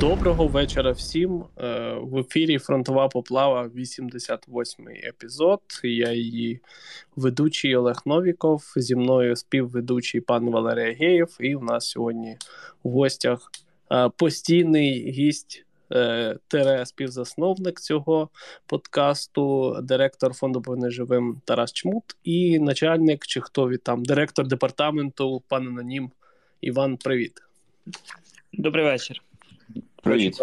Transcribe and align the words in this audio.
Доброго 0.00 0.46
вечора 0.46 0.90
всім. 0.92 1.44
Е, 1.58 1.94
в 2.02 2.18
ефірі 2.18 2.58
Фронтова 2.58 3.08
поплава, 3.08 3.66
88-й 3.66 5.06
епізод. 5.06 5.60
Я 5.82 6.12
її 6.12 6.60
ведучий 7.16 7.76
Олег 7.76 7.96
Новіков. 8.06 8.62
Зі 8.76 8.96
мною 8.96 9.36
співведучий 9.36 10.20
пан 10.20 10.50
Валерій 10.50 10.94
Геєв. 10.94 11.36
І 11.40 11.54
у 11.54 11.60
нас 11.60 11.88
сьогодні 11.88 12.36
в 12.84 12.90
гостях 12.90 13.50
е, 13.92 14.10
постійний 14.16 15.10
гість 15.10 15.64
е, 15.92 16.36
тере 16.48 16.86
співзасновник 16.86 17.80
цього 17.80 18.28
подкасту, 18.66 19.76
директор 19.82 20.34
фонду 20.34 20.62
«Повнеживим» 20.62 21.40
Тарас 21.44 21.72
Чмут 21.72 22.04
і 22.24 22.58
начальник, 22.58 23.26
чи 23.26 23.40
хто 23.40 23.68
від 23.68 23.82
там, 23.82 24.04
директор 24.04 24.46
департаменту, 24.46 25.42
пан 25.48 25.68
Анонім 25.68 26.10
Іван. 26.60 26.96
Привіт. 26.96 27.32
Добрий 28.52 28.84
вечір. 28.84 29.22
Привіт. 30.02 30.36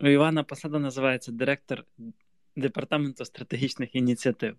У 0.00 0.06
Івана 0.06 0.42
посада 0.42 0.78
називається 0.78 1.32
директор 1.32 1.84
департаменту 2.56 3.24
стратегічних 3.24 3.94
ініціатив. 3.94 4.56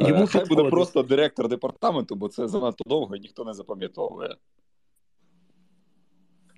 Йому 0.00 0.26
Хай 0.26 0.26
підходить. 0.26 0.48
буде 0.48 0.70
просто 0.70 1.02
директор 1.02 1.48
департаменту, 1.48 2.14
бо 2.14 2.28
це 2.28 2.48
занадто 2.48 2.84
довго 2.86 3.16
і 3.16 3.20
ніхто 3.20 3.44
не 3.44 3.54
запам'ятовує. 3.54 4.36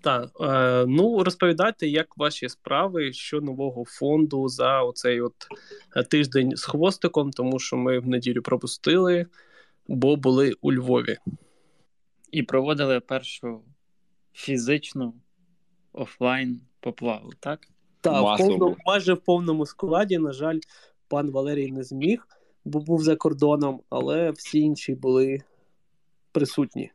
Так, 0.02 0.30
е, 0.40 0.86
ну 0.86 1.24
розповідайте, 1.24 1.88
як 1.88 2.16
ваші 2.16 2.48
справи, 2.48 3.12
що 3.12 3.40
нового 3.40 3.84
фонду 3.84 4.48
за 4.48 4.82
оцей 4.82 5.20
от 5.20 5.34
тиждень 6.10 6.56
з 6.56 6.64
хвостиком, 6.64 7.30
тому 7.30 7.58
що 7.58 7.76
ми 7.76 7.98
в 7.98 8.08
неділю 8.08 8.42
пропустили, 8.42 9.26
бо 9.88 10.16
були 10.16 10.54
у 10.60 10.72
Львові. 10.72 11.16
І 12.30 12.42
проводили 12.42 13.00
першу 13.00 13.60
фізичну 14.32 15.14
офлайн 15.92 16.60
поплаву, 16.80 17.30
так? 17.40 17.68
Так, 18.00 18.22
в 18.22 18.38
повному, 18.38 18.76
майже 18.86 19.14
в 19.14 19.20
повному 19.20 19.66
складі, 19.66 20.18
на 20.18 20.32
жаль, 20.32 20.58
пан 21.08 21.30
Валерій 21.30 21.72
не 21.72 21.82
зміг, 21.82 22.28
бо 22.64 22.80
був 22.80 23.02
за 23.02 23.16
кордоном, 23.16 23.80
але 23.90 24.30
всі 24.30 24.58
інші 24.58 24.94
були 24.94 25.42
присутні. 26.32 26.90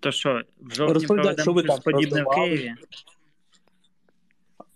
То 0.00 0.12
що, 0.12 0.42
в 0.60 0.74
жовтні 0.74 0.94
Розповідай, 0.94 1.22
проведемо 1.22 1.42
що 1.42 1.52
ви 1.52 1.62
щось 1.62 1.80
подібне 1.80 2.22
в 2.22 2.28
Києві? 2.34 2.74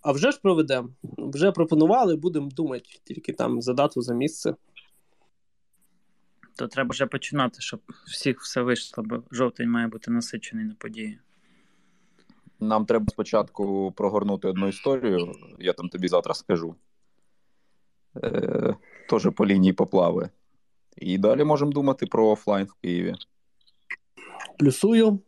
А 0.00 0.12
вже 0.12 0.30
ж 0.30 0.40
проведемо. 0.42 0.88
Вже 1.18 1.52
пропонували, 1.52 2.16
будемо 2.16 2.50
думати, 2.50 2.88
тільки 3.04 3.32
там 3.32 3.62
за 3.62 3.72
дату, 3.72 4.02
за 4.02 4.14
місце 4.14 4.54
то 6.56 6.68
треба 6.68 6.90
вже 6.90 7.06
починати, 7.06 7.60
щоб 7.60 7.80
всіх 8.06 8.40
все 8.40 8.62
вийшло, 8.62 9.04
бо 9.06 9.22
жовтень 9.30 9.70
має 9.70 9.86
бути 9.86 10.10
насичений 10.10 10.64
на 10.64 10.74
події. 10.74 11.18
Нам 12.60 12.86
треба 12.86 13.06
спочатку 13.08 13.92
прогорнути 13.96 14.48
одну 14.48 14.68
історію, 14.68 15.32
я 15.58 15.72
там 15.72 15.88
тобі 15.88 16.08
завтра 16.08 16.34
скажу. 16.34 16.74
Е, 18.24 18.74
Теж 19.08 19.28
по 19.36 19.46
лінії 19.46 19.72
поплави. 19.72 20.30
І 20.96 21.18
далі 21.18 21.44
можемо 21.44 21.72
думати 21.72 22.06
про 22.06 22.28
офлайн 22.28 22.66
в 22.66 22.72
Києві. 22.72 23.14
Плюсую. 24.58 25.18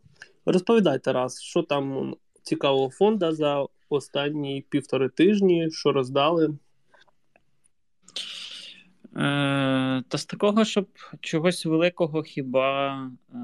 Розповідайте 0.45 1.13
раз, 1.13 1.41
що 1.41 1.63
там 1.63 2.15
цікавого 2.43 2.89
фонда 2.89 3.31
за 3.31 3.65
останні 3.89 4.65
півтори 4.69 5.09
тижні, 5.09 5.71
що 5.71 5.91
роздали. 5.91 6.57
Е, 9.15 10.03
Та 10.07 10.17
з 10.17 10.25
такого, 10.25 10.65
щоб 10.65 10.87
чогось 11.19 11.65
великого 11.65 12.23
хіба 12.23 12.95
е, 13.33 13.37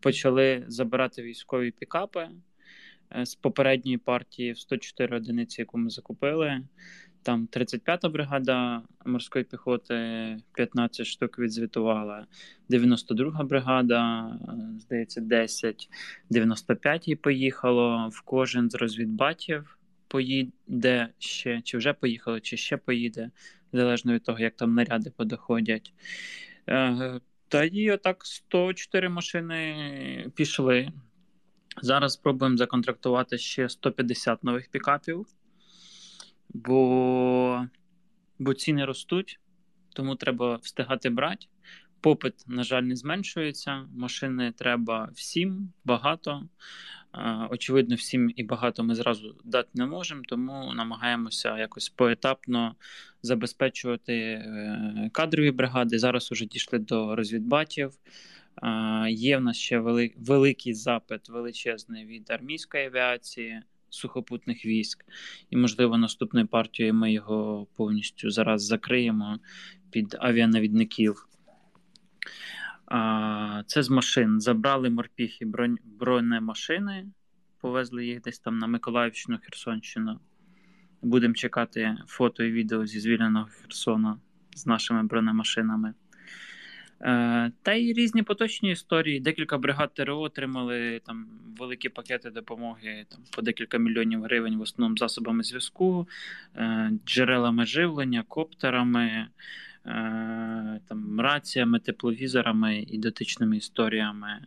почали 0.00 0.64
забирати 0.68 1.22
військові 1.22 1.70
пікапи 1.70 2.28
е, 3.16 3.26
з 3.26 3.34
попередньої 3.34 3.98
партії 3.98 4.52
в 4.52 4.58
104 4.58 5.16
одиниці, 5.16 5.60
яку 5.60 5.78
ми 5.78 5.90
закупили. 5.90 6.62
Там 7.22 7.48
35-та 7.52 8.08
бригада 8.08 8.82
морської 9.06 9.44
піхоти 9.44 9.94
15 10.54 11.06
штук 11.06 11.38
відзвітувала, 11.38 12.26
92-га 12.70 13.44
бригада, 13.44 14.32
здається, 14.80 15.20
10, 15.20 15.88
95-й 16.30 17.14
поїхало. 17.14 18.08
В 18.12 18.20
кожен 18.20 18.70
з 18.70 18.74
розвідбатів 18.74 19.78
поїде 20.08 21.08
ще, 21.18 21.60
чи 21.60 21.78
вже 21.78 21.92
поїхало, 21.92 22.40
чи 22.40 22.56
ще 22.56 22.76
поїде 22.76 23.30
залежно 23.72 24.12
від 24.12 24.24
того, 24.24 24.38
як 24.38 24.56
там 24.56 24.74
наряди 24.74 25.10
подоходять. 25.10 25.92
Е, 26.68 27.20
та 27.48 27.64
і 27.64 27.90
отак 27.90 28.26
104 28.26 29.08
машини 29.08 30.30
пішли. 30.34 30.92
Зараз 31.82 32.12
спробуємо 32.12 32.56
законтрактувати 32.56 33.38
ще 33.38 33.68
150 33.68 34.44
нових 34.44 34.68
пікапів, 34.70 35.26
бо 36.48 37.66
бо 38.38 38.54
ціни 38.54 38.84
ростуть, 38.84 39.40
тому 39.92 40.16
треба 40.16 40.56
встигати 40.56 41.10
брати. 41.10 41.46
Попит, 42.00 42.34
на 42.46 42.62
жаль, 42.62 42.82
не 42.82 42.96
зменшується. 42.96 43.86
Машини 43.94 44.52
треба 44.52 45.10
всім 45.14 45.72
багато. 45.84 46.48
Очевидно, 47.50 47.96
всім 47.96 48.32
і 48.36 48.42
багато 48.42 48.84
ми 48.84 48.94
зразу 48.94 49.36
дати 49.44 49.68
не 49.74 49.86
можемо, 49.86 50.22
тому 50.28 50.74
намагаємося 50.74 51.58
якось 51.58 51.88
поетапно 51.88 52.74
забезпечувати 53.22 54.14
е, 54.14 55.10
кадрові 55.12 55.50
бригади. 55.50 55.98
Зараз 55.98 56.32
вже 56.32 56.46
дійшли 56.46 56.78
до 56.78 57.16
розвідбатів. 57.16 57.92
Є 59.08 59.38
в 59.38 59.40
нас 59.40 59.56
ще 59.56 59.78
великий 60.16 60.74
запит 60.74 61.28
величезний 61.28 62.06
від 62.06 62.30
армійської 62.30 62.86
авіації, 62.86 63.62
сухопутних 63.90 64.66
військ, 64.66 65.04
і, 65.50 65.56
можливо, 65.56 65.98
наступною 65.98 66.46
партією 66.46 66.94
ми 66.94 67.12
його 67.12 67.66
повністю 67.76 68.30
зараз 68.30 68.64
закриємо 68.64 69.38
під 69.90 70.16
авіанавідників. 70.20 71.28
Це 73.66 73.82
з 73.82 73.90
машин. 73.90 74.40
Забрали 74.40 74.90
морпіхи 74.90 75.46
бронемашини, 75.84 77.06
повезли 77.60 78.06
їх 78.06 78.20
десь 78.20 78.38
там 78.38 78.58
на 78.58 78.66
Миколаївщину, 78.66 79.38
Херсонщину. 79.42 80.20
Будемо 81.02 81.34
чекати 81.34 81.96
фото 82.06 82.44
і 82.44 82.52
відео 82.52 82.86
зі 82.86 83.00
звільненого 83.00 83.46
Херсона 83.46 84.18
з 84.54 84.66
нашими 84.66 85.02
бронемашинами. 85.02 85.94
Е, 87.00 87.52
та 87.62 87.72
й 87.72 87.92
різні 87.92 88.22
поточні 88.22 88.70
історії. 88.70 89.20
Декілька 89.20 89.58
бригад 89.58 89.94
ТРО 89.94 90.20
отримали 90.20 91.00
там 91.06 91.26
великі 91.58 91.88
пакети 91.88 92.30
допомоги 92.30 93.06
там, 93.08 93.20
по 93.36 93.42
декілька 93.42 93.78
мільйонів 93.78 94.22
гривень, 94.22 94.58
в 94.58 94.60
основному 94.60 94.96
засобами 94.96 95.42
зв'язку, 95.42 96.08
е, 96.56 96.90
джерелами 97.06 97.66
живлення, 97.66 98.24
коптерами. 98.28 99.28
Е, 99.88 100.80
там, 100.88 101.20
раціями, 101.20 101.78
тепловізорами 101.78 102.84
і 102.88 102.98
дотичними 102.98 103.56
історіями. 103.56 104.40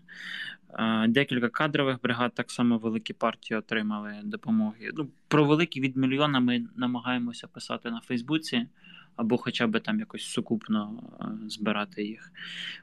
Е, 0.74 1.07
декілька 1.07 1.50
кадрових 1.50 2.02
бригад 2.02 2.34
так 2.34 2.52
само 2.52 2.78
великі 2.78 3.13
партії 3.13 3.57
отримали 3.57 4.13
допомоги. 4.24 4.91
Ну, 4.94 5.09
Про 5.28 5.46
великі 5.46 5.81
від 5.81 5.97
мільйона 5.97 6.40
ми 6.40 6.66
намагаємося 6.75 7.47
писати 7.47 7.91
на 7.91 8.00
Фейсбуці. 8.00 8.68
Або 9.16 9.38
хоча 9.38 9.68
б 9.68 9.79
там 9.79 10.00
якось 10.00 10.24
сукупно 10.24 11.03
е, 11.22 11.50
збирати 11.50 12.03
їх. 12.03 12.31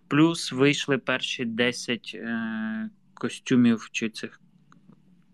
Плюс 0.09 0.53
вийшли 0.53 0.99
перші 0.99 1.45
10 1.45 2.13
е, 2.15 2.91
костюмів 3.15 3.89
чи 3.93 4.09
цих 4.09 4.41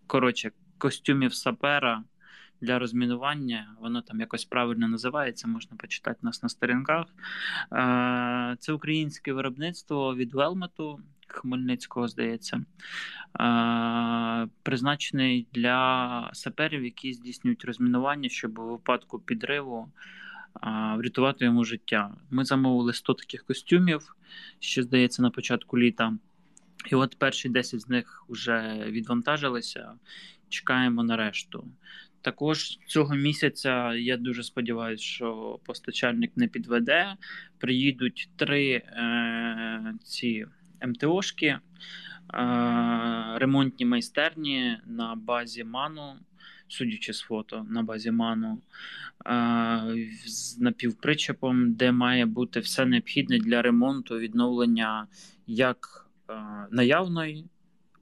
коротше, 0.07 0.51
костюмів 0.79 1.35
сапера 1.35 2.03
для 2.65 2.79
розмінування. 2.79 3.77
Воно 3.81 4.03
там 4.03 4.21
якось 4.21 4.45
правильно 4.45 4.89
називається, 4.89 5.49
можна 5.49 5.77
почитати 5.77 6.19
нас 6.23 6.43
на 6.43 6.49
сторінках. 6.49 7.07
Е, 7.73 8.57
це 8.59 8.73
українське 8.73 9.33
виробництво 9.33 10.15
від 10.15 10.35
Велмету. 10.35 11.01
Хмельницького, 11.27 12.09
здається, 12.09 12.57
е, 13.41 14.49
призначений 14.63 15.47
для 15.53 16.31
саперів, 16.33 16.85
які 16.85 17.13
здійснюють 17.13 17.65
розмінування, 17.65 18.29
щоб 18.29 18.59
у 18.59 18.67
випадку 18.67 19.19
підриву 19.19 19.89
е, 20.63 20.95
врятувати 20.97 21.45
йому 21.45 21.65
життя. 21.65 22.15
Ми 22.31 22.45
замовили 22.45 22.93
100 22.93 23.15
таких 23.15 23.45
костюмів, 23.45 24.17
ще 24.59 24.83
здається, 24.83 25.23
на 25.23 25.31
початку 25.31 25.79
літа. 25.79 26.13
І 26.91 26.95
от 26.95 27.19
перші 27.19 27.49
10 27.49 27.81
з 27.81 27.89
них 27.89 28.25
вже 28.29 28.85
відвантажилися. 28.89 29.93
Чекаємо 30.49 31.03
на 31.03 31.17
решту. 31.17 31.69
Також 32.25 32.79
цього 32.87 33.15
місяця 33.15 33.95
я 33.95 34.17
дуже 34.17 34.43
сподіваюся, 34.43 35.05
що 35.05 35.59
постачальник 35.65 36.37
не 36.37 36.49
підведе. 36.49 37.17
Приїдуть 37.59 38.29
три 38.37 38.71
е, 38.73 39.95
ці 40.05 40.47
МТОшки, 40.87 41.47
е, 41.47 41.61
ремонтні 43.37 43.87
майстерні 43.87 44.79
на 44.87 45.15
базі 45.15 45.65
Ману, 45.65 46.15
судячи 46.69 47.13
з 47.13 47.21
фото, 47.21 47.67
на 47.71 47.83
базі 47.83 48.11
Ману, 48.11 48.63
е, 49.27 50.09
з 50.27 50.59
напівпричепом, 50.59 51.73
де 51.73 51.93
має 51.93 52.27
бути 52.27 52.61
все 52.61 52.87
необхідне 52.87 53.39
для 53.39 53.63
ремонту, 53.63 54.19
відновлення 54.19 55.07
як 55.47 56.11
е, 56.31 56.35
наявної 56.71 57.45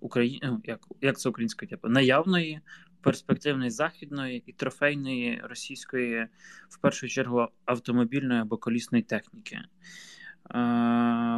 Украї... 0.01 0.41
Ну, 0.43 0.61
як 0.65 0.81
як 1.01 1.19
це 1.19 1.29
українською, 1.29 1.69
типу, 1.69 1.89
наявної, 1.89 2.61
перспективної 3.03 3.71
західної 3.71 4.43
і 4.47 4.53
трофейної 4.53 5.41
російської, 5.45 6.27
в 6.69 6.79
першу 6.81 7.09
чергу, 7.09 7.49
автомобільної 7.65 8.41
або 8.41 8.57
колісної 8.57 9.05
техніки. 9.05 9.59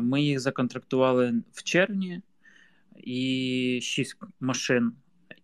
Ми 0.02 0.22
їх 0.22 0.40
законтрактували 0.40 1.34
в 1.52 1.62
червні 1.62 2.22
і 2.96 3.80
шість 3.82 4.16
машин. 4.40 4.92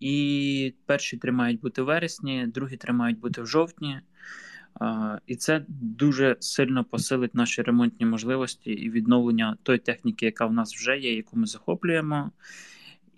І 0.00 0.75
перші 0.87 1.17
три 1.17 1.32
мають 1.32 1.61
бути 1.61 1.82
в 1.82 1.84
вересні, 1.84 2.46
другі 2.46 2.76
три 2.76 2.93
мають 2.93 3.19
бути 3.19 3.43
в 3.43 3.46
жовтні. 3.46 4.00
І 5.26 5.37
це 5.37 5.64
дуже 5.69 6.37
сильно 6.40 6.84
посилить 6.84 7.34
наші 7.34 7.62
ремонтні 7.62 8.06
можливості 8.06 8.70
і 8.70 8.90
відновлення 8.90 9.56
тої 9.62 9.78
техніки, 9.78 10.26
яка 10.26 10.46
в 10.46 10.52
нас 10.52 10.75
вже 10.75 10.99
є, 10.99 11.16
яку 11.16 11.38
ми 11.38 11.46
захоплюємо. 11.46 12.31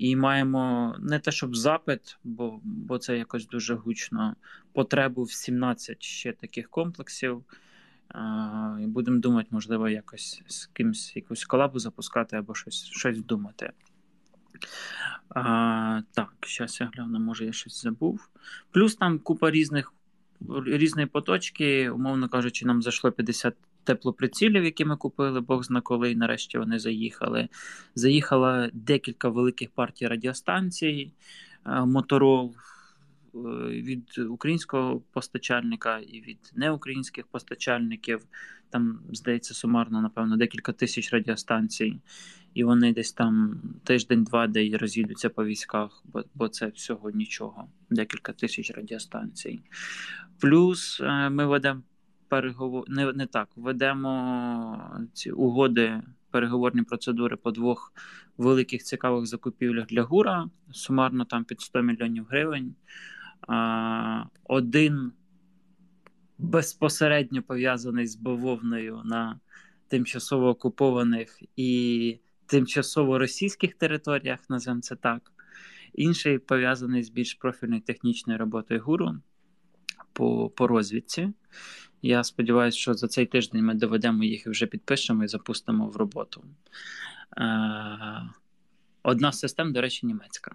І 0.02 0.16
маємо 0.16 0.96
не 1.00 1.18
те, 1.18 1.32
щоб 1.32 1.56
запит, 1.56 2.18
бо 2.24 2.60
бо 2.64 2.98
це 2.98 3.18
якось 3.18 3.46
дуже 3.46 3.74
гучно, 3.74 4.36
потребу 4.72 5.22
в 5.22 5.32
17 5.32 6.02
ще 6.02 6.32
таких 6.32 6.70
комплексів. 6.70 7.44
І 8.80 8.86
будемо 8.86 9.20
думати, 9.20 9.48
можливо, 9.50 9.88
якось 9.88 10.42
з 10.46 10.66
кимось 10.66 11.16
якусь 11.16 11.44
колабу 11.44 11.78
запускати 11.78 12.36
або 12.36 12.54
щось 12.54 12.84
щось 12.84 13.18
думати. 13.18 13.72
А, 15.28 16.00
Так, 16.12 16.32
зараз 16.46 16.80
я 16.80 16.90
гляну, 16.94 17.18
може 17.18 17.44
я 17.44 17.52
щось 17.52 17.82
забув. 17.82 18.28
Плюс 18.70 18.96
там 18.96 19.18
купа 19.18 19.50
різних 19.50 19.92
різної 20.66 21.06
поточки, 21.06 21.90
умовно 21.90 22.28
кажучи, 22.28 22.66
нам 22.66 22.82
зайшло 22.82 23.12
50 23.12 23.54
теплоприцілів, 23.84 24.64
які 24.64 24.84
ми 24.84 24.96
купили, 24.96 25.40
Бог 25.40 25.64
зна 25.64 25.80
коли, 25.80 26.10
і 26.10 26.16
нарешті 26.16 26.58
вони 26.58 26.78
заїхали. 26.78 27.48
Заїхало 27.94 28.68
декілька 28.72 29.28
великих 29.28 29.70
партій 29.70 30.06
радіостанцій, 30.06 31.12
е, 31.66 31.84
моторол 31.84 32.54
е, 33.34 33.38
від 33.68 34.18
українського 34.18 35.02
постачальника 35.12 35.98
і 35.98 36.20
від 36.20 36.38
неукраїнських 36.54 37.26
постачальників. 37.26 38.20
Там, 38.70 39.00
здається, 39.12 39.54
сумарно, 39.54 40.02
напевно, 40.02 40.36
декілька 40.36 40.72
тисяч 40.72 41.12
радіостанцій. 41.12 42.00
І 42.54 42.64
вони 42.64 42.92
десь 42.92 43.12
там 43.12 43.60
тиждень-два, 43.84 44.46
де 44.46 44.76
розійдуться 44.76 45.28
по 45.28 45.44
військах, 45.44 46.02
бо 46.04 46.24
бо 46.34 46.48
це 46.48 46.66
всього 46.66 47.10
нічого, 47.10 47.68
декілька 47.90 48.32
тисяч 48.32 48.70
радіостанцій. 48.70 49.62
Плюс 50.40 51.00
е, 51.00 51.30
ми 51.30 51.46
ведемо 51.46 51.82
переговор... 52.32 52.84
не, 52.88 53.12
не 53.12 53.26
так, 53.26 53.48
ведемо 53.56 55.00
ці 55.12 55.30
угоди, 55.30 56.02
переговорні 56.30 56.82
процедури 56.82 57.36
по 57.36 57.50
двох 57.50 57.92
великих 58.36 58.82
цікавих 58.82 59.26
закупівлях 59.26 59.86
для 59.86 60.02
ГУРа, 60.02 60.48
сумарно 60.70 61.24
там 61.24 61.44
під 61.44 61.60
100 61.60 61.82
мільйонів 61.82 62.26
гривень. 62.30 62.74
Один 64.44 65.12
безпосередньо 66.38 67.42
пов'язаний 67.42 68.06
з 68.06 68.16
бавовною 68.16 69.00
на 69.04 69.40
тимчасово 69.88 70.48
окупованих 70.48 71.42
і 71.56 72.18
тимчасово 72.46 73.18
російських 73.18 73.74
територіях, 73.74 74.38
називаємо 74.48 74.80
це 74.80 74.96
так. 74.96 75.32
Інший 75.94 76.38
пов'язаний 76.38 77.02
з 77.02 77.10
більш 77.10 77.34
профільною 77.34 77.80
технічною 77.80 78.38
роботою 78.38 78.80
гуру 78.80 79.14
по 80.12 80.50
по 80.50 80.66
розвідці. 80.66 81.32
Я 82.02 82.24
сподіваюся, 82.24 82.78
що 82.78 82.94
за 82.94 83.08
цей 83.08 83.26
тиждень 83.26 83.64
ми 83.64 83.74
доведемо 83.74 84.24
їх 84.24 84.46
і 84.46 84.50
вже 84.50 84.66
підпишемо 84.66 85.24
і 85.24 85.28
запустимо 85.28 85.86
в 85.86 85.96
роботу. 85.96 86.44
Е, 87.38 88.22
Одна 89.02 89.32
з 89.32 89.38
систем, 89.38 89.72
до 89.72 89.80
речі, 89.80 90.06
німецька. 90.06 90.54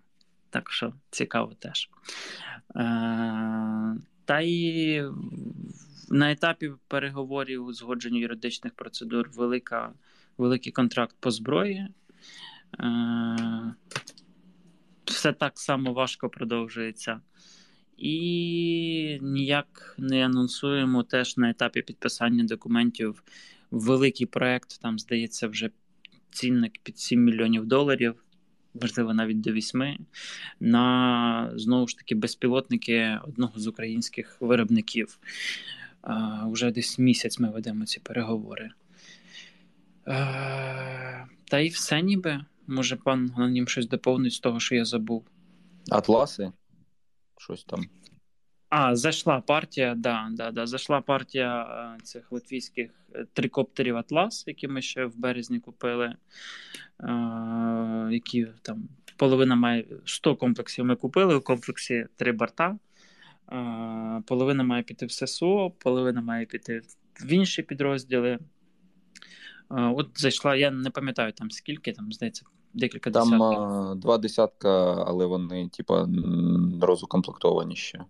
Так 0.50 0.72
що 0.72 0.94
цікаво 1.10 1.54
теж. 1.60 1.90
Е, 2.76 3.96
Та 4.26 4.40
і 4.42 5.04
на 6.10 6.32
етапі 6.32 6.72
переговорів 6.88 7.66
узгодження 7.66 8.20
юридичних 8.20 8.74
процедур 8.74 9.30
велика, 9.30 9.94
великий 10.38 10.72
контракт 10.72 11.16
по 11.20 11.32
зброї. 11.32 11.88
Е, 12.80 13.74
Все 15.06 15.34
так 15.34 15.60
само 15.60 15.94
важко 15.94 16.30
продовжується 16.30 17.22
і 17.98 19.20
ніяк 19.22 19.96
не 19.98 20.26
анонсуємо 20.26 21.04
теж 21.04 21.38
на 21.38 21.50
етапі 21.50 21.82
підписання 21.82 22.44
документів 22.44 23.24
великий 23.72 24.28
проект. 24.28 24.82
Там 24.82 25.00
здається, 25.00 25.48
вже 25.48 25.70
цінник 26.32 26.74
під 26.84 27.00
7 27.00 27.24
мільйонів 27.24 27.66
доларів, 27.66 28.24
можливо, 28.82 29.14
навіть 29.14 29.42
до 29.42 29.52
8, 29.52 30.06
на 30.60 31.52
знову 31.56 31.88
ж 31.88 31.98
таки 31.98 32.16
безпілотники 32.16 33.20
одного 33.24 33.60
з 33.60 33.68
українських 33.68 34.38
виробників. 34.40 35.20
Уже 36.48 36.72
десь 36.72 37.00
місяць 37.00 37.40
ми 37.40 37.52
ведемо 37.52 37.86
ці 37.86 38.00
переговори. 38.00 38.72
Та 41.46 41.60
й 41.60 41.70
все 41.70 42.02
ніби. 42.02 42.46
Може, 42.68 42.96
пан 42.96 43.32
Анонім 43.36 43.68
щось 43.68 43.88
доповнить 43.88 44.34
з 44.34 44.40
того, 44.40 44.60
що 44.60 44.76
я 44.76 44.86
забув. 44.86 45.26
Атласи? 45.90 46.52
Щось 47.38 47.64
там. 47.64 47.86
А, 48.70 48.96
зайшла 48.96 49.42
партія, 49.42 49.96
да, 49.96 50.30
да, 50.32 50.52
да. 50.52 50.68
Зайшла 50.68 51.02
партія 51.02 51.62
е, 51.62 52.02
цих 52.04 52.32
латвійських 52.32 52.92
е, 53.16 53.26
трикоптерів 53.34 53.98
Атлас, 53.98 54.44
які 54.48 54.68
ми 54.68 54.82
ще 54.82 55.06
в 55.06 55.18
березні 55.18 55.60
купили. 55.60 56.06
Е, 56.06 56.16
які 58.12 58.48
там 58.62 58.90
половина 59.18 59.56
має 59.56 59.86
100 60.06 60.36
комплексів 60.36 60.86
ми 60.86 60.96
купили. 60.96 61.36
У 61.36 61.42
комплексі 61.42 62.08
три 62.16 62.32
борта. 62.32 62.78
Половина 64.26 64.64
має 64.64 64.84
піти 64.84 65.06
в 65.06 65.12
ССО, 65.12 65.72
половина 65.78 66.22
має 66.22 66.46
піти 66.46 66.82
в 67.22 67.32
інші 67.32 67.62
підрозділи. 67.64 68.40
От 69.70 70.10
зайшла, 70.16 70.56
я 70.56 70.72
не 70.72 70.90
пам'ятаю 70.90 71.32
там 71.32 71.52
скільки, 71.52 71.94
там, 71.94 72.12
здається, 72.12 72.46
декілька 72.78 73.12
Там 73.12 73.30
десятків. 73.30 73.96
два 74.00 74.18
десятка, 74.18 75.04
але 75.08 75.26
вони, 75.26 75.70
типа, 75.70 76.08
розукомплектовані 76.82 77.76
ще. 77.76 78.06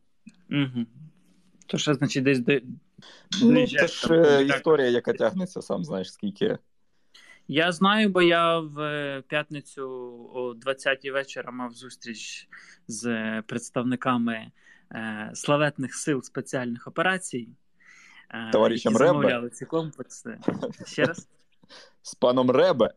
Угу. 0.50 0.86
То 1.66 1.78
що, 1.78 1.94
значить, 1.94 2.24
десь 2.24 2.40
де. 2.40 2.62
Ну, 3.42 3.68
це 3.68 3.88
ж 3.88 4.14
е, 4.14 4.44
історія, 4.44 4.90
яка 4.90 5.14
тягнеться, 5.14 5.62
сам 5.62 5.84
знаєш, 5.84 6.14
скільки. 6.14 6.58
Я 7.48 7.72
знаю, 7.72 8.10
бо 8.10 8.22
я 8.22 8.60
в 8.60 8.80
е, 8.80 9.24
п'ятницю 9.28 9.90
о 10.34 10.54
20-й 10.54 11.12
вечора 11.12 11.52
мав 11.52 11.74
зустріч 11.74 12.48
з 12.88 13.42
представниками 13.42 14.52
е, 14.92 15.32
славетних 15.34 15.96
сил 15.96 16.22
спеціальних 16.22 16.88
операцій. 16.88 17.50
Е, 18.30 18.52
Товаришем 18.52 18.94
замовляли 18.94 19.50
ці 19.50 19.66
комплекси. 19.66 20.38
Ще 20.86 21.06
раз. 21.06 21.28
З 22.02 22.16
паном 22.16 22.52
Ребе. 22.52 22.94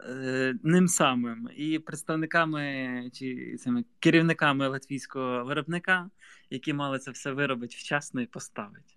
Е, 0.00 0.54
ним 0.62 0.88
самим 0.88 1.48
і 1.56 1.78
представниками 1.78 3.10
чи 3.12 3.56
цими 3.56 3.84
керівниками 3.98 4.68
латвійського 4.68 5.44
виробника, 5.44 6.10
які 6.50 6.72
мали 6.72 6.98
це 6.98 7.10
все 7.10 7.32
виробити 7.32 7.76
вчасно 7.78 8.20
і 8.20 8.26
поставити. 8.26 8.94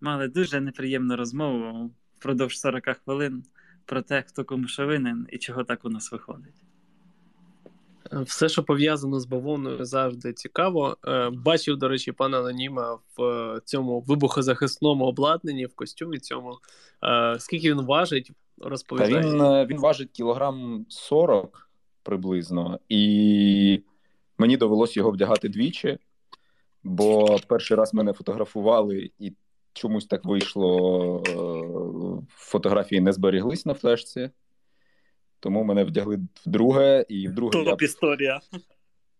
Мали 0.00 0.28
дуже 0.28 0.60
неприємну 0.60 1.16
розмову 1.16 1.90
впродовж 2.18 2.58
40 2.58 2.84
хвилин 3.04 3.44
про 3.84 4.02
те, 4.02 4.24
хто 4.28 4.44
кому 4.44 4.68
що 4.68 4.86
винен 4.86 5.26
і 5.30 5.38
чого 5.38 5.64
так 5.64 5.84
у 5.84 5.88
нас 5.88 6.12
виходить. 6.12 6.64
Все, 8.12 8.48
що 8.48 8.64
пов'язано 8.64 9.20
з 9.20 9.26
бавовною, 9.26 9.84
завжди 9.84 10.32
цікаво. 10.32 10.96
Е, 11.04 11.30
бачив, 11.30 11.76
до 11.76 11.88
речі, 11.88 12.12
пана 12.12 12.38
Аноніма 12.38 12.98
в 13.16 13.60
цьому 13.64 14.00
вибухозахисному 14.00 15.04
обладнанні, 15.04 15.66
в 15.66 15.74
костюмі 15.74 16.18
цьому. 16.18 16.58
Е, 17.04 17.36
скільки 17.40 17.70
він 17.70 17.80
важить, 17.82 18.30
розповідає. 18.58 19.12
Та 19.12 19.20
він 19.20 19.40
е, 19.40 19.66
він 19.66 19.80
важить 19.80 20.10
кілограм 20.10 20.86
40 20.88 21.70
приблизно, 22.02 22.80
і 22.88 23.82
мені 24.38 24.56
довелося 24.56 25.00
його 25.00 25.10
вдягати 25.10 25.48
двічі, 25.48 25.98
бо 26.82 27.38
перший 27.48 27.76
раз 27.76 27.94
мене 27.94 28.12
фотографували, 28.12 29.10
і 29.18 29.32
чомусь 29.72 30.06
так 30.06 30.24
вийшло. 30.24 31.22
Е, 31.28 32.26
фотографії 32.28 33.00
не 33.00 33.12
зберіглись 33.12 33.66
на 33.66 33.74
флешці, 33.74 34.30
тому 35.40 35.64
мене 35.64 35.84
вдягли 35.84 36.18
вдруге, 36.46 37.04
і 37.08 37.28
вдруге. 37.28 37.64
Топ 37.64 37.82
я... 37.82 37.86
історія. 37.86 38.40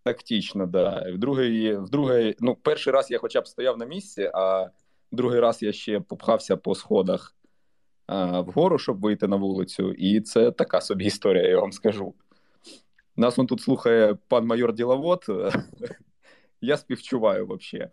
Тактично, 0.02 0.66
да. 0.66 1.04
Вдруге, 1.12 1.76
вдруге, 1.76 2.34
ну, 2.40 2.54
перший 2.54 2.92
раз 2.92 3.10
я 3.10 3.18
хоча 3.18 3.40
б 3.40 3.46
стояв 3.46 3.78
на 3.78 3.84
місці, 3.86 4.30
а 4.34 4.70
другий 5.12 5.40
раз 5.40 5.62
я 5.62 5.72
ще 5.72 6.00
попхався 6.00 6.56
по 6.56 6.74
сходах 6.74 7.34
вгору, 8.08 8.78
щоб 8.78 9.00
вийти 9.00 9.28
на 9.28 9.36
вулицю, 9.36 9.92
і 9.92 10.20
це 10.20 10.50
така 10.50 10.80
собі 10.80 11.04
історія, 11.04 11.48
я 11.48 11.60
вам 11.60 11.72
скажу. 11.72 12.14
Нас 13.16 13.38
он 13.38 13.46
тут 13.46 13.60
слухає 13.60 14.16
пан 14.28 14.46
майор 14.46 14.74
Діловод. 14.74 15.24
Я 16.60 16.76
співчуваю 16.76 17.46
взагалі. 17.46 17.90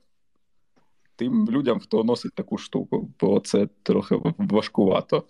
Тим 1.15 1.49
людям, 1.49 1.79
хто 1.79 2.03
носить 2.03 2.33
таку 2.33 2.57
штуку, 2.57 3.09
бо 3.19 3.39
це 3.39 3.67
трохи 3.83 4.19
важкувато. 4.37 5.23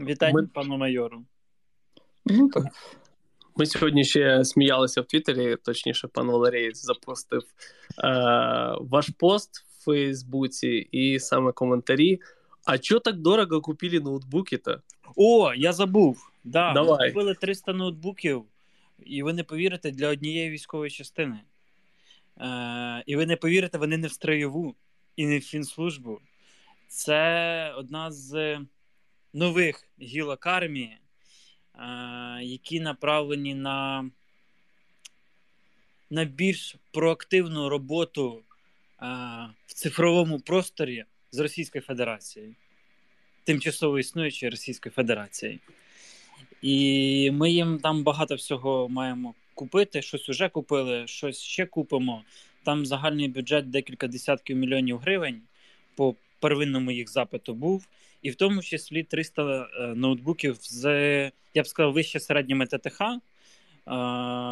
Вітання 0.00 0.32
Ми... 0.34 0.46
пану 0.46 0.76
майору. 0.76 1.24
Ну 2.26 2.48
так. 2.48 2.64
Ми 3.56 3.66
сьогодні 3.66 4.04
ще 4.04 4.44
сміялися 4.44 5.00
в 5.00 5.04
Твіттері, 5.04 5.56
точніше, 5.56 6.08
пан 6.08 6.26
Валерій 6.26 6.74
запустив 6.74 7.42
е, 7.42 7.46
ваш 8.80 9.10
пост 9.18 9.58
в 9.58 9.84
Фейсбуці 9.84 10.68
і 10.92 11.18
саме 11.18 11.52
коментарі. 11.52 12.20
А 12.64 12.78
чого 12.78 13.00
так 13.00 13.16
дорого 13.16 13.60
купили 13.60 14.00
ноутбуки-то? 14.00 14.82
О, 15.16 15.54
я 15.54 15.72
забув. 15.72 16.30
Да, 16.44 16.72
Давай. 16.72 17.08
Ми 17.08 17.12
купили 17.12 17.34
300 17.34 17.72
ноутбуків, 17.72 18.44
і 19.06 19.22
ви 19.22 19.32
не 19.32 19.44
повірите, 19.44 19.90
для 19.90 20.08
однієї 20.08 20.50
військової 20.50 20.90
частини. 20.90 21.40
Е, 22.40 23.02
і 23.06 23.16
ви 23.16 23.26
не 23.26 23.36
повірите, 23.36 23.78
вони 23.78 23.96
не 23.96 24.06
в 24.06 24.12
строєву 24.12 24.74
і 25.16 25.26
не 25.26 25.38
в 25.38 25.42
фінслужбу. 25.42 26.20
Це 26.88 27.72
одна 27.76 28.12
з 28.12 28.60
нових 29.32 29.88
гілок 30.00 30.46
армії, 30.46 30.98
е, 31.74 32.38
які 32.42 32.80
направлені 32.80 33.54
на, 33.54 34.10
на 36.10 36.24
більш 36.24 36.76
проактивну 36.92 37.68
роботу 37.68 38.42
е, 39.02 39.06
в 39.66 39.72
цифровому 39.72 40.40
просторі 40.40 41.04
з 41.34 41.38
Російською 41.38 41.84
Федерацією, 41.84 42.54
тимчасово 43.44 43.98
існуючої 43.98 44.50
Російської 44.50 44.92
Федерації. 44.92 45.60
І 46.62 47.30
ми 47.30 47.50
їм 47.50 47.78
там 47.78 48.02
багато 48.02 48.34
всього 48.34 48.88
маємо 48.88 49.34
купити. 49.54 50.02
Щось 50.02 50.28
вже 50.28 50.48
купили, 50.48 51.06
щось 51.06 51.40
ще 51.40 51.66
купимо. 51.66 52.22
Там 52.64 52.86
загальний 52.86 53.28
бюджет 53.28 53.70
декілька 53.70 54.08
десятків 54.08 54.56
мільйонів 54.56 54.98
гривень 54.98 55.40
по 55.96 56.14
первинному 56.40 56.90
їх 56.90 57.10
запиту 57.10 57.54
був, 57.54 57.86
і 58.22 58.30
в 58.30 58.34
тому 58.34 58.62
числі 58.62 59.02
300 59.02 59.62
е, 59.62 59.86
ноутбуків 59.86 60.56
з, 60.60 60.84
я 61.54 61.62
б 61.62 61.66
сказав, 61.66 61.92
вище 61.92 62.20
середніми 62.20 62.66
ТТХ. 62.66 63.00
Е, 63.00 63.20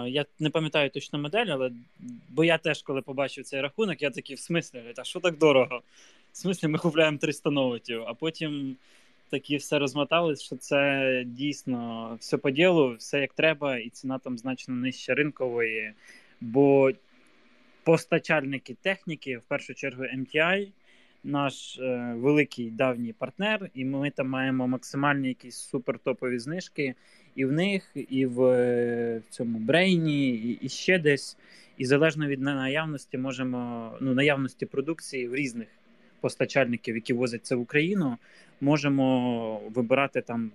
Я 0.09 0.25
не 0.39 0.51
пам'ятаю 0.51 0.91
точно 0.91 1.19
модель, 1.19 1.47
але 1.47 1.71
бо 2.29 2.45
я 2.45 2.59
теж, 2.59 2.83
коли 2.83 3.03
побачив 3.03 3.45
цей 3.45 3.61
рахунок, 3.61 4.03
я 4.03 4.11
такий 4.11 4.37
в 4.37 4.41
смислі, 4.41 4.83
а 4.97 5.05
що 5.05 5.21
так 5.21 5.39
дорого? 5.39 5.83
В 6.33 6.37
смислі, 6.37 6.69
ми 6.69 6.79
купляємо 6.79 7.19
300 7.19 7.51
ноутів, 7.51 8.03
а 8.07 8.15
потім 8.15 8.77
такі 9.31 9.57
все 9.57 9.79
розмотались, 9.79 10.43
що 10.43 10.57
це 10.57 11.25
дійсно 11.27 12.17
все 12.21 12.37
по 12.37 12.51
ділу, 12.51 12.95
все 12.95 13.21
як 13.21 13.33
треба, 13.33 13.79
і 13.79 13.89
ціна 13.89 14.19
там 14.19 14.39
значно 14.39 14.75
нижче 14.75 15.15
ринкової. 15.15 15.93
Бо 16.41 16.91
постачальники 17.85 18.77
техніки, 18.83 19.39
в 19.39 19.43
першу 19.43 19.75
чергу, 19.75 20.03
MTI, 20.03 20.69
наш 21.25 21.79
е, 21.79 22.15
великий 22.17 22.71
давній 22.71 23.13
партнер, 23.13 23.71
і 23.75 23.85
ми 23.85 24.11
там 24.11 24.29
маємо 24.29 24.69
максимальні 24.69 25.29
якісь 25.29 25.57
супертопові 25.57 26.39
знижки 26.39 26.95
і 27.35 27.45
в 27.45 27.53
них, 27.53 27.91
і 27.95 28.27
в, 28.27 28.43
е, 28.43 29.23
в 29.29 29.31
цьому 29.31 29.59
брейні, 29.59 30.31
і, 30.31 30.59
і 30.63 30.69
ще 30.69 30.99
десь. 30.99 31.37
І 31.79 31.85
залежно 31.87 32.27
від 32.27 32.41
наявності, 32.41 33.19
можемо 33.19 33.93
ну 34.01 34.15
наявності 34.15 34.67
продукції 34.67 35.29
в 35.29 35.35
різних 35.35 35.69
постачальників, 36.23 36.95
які 36.95 37.13
возять 37.13 37.47
це 37.47 37.55
в 37.55 37.61
Україну, 37.61 38.19
можемо 38.61 39.59
вибирати 39.75 40.21
там 40.23 40.51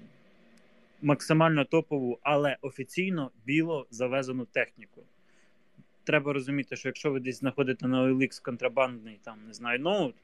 максимально 1.02 1.66
топову, 1.66 2.20
але 2.22 2.58
офіційно 2.62 3.32
біло 3.46 3.88
завезену 3.92 4.46
техніку. 4.46 5.02
Треба 6.04 6.34
розуміти, 6.34 6.76
що 6.76 6.90
якщо 6.90 7.12
ви 7.12 7.20
десь 7.20 7.40
знаходите 7.40 7.88
на 7.88 8.04
OLX 8.04 8.44
контрабандний 8.44 9.20
там, 9.24 9.38
не 9.48 9.54
знаю, 9.54 9.80
ноут, 9.80 10.16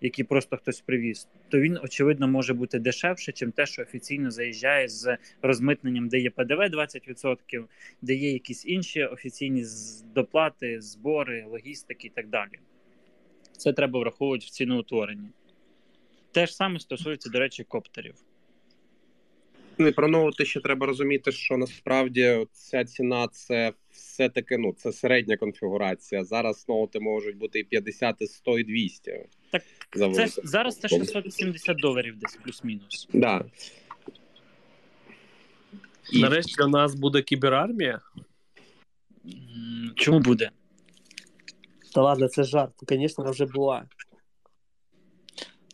який 0.00 0.24
просто 0.24 0.56
хтось 0.56 0.80
привіз, 0.80 1.28
то 1.48 1.60
він, 1.60 1.78
очевидно, 1.82 2.28
може 2.28 2.54
бути 2.54 2.78
дешевше, 2.78 3.32
чим 3.32 3.52
те, 3.52 3.66
що 3.66 3.82
офіційно 3.82 4.30
заїжджає 4.30 4.88
з 4.88 5.16
розмитненням, 5.42 6.08
де 6.08 6.18
є 6.18 6.30
ПДВ 6.30 6.60
20%, 6.60 7.64
де 8.02 8.14
є 8.14 8.32
якісь 8.32 8.66
інші 8.66 9.04
офіційні 9.04 9.64
доплати, 10.14 10.80
збори, 10.80 11.44
логістики 11.50 12.06
і 12.06 12.10
так 12.10 12.28
далі. 12.28 12.58
Це 13.62 13.72
треба 13.72 14.00
враховувати 14.00 14.46
в 14.46 14.50
ціноутворенні. 14.50 15.28
Те 16.32 16.46
ж 16.46 16.54
саме 16.54 16.80
стосується, 16.80 17.30
до 17.30 17.38
речі, 17.38 17.64
коптерів. 17.64 18.14
Ну 19.78 19.86
і 19.88 19.92
про 19.92 20.08
ноути 20.08 20.44
ще 20.44 20.60
треба 20.60 20.86
розуміти, 20.86 21.32
що 21.32 21.56
насправді 21.56 22.46
ця 22.52 22.84
ціна 22.84 23.28
це 23.28 23.72
все-таки 23.90 24.58
ну, 24.58 24.72
це 24.72 24.92
середня 24.92 25.36
конфігурація. 25.36 26.24
Зараз 26.24 26.68
ноути 26.68 27.00
можуть 27.00 27.36
бути 27.36 27.58
і 27.58 27.64
50, 27.64 28.16
і 28.20 28.26
100, 28.26 28.58
і 28.58 28.64
200. 28.64 29.26
Так 29.50 29.62
це 30.16 30.28
зараз 30.44 30.78
це 30.78 30.88
670 30.88 31.76
доларів 31.76 32.16
десь 32.18 32.38
плюс-мінус. 32.44 33.08
Да. 33.12 33.44
І... 36.12 36.20
Нарешті 36.20 36.62
у 36.62 36.68
нас 36.68 36.94
буде 36.94 37.22
кіберармія. 37.22 38.00
Чому 39.96 40.20
буде? 40.20 40.50
Та 41.94 42.02
ладно, 42.02 42.28
це 42.28 42.44
жарт. 42.44 42.72
Звісно, 42.88 43.30
вже 43.30 43.46
була. 43.46 43.84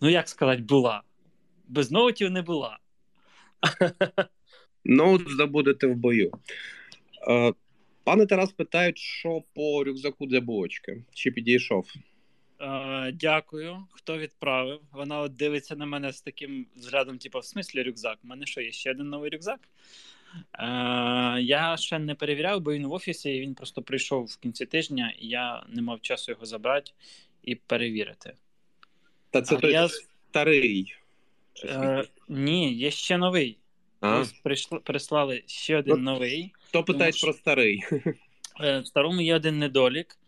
Ну, 0.01 0.09
як 0.09 0.29
сказати, 0.29 0.63
була. 0.63 1.03
Без 1.69 1.91
ноутів 1.91 2.31
не 2.31 2.43
була. 2.43 2.79
Ноут 4.85 5.29
здобудете 5.29 5.87
в 5.87 5.95
бою. 5.95 6.33
Е, 7.29 7.53
пане 8.05 8.27
Тарас 8.27 8.53
питають, 8.53 8.99
що 8.99 9.43
по 9.55 9.85
рюкзаку 9.85 10.27
для 10.27 10.41
булочки. 10.41 11.05
Чи 11.15 11.31
підійшов? 11.31 11.87
Е, 12.61 13.13
дякую, 13.13 13.87
хто 13.91 14.19
відправив. 14.19 14.81
Вона 14.93 15.21
от 15.21 15.37
дивиться 15.37 15.77
на 15.77 15.87
мене 15.87 16.13
з 16.13 16.21
таким 16.21 16.67
зглядом, 16.77 17.19
типу, 17.19 17.39
в 17.39 17.45
смислі 17.45 17.83
рюкзак. 17.83 18.19
У 18.25 18.27
мене 18.27 18.47
що, 18.47 18.61
є 18.61 18.73
ще 18.73 18.91
один 18.91 19.09
новий 19.09 19.31
рюкзак? 19.31 19.61
Е, 20.59 21.41
Я 21.41 21.77
ще 21.77 21.99
не 21.99 22.15
перевіряв, 22.15 22.61
бо 22.61 22.73
він 22.73 22.87
в 22.87 22.93
офісі, 22.93 23.31
і 23.31 23.41
він 23.41 23.55
просто 23.55 23.83
прийшов 23.83 24.25
в 24.25 24.37
кінці 24.37 24.67
тижня, 24.67 25.15
і 25.19 25.27
я 25.27 25.65
не 25.69 25.83
мав 25.83 26.01
часу 26.01 26.33
його 26.33 26.47
забрати 26.47 26.93
і 27.43 27.55
перевірити. 27.55 28.35
Та 29.31 29.43
це 29.43 29.57
а 29.57 29.59
той 29.59 29.73
я... 29.73 29.89
старий. 30.31 30.95
Е, 31.65 32.05
Ні, 32.29 32.75
є 32.75 32.91
ще 32.91 33.19
новий. 33.19 33.59
А? 34.01 34.25
Прийшли, 34.43 34.79
прислали 34.79 35.43
ще 35.47 35.77
один 35.77 35.97
ну, 35.97 36.13
новий. 36.13 36.53
Хто 36.53 36.85
питає 36.85 37.13
про 37.23 37.33
старий? 37.33 37.83
Е, 38.61 38.81
в 38.81 38.87
старому 38.87 39.21
є 39.21 39.37
один 39.37 39.59
недолік. 39.59 40.19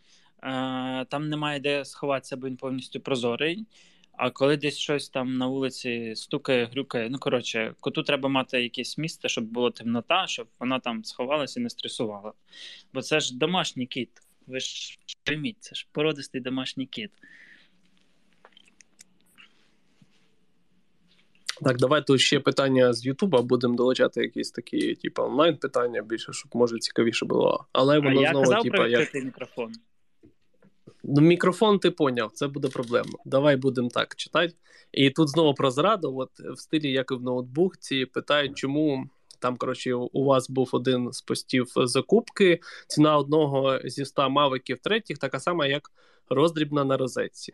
Е, 0.43 1.05
там 1.09 1.29
немає 1.29 1.59
де 1.59 1.85
сховатися, 1.85 2.37
бо 2.37 2.47
він 2.47 2.57
повністю 2.57 2.99
прозорий. 2.99 3.65
А 4.13 4.29
коли 4.29 4.57
десь 4.57 4.77
щось 4.77 5.09
там 5.09 5.37
на 5.37 5.47
вулиці 5.47 6.13
стукає, 6.15 6.65
грюкає, 6.65 7.09
ну 7.09 7.19
коротше, 7.19 7.73
коту 7.79 8.03
треба 8.03 8.29
мати 8.29 8.63
якесь 8.63 8.97
місце, 8.97 9.29
щоб 9.29 9.43
було 9.43 9.71
темнота, 9.71 10.27
щоб 10.27 10.47
вона 10.59 10.79
там 10.79 11.03
сховалася 11.03 11.59
і 11.59 11.63
не 11.63 11.69
стресувала. 11.69 12.33
Бо 12.93 13.01
це 13.01 13.19
ж 13.19 13.37
домашній 13.37 13.85
кіт. 13.85 14.09
Ви 14.47 14.59
ж 14.59 14.99
прийміть, 15.23 15.57
це 15.59 15.75
ж 15.75 15.87
породистий 15.91 16.41
домашній 16.41 16.85
кіт. 16.85 17.11
Так, 21.61 21.77
давай 21.77 22.05
тут 22.05 22.21
ще 22.21 22.39
питання 22.39 22.93
з 22.93 23.05
Ютуба. 23.05 23.41
Будемо 23.41 23.75
долучати 23.75 24.21
якісь 24.21 24.51
такі, 24.51 24.95
типу, 24.95 25.21
онлайн 25.21 25.57
питання 25.57 26.01
більше, 26.01 26.33
щоб 26.33 26.51
може 26.55 26.79
цікавіше 26.79 27.25
було. 27.25 27.65
Але 27.71 27.99
воно 27.99 28.19
а 28.19 28.23
я 28.23 28.29
знову, 28.29 28.45
казав 28.45 28.63
типу, 28.63 28.85
як... 28.85 29.13
мікрофон. 29.13 29.73
Ну, 31.03 31.21
мікрофон 31.21 31.79
ти 31.79 31.91
поняв, 31.91 32.31
це 32.31 32.47
буде 32.47 32.67
проблема. 32.67 33.11
Давай 33.25 33.55
будемо 33.55 33.89
так 33.89 34.15
читати. 34.15 34.53
І 34.91 35.09
тут 35.09 35.29
знову 35.29 35.53
про 35.53 35.71
зраду. 35.71 36.17
От 36.17 36.39
в 36.39 36.59
стилі, 36.59 36.91
як 36.91 37.11
і 37.11 37.15
в 37.15 37.21
ноутбукці, 37.21 38.05
питають, 38.05 38.57
чому 38.57 39.09
там, 39.39 39.57
коротше, 39.57 39.93
у 39.93 40.23
вас 40.23 40.49
був 40.49 40.69
один 40.71 41.13
з 41.13 41.21
постів 41.21 41.67
закупки. 41.75 42.59
Ціна 42.87 43.17
одного 43.17 43.79
зі 43.83 44.05
100 44.05 44.29
мавиків 44.29 44.79
третіх, 44.79 45.17
така 45.17 45.39
сама, 45.39 45.67
як 45.67 45.91
роздрібна 46.29 46.83
на 46.83 46.97
розетці. 46.97 47.53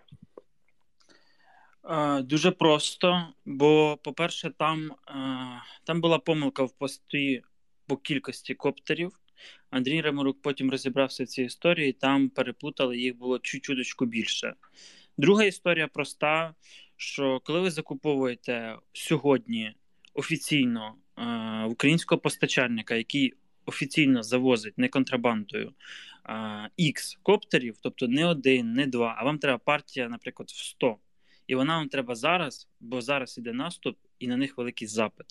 Дуже 2.22 2.52
просто, 2.52 3.28
бо, 3.46 3.98
по-перше, 4.04 4.52
там 4.58 4.92
там 5.84 6.02
була 6.02 6.20
помилка 6.20 6.64
в 6.64 6.72
пості 6.72 7.42
по 7.88 7.98
кількості 7.98 8.54
коптерів. 8.54 9.12
Андрій 9.70 10.02
Реморук 10.02 10.42
потім 10.42 10.72
розібрався 10.72 11.24
в 11.24 11.28
цій 11.28 11.44
історії, 11.44 11.94
там 11.94 12.30
переплутали, 12.30 12.98
їх 12.98 13.18
було 13.18 13.40
чуть-чуточку 13.40 14.06
більше. 14.06 14.54
Друга 15.18 15.44
історія 15.44 15.88
проста: 15.88 16.56
що 16.98 17.42
коли 17.44 17.60
ви 17.60 17.72
закуповуєте 17.72 18.76
сьогодні 18.94 19.74
офіційно 20.14 20.96
українського 21.68 22.22
постачальника, 22.22 22.96
який 22.96 23.34
офіційно 23.66 24.24
завозить 24.24 24.78
не 24.78 24.88
контрабандою 24.88 25.74
X 26.80 27.18
коптерів, 27.24 27.76
тобто 27.82 28.08
не 28.08 28.26
один, 28.26 28.74
не 28.74 28.88
два, 28.88 29.16
а 29.18 29.24
вам 29.24 29.40
треба 29.40 29.58
партія, 29.58 30.10
наприклад, 30.10 30.50
в 30.50 30.64
100 30.64 30.98
і 31.48 31.56
вона 31.56 31.78
вам 31.78 31.90
треба 31.90 32.16
зараз, 32.16 32.70
бо 32.80 33.02
зараз 33.02 33.38
іде 33.38 33.54
наступ, 33.54 33.98
і 34.20 34.28
на 34.28 34.38
них 34.38 34.58
великий 34.58 34.88
запит. 34.88 35.26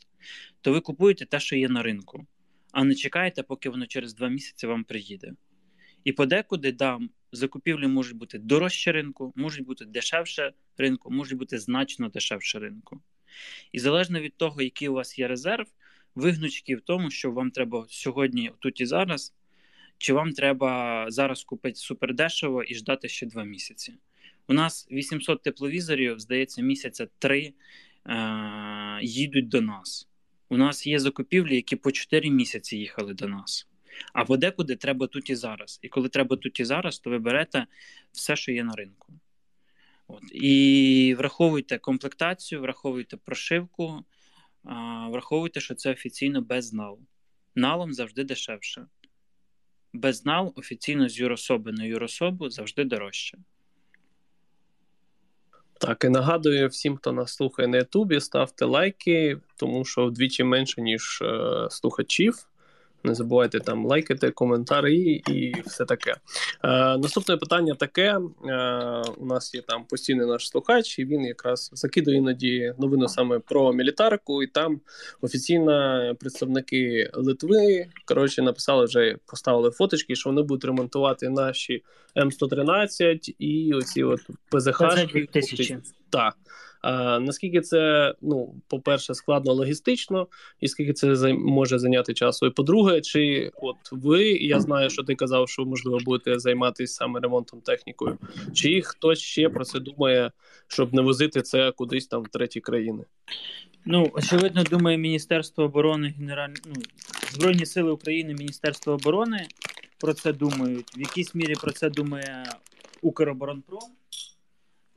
То 0.61 0.73
ви 0.73 0.81
купуєте 0.81 1.27
те, 1.27 1.41
що 1.41 1.57
є 1.57 1.69
на 1.69 1.83
ринку, 1.83 2.27
а 2.73 2.85
не 2.85 2.95
чекаєте, 2.95 3.43
поки 3.43 3.69
воно 3.69 3.87
через 3.87 4.15
два 4.15 4.29
місяці 4.29 4.67
вам 4.67 4.85
приїде. 4.85 5.33
І 6.05 6.13
подекуди 6.13 6.73
да, 6.73 6.99
закупівлі 7.33 7.87
можуть 7.87 8.17
бути 8.17 8.39
дорожче 8.39 8.93
ринку, 8.93 9.33
можуть 9.37 9.67
бути 9.67 9.85
дешевше 9.85 10.53
ринку, 10.79 11.11
можуть 11.11 11.39
бути 11.39 11.59
значно 11.59 12.09
дешевше 12.09 12.59
ринку. 12.59 13.03
І 13.73 13.79
залежно 13.79 14.21
від 14.21 14.37
того, 14.37 14.63
який 14.63 14.89
у 14.89 14.93
вас 14.93 15.19
є 15.19 15.29
резерв, 15.29 15.67
вигнучки 16.15 16.77
в 16.77 16.81
тому, 16.81 17.11
що 17.11 17.31
вам 17.31 17.51
треба 17.51 17.87
сьогодні, 17.89 18.53
тут 18.59 18.81
і 18.81 18.87
зараз, 18.87 19.35
чи 19.99 20.13
вам 20.13 20.33
треба 20.33 21.05
зараз 21.09 21.45
купити 21.45 21.77
супердешево 21.77 22.63
і 22.63 22.75
ждати 22.75 23.09
ще 23.09 23.27
два 23.27 23.45
місяці. 23.45 23.95
У 24.49 24.53
нас 24.53 24.89
800 24.91 25.43
тепловізорів, 25.43 26.21
здається, 26.21 26.63
місяця 26.63 27.09
три 27.19 27.53
е- 28.07 28.99
їдуть 29.03 29.49
до 29.49 29.61
нас. 29.61 30.09
У 30.49 30.57
нас 30.57 30.87
є 30.87 30.99
закупівлі, 30.99 31.55
які 31.55 31.77
по 31.77 31.93
4 31.93 32.31
місяці 32.31 32.77
їхали 32.77 33.15
до 33.15 33.29
нас. 33.29 33.69
А 34.13 34.25
подекуди 34.25 34.77
треба 34.77 35.07
тут 35.07 35.31
і 35.31 35.35
зараз. 35.35 35.79
І 35.83 35.89
коли 35.89 36.09
треба 36.09 36.37
тут 36.37 36.61
і 36.61 36.65
зараз, 36.65 36.99
то 36.99 37.11
ви 37.11 37.19
берете 37.19 37.67
все, 38.13 38.37
що 38.37 38.53
є 38.53 38.65
на 38.65 38.73
ринку. 38.73 39.13
От. 40.09 40.23
І 40.33 41.15
враховуйте 41.19 41.79
комплектацію, 41.79 42.61
враховуйте 42.61 43.17
прошивку, 43.17 44.05
а, 44.65 45.09
враховуйте, 45.09 45.61
що 45.61 45.75
це 45.75 45.91
офіційно 45.91 46.41
без 46.43 46.73
нал. 46.73 46.99
Налом 47.55 47.93
завжди 47.93 48.25
дешевше. 48.25 48.87
Без 49.93 50.25
нал 50.25 50.53
офіційно 50.57 51.09
з 51.09 51.19
юрособи 51.19 51.73
на 51.73 51.85
юрособу 51.85 52.51
завжди 52.51 52.85
дорожче. 52.85 53.39
Так, 55.79 56.05
і 56.05 56.09
нагадую 56.09 56.69
всім, 56.69 56.97
хто 56.97 57.13
нас 57.13 57.35
слухає 57.35 57.69
на 57.69 57.77
Ютубі, 57.77 58.21
ставте 58.21 58.65
лайки, 58.65 59.39
тому 59.57 59.85
що 59.85 60.07
вдвічі 60.07 60.45
менше, 60.45 60.83
ніж 60.83 61.23
е, 61.23 61.67
слухачів. 61.71 62.47
Не 63.07 63.15
забувайте 63.15 63.61
там 63.61 63.87
лайкати, 63.87 64.31
коментарі 64.31 65.23
і 65.29 65.55
все 65.67 65.85
таке. 65.85 66.11
Е, 66.65 66.99
Наступне 66.99 67.37
питання 67.37 67.75
таке: 67.75 68.03
Е, 68.03 68.19
у 69.19 69.27
нас 69.27 69.55
є 69.55 69.63
там 69.63 69.85
постійний 69.85 70.27
наш 70.27 70.49
слухач, 70.49 70.99
і 70.99 71.05
він 71.05 71.21
якраз 71.21 71.71
закидує 71.73 72.17
іноді 72.17 72.75
новину 72.79 73.09
саме 73.09 73.39
про 73.39 73.73
мілітарку, 73.73 74.43
і 74.43 74.47
там 74.47 74.81
офіційно 75.21 76.15
представники 76.21 77.11
Литви 77.15 77.87
коротше 78.05 78.43
написали 78.43 78.85
вже 78.85 79.17
поставили 79.27 79.71
фоточки, 79.71 80.17
що 80.17 80.31
вони 80.31 80.43
будуть 80.43 80.65
ремонтувати 80.65 81.29
наші 81.29 81.83
М113 82.17 83.35
і 83.39 83.73
оці 83.75 84.03
от 84.03 84.21
ПЗХ. 84.51 84.79
Так. 86.11 86.37
Наскільки 87.21 87.61
це, 87.61 88.15
ну, 88.23 88.55
по-перше, 88.69 89.15
складно 89.15 89.53
логістично, 89.53 90.27
і 90.61 90.69
скільки 90.69 90.93
це 90.93 91.33
може 91.33 91.79
зайняти 91.79 92.15
часу? 92.15 92.47
І 92.47 92.51
по-друге, 92.51 93.01
чи 93.01 93.51
от 93.55 93.77
ви, 93.91 94.25
я 94.31 94.61
знаю, 94.61 94.91
що 94.91 95.03
ти 95.03 95.15
казав, 95.15 95.49
що 95.49 95.65
можливо 95.65 95.99
будете 96.05 96.39
займатися 96.39 96.95
саме 96.95 97.21
ремонтом 97.21 97.61
технікою, 97.61 98.19
чи 98.55 98.83
хтось 98.83 99.19
ще 99.19 99.49
про 99.49 99.65
це 99.65 99.81
думає, 99.81 100.31
щоб 100.69 100.95
не 100.95 101.03
возити 101.03 101.43
це 101.43 101.73
кудись 101.73 102.07
там 102.07 102.23
в 102.23 102.29
треті 102.29 102.61
країни? 102.61 103.05
Ну, 103.85 104.11
очевидно, 104.13 104.63
думає 104.65 104.99
Міністерство 104.99 105.65
оборони, 105.65 106.15
Генеральне 106.19 106.55
ну, 106.67 106.75
Збройні 107.33 107.67
Сили 107.67 107.91
України, 107.91 108.35
Міністерство 108.35 108.93
оборони 108.93 109.47
про 109.99 110.15
це 110.15 110.33
думають. 110.33 110.97
В 110.97 111.01
якійсь 111.01 111.35
мірі 111.35 111.55
про 111.55 111.73
це 111.73 111.91
думає 111.91 112.45
Укроборонпром. 113.03 113.91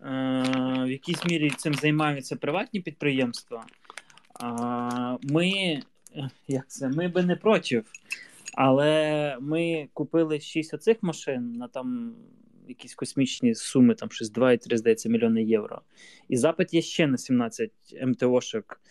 Е, 0.05 0.83
в 0.83 0.91
якійсь 0.91 1.25
мірі 1.25 1.49
цим 1.49 1.73
займаються 1.73 2.35
приватні 2.35 2.79
підприємства. 2.79 3.65
Ми 5.23 5.81
як 6.47 6.67
це, 6.67 6.89
ми 6.89 7.07
би 7.07 7.23
не 7.23 7.35
проти, 7.35 7.83
але 8.53 9.37
ми 9.41 9.87
купили 9.93 10.39
6 10.39 10.73
оцих 10.73 10.97
машин 11.01 11.53
на 11.53 11.67
там 11.67 12.15
якісь 12.67 12.95
космічні 12.95 13.55
суми, 13.55 13.95
там 13.95 14.11
щось 14.11 14.33
2,3, 14.33 14.77
здається, 14.77 15.09
мільйони 15.09 15.43
євро. 15.43 15.81
І 16.27 16.37
запит 16.37 16.73
є 16.73 16.81
ще 16.81 17.07
на 17.07 17.17
17 17.17 17.71
МТОшок. 18.05 18.81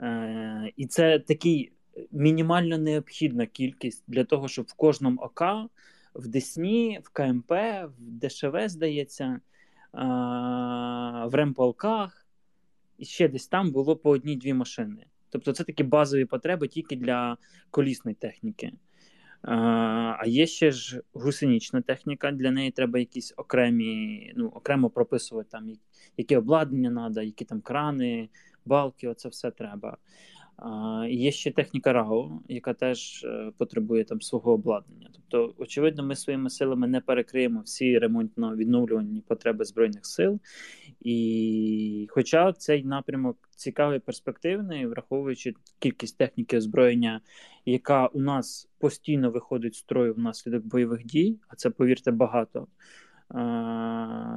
Е, 0.00 0.72
і 0.76 0.86
це 0.86 1.18
такий 1.18 1.72
мінімально 2.12 2.78
необхідна 2.78 3.46
кількість 3.46 4.04
для 4.08 4.24
того, 4.24 4.48
щоб 4.48 4.64
в 4.64 4.72
кожному 4.72 5.20
ОК, 5.20 5.42
в 6.14 6.28
Десні, 6.28 7.00
в 7.04 7.08
КМП, 7.08 7.50
в 7.50 7.92
ДШВ, 7.98 8.68
здається 8.68 9.40
в 9.94 11.30
ремполках, 11.32 12.26
і 12.98 13.04
ще 13.04 13.28
десь 13.28 13.46
там 13.46 13.72
було 13.72 13.96
по 13.96 14.10
одній-дві 14.10 14.54
машини. 14.54 15.06
Тобто 15.30 15.52
це 15.52 15.64
такі 15.64 15.82
базові 15.82 16.24
потреби 16.24 16.68
тільки 16.68 16.96
для 16.96 17.36
колісної 17.70 18.14
техніки. 18.14 18.72
А 19.42 20.22
є 20.26 20.46
ще 20.46 20.70
ж 20.70 21.02
гусенічна 21.12 21.80
техніка, 21.80 22.32
для 22.32 22.50
неї 22.50 22.70
треба 22.70 22.98
якісь 22.98 23.34
окремі, 23.36 24.32
ну, 24.36 24.48
окремо 24.48 24.90
прописувати, 24.90 25.48
там, 25.52 25.72
яке 26.16 26.38
обладнання 26.38 26.90
треба, 26.90 27.22
які 27.22 27.44
там 27.44 27.60
крани, 27.60 28.28
балки, 28.64 29.08
оце 29.08 29.28
все 29.28 29.50
треба. 29.50 29.96
Є 31.08 31.32
ще 31.32 31.50
техніка 31.50 31.92
РАО, 31.92 32.40
яка 32.48 32.74
теж 32.74 33.24
е, 33.24 33.52
потребує 33.58 34.04
там 34.04 34.20
свого 34.20 34.52
обладнання. 34.52 35.10
Тобто, 35.12 35.54
очевидно, 35.58 36.04
ми 36.04 36.16
своїми 36.16 36.50
силами 36.50 36.86
не 36.86 37.00
перекриємо 37.00 37.60
всі 37.60 37.98
ремонтно-відновлювані 37.98 39.20
потреби 39.20 39.64
збройних 39.64 40.06
сил. 40.06 40.40
І, 41.00 42.06
хоча 42.10 42.52
цей 42.52 42.84
напрямок 42.84 43.48
цікавий, 43.56 43.98
перспективний, 43.98 44.86
враховуючи 44.86 45.54
кількість 45.78 46.18
техніки 46.18 46.58
озброєння, 46.58 47.20
яка 47.66 48.06
у 48.06 48.20
нас 48.20 48.68
постійно 48.78 49.30
виходить 49.30 49.74
з 49.74 49.78
строю 49.78 50.14
внаслідок 50.14 50.64
бойових 50.64 51.04
дій, 51.04 51.38
а 51.48 51.56
це 51.56 51.70
повірте 51.70 52.10
багато. 52.10 52.66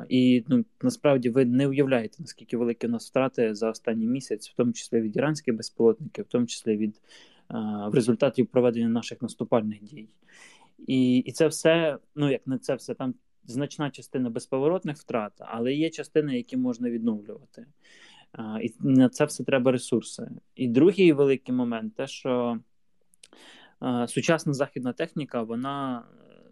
І 0.10 0.44
ну, 0.48 0.66
насправді 0.82 1.30
ви 1.30 1.46
не 1.46 1.68
уявляєте, 1.68 2.18
наскільки 2.20 2.58
великі 2.58 2.88
у 2.88 2.90
нас 2.90 3.10
втрати 3.10 3.56
за 3.56 3.70
останній 3.70 4.08
місяць, 4.08 4.50
в 4.50 4.54
тому 4.56 4.74
числі 4.74 5.02
від 5.02 5.16
іранських 5.16 5.56
безпілотників, 5.56 6.26
в 6.26 6.28
тому 6.28 6.46
числі 6.46 6.78
від 6.78 7.02
в 7.88 7.94
результаті 7.94 8.44
проведення 8.44 8.90
наших 8.90 9.22
наступальних 9.22 9.84
дій. 9.84 10.10
І 10.88 11.18
і 11.18 11.32
це 11.32 11.48
все, 11.48 11.98
ну 12.16 12.32
як 12.32 12.48
не 12.48 12.58
це 12.58 12.76
все, 12.76 12.94
там 12.94 13.14
значна 13.46 13.90
частина 13.90 14.30
безповоротних 14.30 14.98
втрат, 14.98 15.34
але 15.40 15.74
є 15.74 15.90
частини, 15.90 16.38
які 16.38 16.58
можна 16.58 16.90
відновлювати. 16.90 17.66
І 18.62 18.74
на 18.80 19.10
це 19.10 19.26
все 19.26 19.44
треба 19.44 19.72
ресурси. 19.72 20.32
І 20.56 20.68
другий 20.68 21.14
великий 21.14 21.56
момент 21.56 21.96
те, 21.96 22.08
що 22.08 22.60
сучасна 24.08 24.54
західна 24.54 24.94
техніка, 24.94 25.42
вона 25.42 26.04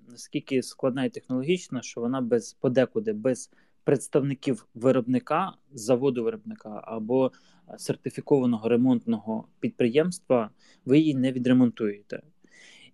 наскільки 0.10 0.64
складна 0.64 1.06
і 1.06 1.10
технологічна, 1.10 1.82
що 1.82 2.02
вона 2.02 2.22
без 2.22 2.54
подекуди, 2.54 3.14
без 3.14 3.52
представників 3.84 4.68
виробника, 4.74 5.54
заводу 5.74 6.24
виробника 6.24 6.82
або 6.84 7.32
сертифікованого 7.78 8.70
ремонтного 8.70 9.48
підприємства, 9.60 10.50
ви 10.86 11.00
її 11.00 11.16
не 11.16 11.32
відремонтуєте. 11.32 12.22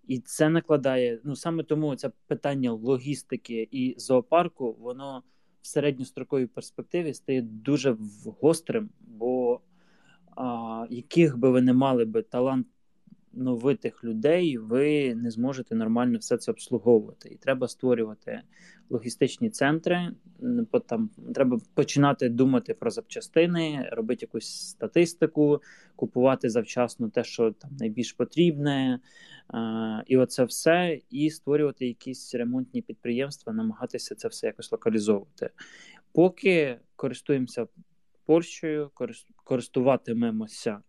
І 0.07 0.19
це 0.19 0.49
накладає, 0.49 1.19
ну 1.23 1.35
саме 1.35 1.63
тому 1.63 1.95
це 1.95 2.11
питання 2.27 2.71
логістики 2.71 3.67
і 3.71 3.95
зоопарку, 3.97 4.73
воно 4.79 5.23
в 5.61 5.67
середньостроковій 5.67 6.45
перспективі 6.45 7.13
стає 7.13 7.41
дуже 7.41 7.97
гострим, 8.41 8.89
бо 8.99 9.61
а, 10.35 10.85
яких 10.89 11.37
би 11.37 11.49
ви 11.51 11.61
не 11.61 11.73
мали 11.73 12.05
би 12.05 12.21
талант 12.21 12.67
новитих 13.33 14.03
людей 14.03 14.57
ви 14.57 15.15
не 15.15 15.31
зможете 15.31 15.75
нормально 15.75 16.17
все 16.17 16.37
це 16.37 16.51
обслуговувати. 16.51 17.29
І 17.29 17.35
треба 17.35 17.67
створювати 17.67 18.41
логістичні 18.89 19.49
центри. 19.49 20.11
Там 20.87 21.09
треба 21.35 21.59
починати 21.73 22.29
думати 22.29 22.73
про 22.73 22.89
запчастини, 22.91 23.89
робити 23.91 24.25
якусь 24.25 24.69
статистику, 24.69 25.61
купувати 25.95 26.49
завчасно 26.49 27.09
те, 27.09 27.23
що 27.23 27.51
там 27.51 27.71
найбільш 27.79 28.13
потрібне, 28.13 28.99
і 30.07 30.17
оце 30.17 30.43
все, 30.43 30.99
і 31.09 31.29
створювати 31.29 31.87
якісь 31.87 32.35
ремонтні 32.35 32.81
підприємства, 32.81 33.53
намагатися 33.53 34.15
це 34.15 34.27
все 34.27 34.47
якось 34.47 34.71
локалізовувати. 34.71 35.49
Поки 36.13 36.79
користуємося 36.95 37.67
Польщею, 38.25 38.91
користуватимемося 39.43 40.81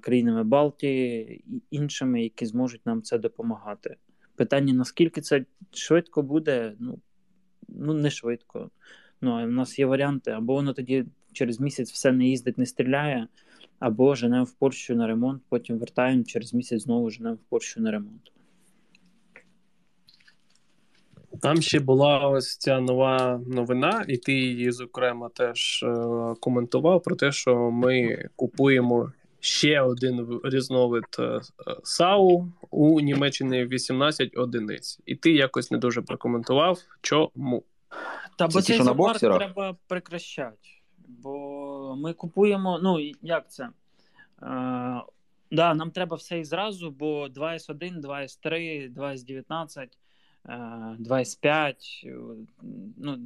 країнами 0.00 0.44
Балтії 0.44 1.44
і 1.46 1.62
іншими, 1.70 2.22
які 2.22 2.46
зможуть 2.46 2.86
нам 2.86 3.02
це 3.02 3.18
допомагати. 3.18 3.96
Питання: 4.36 4.74
наскільки 4.74 5.20
це 5.20 5.44
швидко 5.70 6.22
буде? 6.22 6.74
Ну 6.78 6.98
ну 7.68 7.94
не 7.94 8.10
швидко. 8.10 8.70
Ну 9.20 9.32
а 9.32 9.46
нас 9.46 9.78
є 9.78 9.86
варіанти, 9.86 10.30
або 10.30 10.54
воно 10.54 10.72
тоді 10.72 11.04
через 11.32 11.60
місяць 11.60 11.92
все 11.92 12.12
не 12.12 12.26
їздить, 12.26 12.58
не 12.58 12.66
стріляє, 12.66 13.28
або 13.78 14.14
женемо 14.14 14.44
в 14.44 14.52
Польщу 14.52 14.94
на 14.94 15.06
ремонт, 15.06 15.42
потім 15.48 15.78
вертаємо 15.78 16.24
через 16.24 16.54
місяць 16.54 16.82
знову 16.82 17.10
женемо 17.10 17.34
в 17.34 17.50
Польщу 17.50 17.80
на 17.80 17.90
ремонт. 17.90 18.32
Там 21.40 21.62
ще 21.62 21.80
була 21.80 22.28
ось 22.28 22.56
ця 22.56 22.80
нова 22.80 23.40
новина, 23.46 24.04
і 24.08 24.16
ти 24.16 24.32
її, 24.32 24.70
зокрема, 24.70 25.28
теж 25.28 25.82
е- 25.82 26.34
коментував 26.40 27.02
про 27.02 27.16
те, 27.16 27.32
що 27.32 27.70
ми 27.70 28.24
купуємо 28.36 29.12
ще 29.46 29.80
один 29.80 30.40
різновид 30.44 31.04
е, 31.18 31.40
САУ 31.84 32.48
у 32.70 33.00
Німеччині 33.00 33.64
18 33.64 34.36
одиниць. 34.36 35.00
І 35.06 35.14
ти 35.14 35.32
якось 35.32 35.70
не 35.70 35.78
дуже 35.78 36.02
прокоментував, 36.02 36.78
чому. 37.00 37.64
Та 38.36 38.46
бо 38.46 38.62
цей 38.62 38.82
зоопарк 38.82 39.18
треба 39.18 39.76
прекращати. 39.86 40.68
Бо 41.08 41.96
ми 41.98 42.12
купуємо, 42.12 42.80
ну 42.82 42.98
як 43.22 43.50
це? 43.50 43.68
Е, 44.42 45.02
Да, 45.50 45.74
нам 45.74 45.90
треба 45.90 46.16
все 46.16 46.38
і 46.38 46.44
зразу, 46.44 46.90
бо 46.90 47.26
2С1, 47.26 48.00
2С3, 48.00 48.94
2С19, 48.94 49.86
2С5. 50.48 51.74
Ну, 52.96 53.18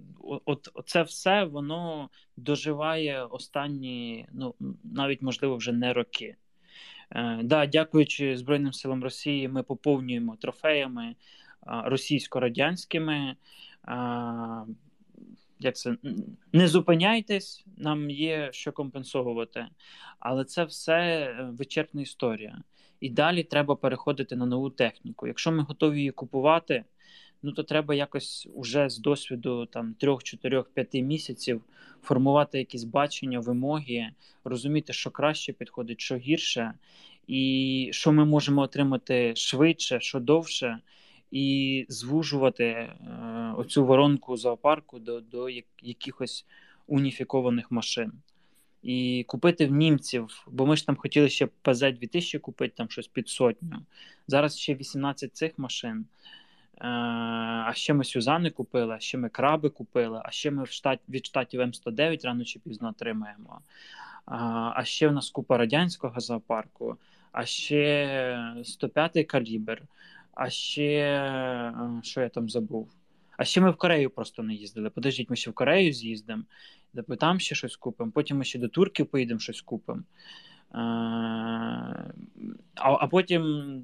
от, 0.45 0.69
Це 0.87 1.03
все 1.03 1.45
воно 1.45 2.11
доживає 2.37 3.25
останні, 3.25 4.27
ну, 4.33 4.55
навіть, 4.85 5.23
можливо, 5.23 5.57
вже 5.57 5.73
не 5.73 5.93
роки. 5.93 6.37
Е, 7.11 7.41
да, 7.43 7.67
Дякуючи 7.67 8.37
Збройним 8.37 8.73
силам 8.73 9.05
Росії, 9.05 9.49
ми 9.49 9.63
поповнюємо 9.63 10.37
трофеями 10.37 11.15
російсько-радянськими. 11.67 13.37
Як 15.59 15.77
це 15.77 15.97
не 16.53 16.69
зупиняйтесь, 16.69 17.65
нам 17.77 18.11
є 18.11 18.49
що 18.53 18.73
компенсовувати, 18.73 19.67
але 20.19 20.45
це 20.45 20.65
все 20.65 20.95
е, 20.95 21.51
вичерпна 21.53 22.03
історія. 22.03 22.63
І 23.01 23.11
далі 23.11 23.43
треба 23.43 23.77
переходити 23.77 24.37
на 24.37 24.47
нову 24.47 24.71
техніку. 24.71 25.27
Якщо 25.27 25.53
ми 25.53 25.63
готові 25.63 25.99
її 25.99 26.11
купувати, 26.11 26.85
ну 27.43 27.53
то 27.53 27.63
треба 27.63 27.95
якось 27.95 28.49
уже 28.55 28.89
з 28.89 28.99
досвіду 28.99 29.67
там 29.67 29.95
трьох, 29.95 30.23
чотирьох, 30.23 30.71
п'яти 30.71 31.03
місяців 31.03 31.63
формувати 32.03 32.59
якісь 32.59 32.85
бачення, 32.85 33.41
вимоги, 33.41 34.11
розуміти, 34.45 34.93
що 34.93 35.11
краще 35.11 35.53
підходить, 35.53 36.01
що 36.01 36.17
гірше, 36.17 36.73
і 37.27 37.89
що 37.93 38.13
ми 38.13 38.25
можемо 38.25 38.63
отримати 38.63 39.37
швидше, 39.37 40.01
що 40.01 40.21
довше, 40.21 40.79
і 41.31 41.87
звужувати 41.89 42.65
е, 42.65 42.99
оцю 43.57 43.85
воронку 43.87 44.37
зоопарку 44.37 44.99
до, 44.99 45.21
до 45.21 45.49
якихось 45.83 46.47
уніфікованих 46.87 47.71
машин. 47.71 48.13
І 48.83 49.25
купити 49.29 49.67
в 49.67 49.71
німців, 49.71 50.47
бо 50.47 50.67
ми 50.67 50.77
ж 50.77 50.87
там 50.87 50.97
хотіли 50.97 51.29
ще 51.29 51.49
ПЗ-2000 51.65 52.39
купити, 52.39 52.75
там 52.77 52.91
щось 52.91 53.09
під 53.09 53.29
сотню. 53.29 53.77
Зараз 54.27 54.59
ще 54.59 54.75
18 54.75 55.37
цих 55.37 55.59
машин. 55.59 56.05
Е, 56.81 56.89
а 57.67 57.73
ще 57.75 57.95
ми 57.95 58.05
Сюзани 58.05 58.51
купили, 58.51 58.95
а 58.95 59.01
ще 59.01 59.19
ми 59.19 59.29
краби 59.29 59.71
купили, 59.71 60.21
а 60.25 60.31
ще 60.31 60.51
ми 60.51 60.65
в 60.65 60.71
штат, 60.71 61.01
від 61.09 61.27
штатів 61.27 61.61
М109 61.61 62.25
рано 62.25 62.45
чи 62.45 62.59
пізно 62.59 62.89
отримаємо. 62.89 63.61
А 64.75 64.85
ще 64.85 65.09
в 65.09 65.13
нас 65.13 65.31
купа 65.31 65.57
радянського 65.57 66.21
зоопарку, 66.21 66.97
а 67.33 67.45
ще 67.45 68.63
105-й 68.63 69.25
калібр, 69.25 69.83
а 70.35 70.51
ще 70.51 70.83
е, 70.83 71.75
що 72.03 72.21
я 72.21 72.29
там 72.29 72.49
забув? 72.49 72.89
А 73.41 73.45
ще 73.45 73.61
ми 73.61 73.71
в 73.71 73.77
Корею 73.77 74.11
просто 74.11 74.43
не 74.43 74.55
їздили. 74.55 74.91
Подождіть, 74.91 75.31
ми 75.31 75.37
ще 75.37 75.51
в 75.51 75.55
Корею 75.55 75.93
з'їздимо, 75.93 76.43
там 77.19 77.41
ще 77.41 77.55
щось 77.55 77.77
купимо, 77.77 78.13
потім 78.15 78.39
ми 78.39 78.45
ще 78.45 78.59
до 78.59 78.69
турків 78.69 79.07
поїдемо 79.07 79.41
щось 79.41 79.61
купимо. 79.61 80.01
Е, 80.01 80.79
а 82.75 82.93
а 83.01 83.07
потім 83.07 83.83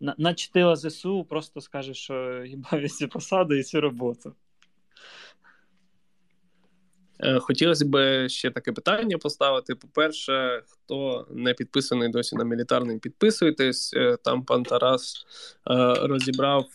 начтила 0.00 0.76
ЗСУ 0.76 1.24
просто 1.24 1.60
скаже, 1.60 1.94
що 1.94 2.44
їбав 2.44 2.90
ці 2.90 3.06
посади 3.06 3.58
і 3.58 3.62
цю 3.62 3.80
роботу. 3.80 4.34
Е, 7.20 7.38
хотілося 7.38 7.84
б 7.86 8.28
ще 8.28 8.50
таке 8.50 8.72
питання 8.72 9.18
поставити. 9.18 9.74
По-перше, 9.74 10.62
хто 10.68 11.26
не 11.30 11.54
підписаний 11.54 12.08
досі 12.08 12.36
на 12.36 12.44
мілітарний, 12.44 12.98
підписуйтесь. 12.98 13.94
Е, 13.94 14.16
там 14.24 14.44
пан 14.44 14.62
Тарас 14.62 15.26
розібрав 16.02 16.66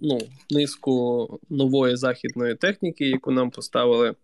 ну, 0.00 0.18
низку 0.50 1.40
нової 1.50 1.96
західної 1.96 2.54
техніки, 2.54 3.08
яку 3.08 3.30
нам 3.30 3.50
поставили. 3.50 4.14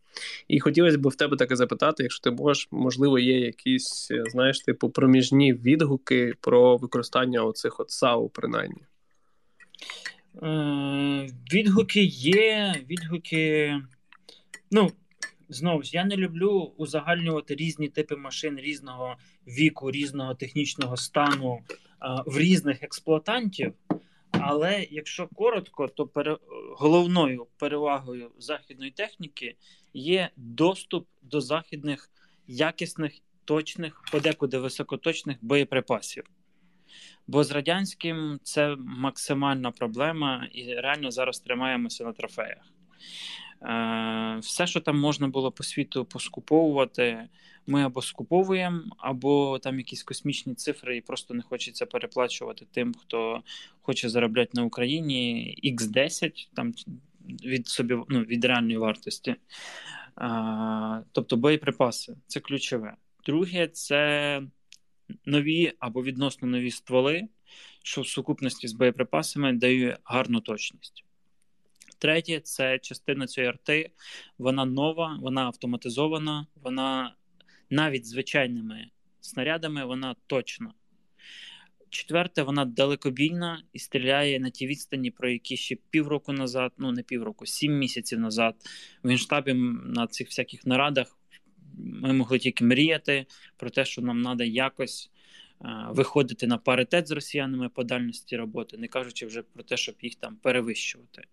І 0.48 0.60
хотілося 0.60 0.98
б 0.98 1.08
в 1.08 1.14
тебе 1.14 1.36
таке 1.36 1.56
запитати, 1.56 2.02
якщо 2.02 2.22
ти 2.22 2.30
можеш, 2.30 2.68
можливо, 2.70 3.18
є 3.18 3.40
якісь, 3.40 4.08
знаєш, 4.30 4.60
типу, 4.60 4.90
проміжні 4.90 5.52
відгуки 5.52 6.34
про 6.40 6.76
використання 6.76 7.44
оцих 7.44 7.80
от 7.80 7.90
САУ, 7.90 8.28
принаймні. 8.28 8.82
Е, 10.42 11.28
Відгуки 11.52 12.02
є, 12.04 12.74
відгуки. 12.90 13.74
Ну, 14.70 14.90
знову 15.48 15.82
ж 15.82 15.90
я 15.92 16.04
не 16.04 16.16
люблю 16.16 16.72
узагальнювати 16.76 17.54
різні 17.54 17.88
типи 17.88 18.16
машин 18.16 18.58
різного 18.58 19.16
віку, 19.46 19.90
різного 19.90 20.34
технічного 20.34 20.96
стану 20.96 21.58
е, 21.58 22.22
в 22.26 22.38
різних 22.38 22.82
експлуатантів. 22.82 23.72
Але 24.30 24.86
якщо 24.90 25.28
коротко, 25.28 25.88
то 25.88 26.06
пере... 26.06 26.38
головною 26.76 27.46
перевагою 27.56 28.30
західної 28.38 28.90
техніки 28.90 29.56
є 29.94 30.30
доступ 30.36 31.08
до 31.22 31.40
західних 31.40 32.10
якісних, 32.46 33.12
точних, 33.44 34.02
подекуди 34.12 34.58
високоточних 34.58 35.36
боєприпасів. 35.40 36.24
Бо 37.26 37.44
з 37.44 37.50
радянським 37.50 38.40
це 38.42 38.76
максимальна 38.78 39.70
проблема, 39.70 40.48
і 40.52 40.74
реально 40.74 41.10
зараз 41.10 41.40
тримаємося 41.40 42.04
на 42.04 42.12
трофеях. 42.12 42.72
Е, 43.62 44.38
все, 44.40 44.66
що 44.66 44.80
там 44.80 45.00
можна 45.00 45.28
було 45.28 45.52
по 45.52 45.62
світу 45.62 46.04
поскуповувати, 46.04 47.28
ми 47.66 47.84
або 47.84 48.02
скуповуємо, 48.02 48.82
або 48.98 49.58
там 49.58 49.78
якісь 49.78 50.02
космічні 50.02 50.54
цифри, 50.54 50.96
і 50.96 51.00
просто 51.00 51.34
не 51.34 51.42
хочеться 51.42 51.86
переплачувати 51.86 52.66
тим, 52.72 52.94
хто 52.94 53.42
хоче 53.82 54.08
заробляти 54.08 54.50
на 54.54 54.64
Україні 54.64 55.54
X10 55.64 56.48
там 56.54 56.74
від 57.44 57.66
собі 57.66 57.96
ну, 58.08 58.20
від 58.20 58.44
реальної 58.44 58.78
вартості. 58.78 59.36
А, 60.14 61.00
Тобто 61.12 61.36
боєприпаси 61.36 62.16
це 62.26 62.40
ключове. 62.40 62.96
Друге, 63.26 63.68
це 63.68 64.42
нові 65.24 65.72
або 65.78 66.02
відносно 66.02 66.48
нові 66.48 66.70
стволи, 66.70 67.28
що 67.82 68.00
в 68.00 68.06
сукупності 68.06 68.68
з 68.68 68.72
боєприпасами 68.72 69.52
дає 69.52 69.98
гарну 70.04 70.40
точність. 70.40 71.05
Третє 71.98 72.40
це 72.40 72.78
частина 72.78 73.26
цієї 73.26 73.48
арти, 73.50 73.90
вона 74.38 74.64
нова, 74.64 75.18
вона 75.20 75.42
автоматизована, 75.42 76.46
вона 76.54 77.14
навіть 77.70 78.06
звичайними 78.06 78.90
снарядами 79.20 79.84
вона 79.84 80.16
точна. 80.26 80.74
Четверте, 81.90 82.42
вона 82.42 82.64
далекобійна 82.64 83.62
і 83.72 83.78
стріляє 83.78 84.40
на 84.40 84.50
ті 84.50 84.66
відстані, 84.66 85.10
про 85.10 85.30
які 85.30 85.56
ще 85.56 85.76
півроку 85.90 86.32
назад, 86.32 86.72
ну 86.78 86.92
не 86.92 87.02
півроку, 87.02 87.46
сім 87.46 87.78
місяців 87.78 88.18
назад 88.18 88.54
в 89.02 89.08
генштабі 89.08 89.54
на 89.84 90.06
цих 90.06 90.28
всяких 90.28 90.66
нарадах 90.66 91.18
ми 91.78 92.12
могли 92.12 92.38
тільки 92.38 92.64
мріяти 92.64 93.26
про 93.56 93.70
те, 93.70 93.84
що 93.84 94.02
нам 94.02 94.22
треба 94.22 94.44
якось 94.44 95.10
виходити 95.90 96.46
на 96.46 96.58
паритет 96.58 97.08
з 97.08 97.10
росіянами 97.10 97.68
по 97.68 97.84
дальності 97.84 98.36
роботи, 98.36 98.78
не 98.78 98.88
кажучи 98.88 99.26
вже 99.26 99.42
про 99.42 99.62
те, 99.62 99.76
щоб 99.76 99.94
їх 100.02 100.14
там 100.14 100.36
перевищувати. 100.36 101.24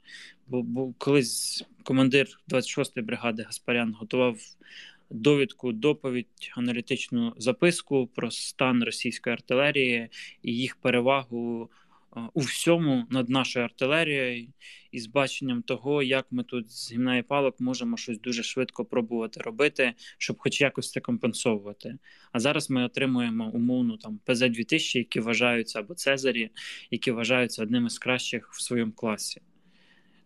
Бо, 0.47 0.61
бо 0.61 0.93
колись 0.97 1.65
командир 1.83 2.39
26-ї 2.49 3.03
бригади 3.03 3.43
Гаспарян 3.43 3.93
готував 3.93 4.37
довідку, 5.09 5.71
доповідь, 5.71 6.51
аналітичну 6.55 7.33
записку 7.37 8.07
про 8.07 8.31
стан 8.31 8.83
російської 8.83 9.33
артилерії 9.33 10.09
і 10.43 10.55
їх 10.55 10.75
перевагу 10.75 11.69
у 12.33 12.39
всьому 12.39 13.05
над 13.09 13.29
нашою 13.29 13.65
артилерією 13.65 14.47
і 14.91 14.99
з 14.99 15.07
баченням 15.07 15.61
того, 15.61 16.03
як 16.03 16.27
ми 16.31 16.43
тут 16.43 16.71
з 16.71 16.91
гімна 16.91 17.17
і 17.17 17.21
палок 17.21 17.59
можемо 17.59 17.97
щось 17.97 18.19
дуже 18.19 18.43
швидко 18.43 18.85
пробувати 18.85 19.41
робити, 19.41 19.93
щоб 20.17 20.37
хоч 20.39 20.61
якось 20.61 20.91
це 20.91 20.99
компенсовувати. 20.99 21.97
А 22.31 22.39
зараз 22.39 22.69
ми 22.69 22.83
отримуємо 22.83 23.49
умовну 23.49 23.97
там 23.97 24.19
ПЗ-2000, 24.25 24.97
які 24.97 25.19
вважаються 25.19 25.79
або 25.79 25.95
Цезарі, 25.95 26.49
які 26.91 27.11
вважаються 27.11 27.63
одними 27.63 27.89
з 27.89 27.99
кращих 27.99 28.51
в 28.51 28.61
своєму 28.61 28.91
класі. 28.91 29.41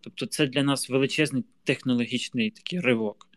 Тобто, 0.02 0.26
це 0.26 0.48
для 0.48 0.64
нас 0.64 0.90
величезний 0.90 1.46
технологічний 1.64 2.52
такий 2.52 2.80
ривок. 2.80 3.28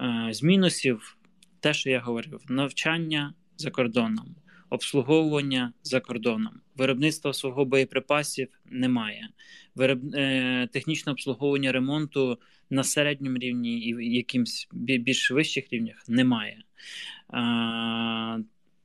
Е, 0.00 0.28
з 0.30 0.42
мінусів, 0.42 1.16
те, 1.60 1.74
що 1.74 1.90
я 1.90 2.00
говорив, 2.00 2.40
навчання 2.48 3.34
за 3.56 3.70
кордоном 3.70 4.34
обслуговування 4.70 5.72
за 5.82 6.00
кордоном. 6.00 6.60
Виробництва 6.76 7.32
свого 7.32 7.64
боєприпасів 7.64 8.48
немає. 8.64 9.28
Вироб... 9.74 10.14
Е, 10.14 10.68
технічне 10.72 11.12
обслуговування 11.12 11.72
ремонту 11.72 12.38
на 12.70 12.84
середньому 12.84 13.38
рівні 13.38 13.80
і 13.80 14.14
якимсь 14.16 14.68
більш 14.72 15.30
вищих 15.30 15.72
рівнях 15.72 16.08
немає. 16.08 16.62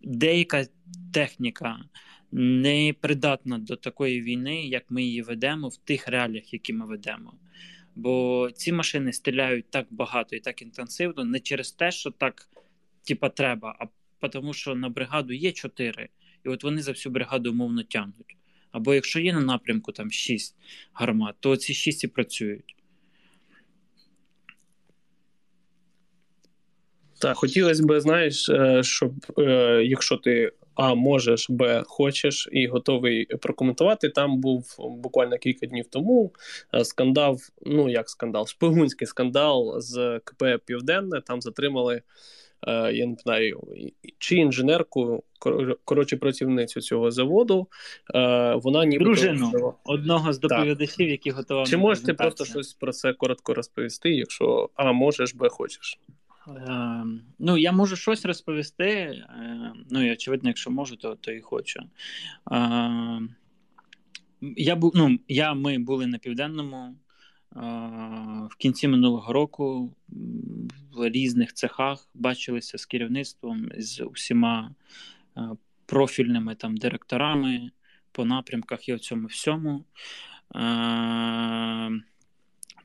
Деяка 0.02 0.66
техніка 1.14 1.80
не 2.32 2.94
придатна 3.02 3.58
до 3.58 3.76
такої 3.76 4.22
війни, 4.22 4.66
як 4.66 4.84
ми 4.90 5.04
її 5.04 5.22
ведемо 5.22 5.68
в 5.68 5.78
тих 5.78 6.08
реаліях, 6.08 6.54
які 6.54 6.74
ми 6.74 6.86
ведемо. 6.86 7.34
Бо 7.96 8.50
ці 8.56 8.72
машини 8.72 9.14
стріляють 9.14 9.70
так 9.70 9.88
багато 9.90 10.36
і 10.36 10.40
так 10.40 10.62
інтенсивно, 10.62 11.26
не 11.26 11.40
через 11.40 11.72
те, 11.72 11.92
що 11.92 12.12
так 12.12 12.50
типа 13.04 13.30
треба, 13.30 13.76
а 13.80 13.86
тому 14.30 14.54
що 14.54 14.76
на 14.76 14.90
бригаду 14.90 15.34
є 15.34 15.52
чотири, 15.52 16.10
і 16.46 16.50
от 16.50 16.64
вони 16.64 16.82
за 16.82 16.92
всю 16.92 17.14
бригаду 17.14 17.52
умовно 17.52 17.84
тягнуть. 17.84 18.38
Або 18.72 18.94
якщо 18.94 19.20
є 19.20 19.34
на 19.34 19.42
напрямку 19.42 19.92
там 19.92 20.12
шість 20.12 20.56
гармат, 20.94 21.36
то 21.40 21.58
ці 21.58 21.74
шість 21.74 22.04
і 22.04 22.08
працюють. 22.08 22.76
Так, 27.22 27.38
хотілося 27.38 27.84
б, 27.84 28.00
знаєш, 28.00 28.50
е, 28.50 28.84
щоб 28.84 29.14
е, 29.40 29.82
якщо 29.84 30.18
ти 30.18 30.52
А 30.76 30.96
можеш, 30.96 31.50
Б, 31.50 31.84
хочеш 31.86 32.50
і 32.52 32.68
готовий 32.68 33.26
прокоментувати. 33.26 34.10
Там 34.10 34.42
був 34.42 34.76
буквально 34.80 35.38
кілька 35.38 35.66
днів 35.66 35.86
тому 35.90 36.34
е, 36.74 36.86
скандал. 36.86 37.40
Ну 37.62 37.90
як 37.90 38.10
скандал, 38.10 38.48
шпигунський 38.48 39.08
скандал 39.08 39.80
з 39.80 40.20
КП 40.24 40.44
Південне. 40.66 41.22
Там 41.22 41.42
затримали. 41.42 42.02
Е, 42.68 42.94
я 42.94 43.06
не 43.06 43.16
знаю, 43.16 43.64
чи 44.18 44.36
інженерку, 44.36 45.24
коротше, 45.86 46.18
працівницю 46.18 46.82
цього 46.82 47.12
заводу. 47.12 47.68
Е, 48.16 48.56
вона 48.56 48.86
ніби 48.86 49.04
дружину 49.04 49.74
одного 49.84 50.34
з 50.34 50.40
доповідачів, 50.40 51.10
які 51.10 51.32
готував. 51.32 51.68
Чи 51.68 51.78
можете 51.78 52.14
просто 52.14 52.46
щось 52.46 52.74
про 52.74 52.92
це 52.92 53.14
коротко 53.14 53.54
розповісти? 53.54 54.10
Якщо 54.10 54.70
А, 54.76 54.92
можеш, 54.92 55.36
Б, 55.36 55.50
хочеш. 55.50 56.00
Е, 56.48 57.04
ну, 57.40 57.58
я 57.58 57.72
можу 57.72 57.96
щось 57.96 58.26
розповісти. 58.26 58.86
Е, 58.86 59.74
ну, 59.90 60.08
і 60.08 60.14
очевидно, 60.14 60.50
якщо 60.50 60.72
можу, 60.72 60.96
то 60.96 61.16
то 61.16 61.32
і 61.32 61.42
хочу. 61.42 61.80
Е, 62.52 63.22
я 64.42 64.76
був, 64.76 64.92
ну, 64.96 65.20
я, 65.28 65.54
Ми 65.54 65.78
були 65.78 66.08
на 66.08 66.18
південному 66.18 66.96
в 68.50 68.56
кінці 68.58 68.88
минулого 68.88 69.34
року 69.34 69.94
в 70.92 71.10
різних 71.10 71.54
цехах 71.54 72.10
бачилися 72.14 72.78
з 72.78 72.86
керівництвом, 72.86 73.70
з 73.78 74.04
усіма 74.04 74.72
профільними 75.86 76.56
там 76.56 76.78
директорами 76.78 77.72
по 78.12 78.26
напрямках 78.26 78.90
і 78.90 78.94
в 78.94 79.00
цьому 79.00 79.28
всьому. 79.28 79.86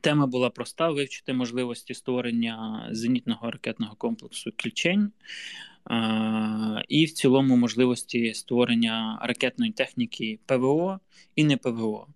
Тема 0.01 0.27
була 0.27 0.51
проста: 0.51 0.91
вивчити 0.91 1.33
можливості 1.33 1.95
створення 1.95 2.89
зенітного 2.91 3.51
ракетного 3.51 3.95
комплексу 3.97 4.53
Кільчень 4.53 5.13
і 6.89 7.05
в 7.05 7.13
цілому 7.13 7.57
можливості 7.57 8.35
створення 8.35 9.19
ракетної 9.23 9.73
техніки 9.73 10.39
ПВО 10.47 11.01
і 11.37 11.45
не 11.45 11.57
ПВО. 11.57 12.07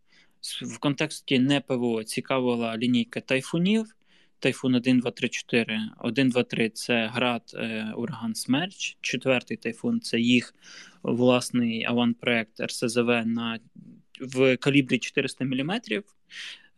В 0.45 0.79
контексті 0.79 1.39
не 1.39 1.61
ПВО 1.61 2.05
цікавила 2.05 2.77
лінійка 2.77 3.21
тайфунів. 3.21 3.97
Тайфун 4.39 4.75
1, 4.75 5.01
2, 5.01 5.11
3, 5.11 5.29
4. 5.29 5.81
1, 5.99 6.29
2, 6.29 6.43
3 6.43 6.69
це 6.69 7.07
град 7.07 7.43
е, 7.55 7.93
Ураган 7.97 8.35
Смерч. 8.35 8.97
Четвертий 9.01 9.57
тайфун 9.57 10.01
це 10.01 10.21
їх 10.21 10.55
власний 11.03 11.85
аванпроект 11.85 12.61
РСЗВ 12.61 13.09
на 13.27 13.59
в 14.21 14.57
калібрі 14.57 14.99
400 14.99 15.45
мм. 15.45 15.81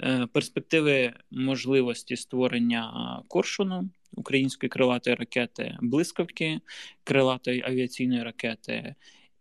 Е, 0.01 0.27
перспективи 0.33 1.13
можливості 1.31 2.17
створення 2.17 3.23
коршуну 3.29 3.91
української 4.13 4.71
крилатої 4.71 5.17
ракети, 5.17 5.77
блискавки 5.81 6.61
крилатої 7.05 7.63
авіаційної 7.67 8.23
ракети. 8.23 8.95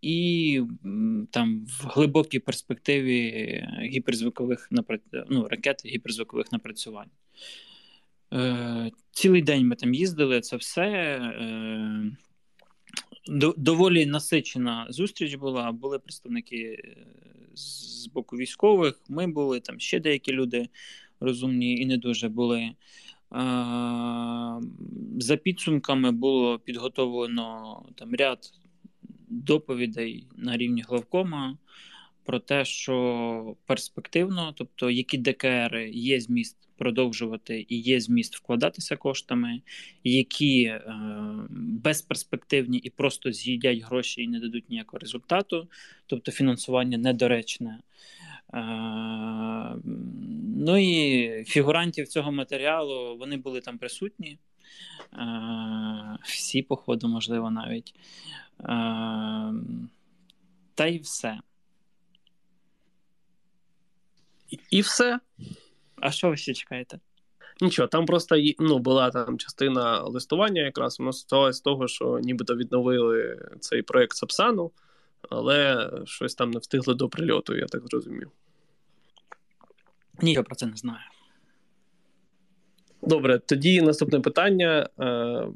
І 0.05 0.61
там 1.31 1.65
в 1.65 1.87
глибокій 1.87 2.39
перспективі 2.39 3.67
гіперзвукових 3.81 4.69
ну, 5.29 5.47
ракет 5.47 5.85
гіперзвукових 5.85 6.51
напрацювань. 6.51 7.09
Е, 8.33 8.91
Цілий 9.11 9.41
день 9.41 9.67
ми 9.67 9.75
там 9.75 9.93
їздили, 9.93 10.41
це 10.41 10.57
все. 10.57 10.87
Е, 10.87 12.11
доволі 13.57 14.05
насичена 14.05 14.87
зустріч 14.89 15.35
була. 15.35 15.71
Були 15.71 15.99
представники 15.99 16.57
е, 16.57 16.97
з 17.55 18.07
боку 18.07 18.37
військових. 18.37 19.01
Ми 19.09 19.27
були 19.27 19.59
там 19.59 19.79
ще 19.79 19.99
деякі 19.99 20.31
люди 20.31 20.69
розумні 21.19 21.77
і 21.77 21.85
не 21.85 21.97
дуже 21.97 22.29
були. 22.29 22.71
За 25.19 25.37
підсумками 25.43 26.11
було 26.11 26.59
підготовлено 26.59 27.81
там 27.95 28.15
ряд 28.15 28.51
доповідей 29.35 30.27
на 30.35 30.57
рівні 30.57 30.81
главкома 30.81 31.57
про 32.25 32.39
те, 32.39 32.65
що 32.65 33.55
перспективно, 33.65 34.53
тобто 34.57 34.89
які 34.89 35.17
ДКР 35.17 35.77
є 35.91 36.21
зміст 36.21 36.57
продовжувати 36.77 37.65
і 37.69 37.79
є 37.79 37.99
зміст 37.99 38.35
вкладатися 38.35 38.95
коштами, 38.95 39.61
які 40.03 40.63
е, 40.63 40.81
безперспективні 41.49 42.77
і 42.77 42.89
просто 42.89 43.31
з'їдять 43.31 43.79
гроші 43.79 44.23
і 44.23 44.27
не 44.27 44.39
дадуть 44.39 44.69
ніякого 44.69 44.99
результату, 44.99 45.67
тобто 46.05 46.31
фінансування 46.31 46.97
недоречне. 46.97 47.79
Е, 48.53 48.59
ну 50.57 50.77
і 50.77 51.43
фігурантів 51.43 52.07
цього 52.07 52.31
матеріалу 52.31 53.17
вони 53.17 53.37
були 53.37 53.61
там 53.61 53.77
присутні. 53.77 54.37
Е, 55.13 56.17
всі, 56.23 56.61
походу, 56.61 57.07
можливо, 57.07 57.51
навіть. 57.51 57.95
Е, 58.59 59.53
та 60.75 60.85
й 60.85 60.99
все. 60.99 61.39
І 64.69 64.81
все. 64.81 65.19
А 65.95 66.11
що 66.11 66.29
ви 66.29 66.37
ще 66.37 66.53
чекаєте? 66.53 66.99
Нічого, 67.61 67.87
там 67.87 68.05
просто 68.05 68.35
ну, 68.59 68.79
була 68.79 69.11
там 69.11 69.37
частина 69.37 70.01
листування, 70.01 70.61
якраз 70.61 70.99
воно 70.99 71.13
сталося 71.13 71.57
з 71.57 71.61
того, 71.61 71.87
що 71.87 72.19
нібито 72.19 72.55
відновили 72.55 73.39
цей 73.59 73.81
проєкт 73.81 74.17
Сапсану, 74.17 74.71
але 75.29 75.91
щось 76.05 76.35
там 76.35 76.51
не 76.51 76.59
встигли 76.59 76.95
до 76.95 77.09
прильоту, 77.09 77.55
я 77.55 77.65
так 77.65 77.87
зрозумів. 77.87 78.31
Нічого 80.21 80.43
про 80.43 80.55
це 80.55 80.65
не 80.65 80.75
знаю. 80.75 80.99
Добре, 83.05 83.39
тоді 83.39 83.81
наступне 83.81 84.19
питання. 84.19 84.89
Е, 84.99 85.47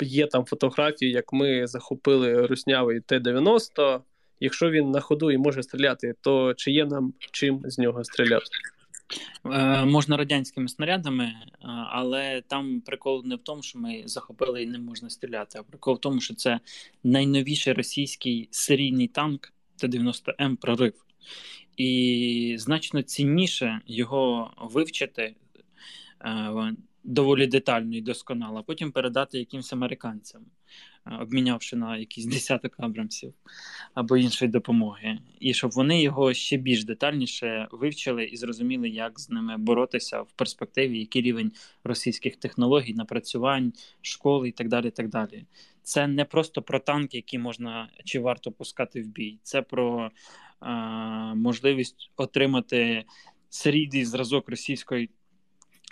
Є 0.00 0.26
там 0.26 0.44
фотографії, 0.44 1.12
як 1.12 1.32
ми 1.32 1.66
захопили 1.66 2.46
руснявий 2.46 3.00
Т-90. 3.00 4.00
Якщо 4.40 4.70
він 4.70 4.90
на 4.90 5.00
ходу 5.00 5.30
і 5.30 5.38
може 5.38 5.62
стріляти, 5.62 6.14
то 6.20 6.54
чи 6.54 6.70
є 6.70 6.84
нам 6.84 7.14
чим 7.32 7.62
з 7.64 7.78
нього 7.78 8.04
стріляти? 8.04 8.44
Е, 9.52 9.84
можна 9.84 10.16
радянськими 10.16 10.68
снарядами, 10.68 11.24
е, 11.24 11.34
але 11.90 12.42
там 12.48 12.80
прикол 12.80 13.22
не 13.26 13.36
в 13.36 13.42
тому, 13.42 13.62
що 13.62 13.78
ми 13.78 14.02
захопили 14.06 14.62
і 14.62 14.66
не 14.66 14.78
можна 14.78 15.10
стріляти, 15.10 15.58
а 15.58 15.62
прикол 15.62 15.94
в 15.94 16.00
тому, 16.00 16.20
що 16.20 16.34
це 16.34 16.60
найновіший 17.04 17.72
російський 17.72 18.48
серійний 18.50 19.08
танк 19.08 19.52
Т-90М 19.76 20.56
прорив. 20.56 20.94
І 21.76 22.56
значно 22.58 23.02
цінніше 23.02 23.80
його 23.86 24.50
вивчити 24.72 25.34
доволі 27.04 27.46
детально 27.46 27.96
і 27.96 28.00
досконало, 28.00 28.58
а 28.58 28.62
потім 28.62 28.92
передати 28.92 29.38
якимось 29.38 29.72
американцям, 29.72 30.42
е, 31.06 31.16
обмінявши 31.22 31.76
на 31.76 31.96
якийсь 31.96 32.26
десяток 32.26 32.74
абрамсів 32.78 33.34
або 33.94 34.16
іншої 34.16 34.50
допомоги, 34.50 35.18
і 35.40 35.54
щоб 35.54 35.70
вони 35.70 36.02
його 36.02 36.34
ще 36.34 36.56
більш 36.56 36.84
детальніше 36.84 37.68
вивчили 37.72 38.24
і 38.24 38.36
зрозуміли, 38.36 38.88
як 38.88 39.20
з 39.20 39.30
ними 39.30 39.56
боротися 39.56 40.22
в 40.22 40.32
перспективі, 40.32 40.98
який 40.98 41.22
рівень 41.22 41.52
російських 41.84 42.36
технологій, 42.36 42.94
напрацювань, 42.94 43.72
школи 44.02 44.48
і 44.48 44.52
так 44.52 44.68
далі. 44.68 44.90
так 44.90 45.08
далі. 45.08 45.44
Це 45.82 46.06
не 46.06 46.24
просто 46.24 46.62
про 46.62 46.78
танки, 46.78 47.16
які 47.16 47.38
можна 47.38 47.88
чи 48.04 48.20
варто 48.20 48.52
пускати 48.52 49.02
в 49.02 49.06
бій, 49.06 49.38
це 49.42 49.62
про 49.62 50.10
е, 50.62 50.68
можливість 51.34 52.10
отримати 52.16 53.04
серійний 53.50 54.04
зразок 54.04 54.48
російської 54.48 55.10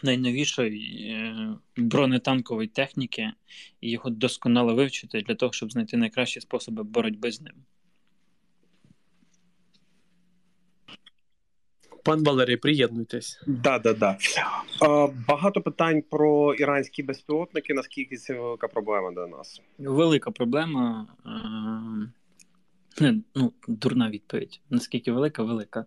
найновішої 0.05 1.09
е, 1.11 1.49
бронетанкової 1.77 2.69
техніки 2.69 3.33
і 3.81 3.91
його 3.91 4.11
досконало 4.11 4.75
вивчити 4.75 5.21
для 5.21 5.35
того, 5.35 5.53
щоб 5.53 5.73
знайти 5.73 5.97
найкращі 5.97 6.41
способи 6.41 6.83
боротьби 6.83 7.33
з 7.33 7.41
ним. 7.41 7.55
Пан 12.05 12.25
Валерій, 12.25 12.57
приєднуйтесь. 12.57 13.41
Да, 13.47 13.79
да, 13.79 13.95
да. 13.95 14.19
Багато 15.29 15.61
питань 15.61 16.03
про 16.11 16.55
іранські 16.55 17.03
безпілотники. 17.03 17.75
Наскільки 17.75 18.17
це 18.17 18.35
велика 18.35 18.69
проблема 18.69 19.13
для 19.13 19.27
нас? 19.27 19.63
Велика 19.79 20.31
проблема. 20.31 21.07
Ну, 23.35 23.53
Дурна 23.69 24.11
відповідь. 24.11 24.61
Наскільки 24.71 25.13
велика, 25.13 25.43
велика. 25.43 25.85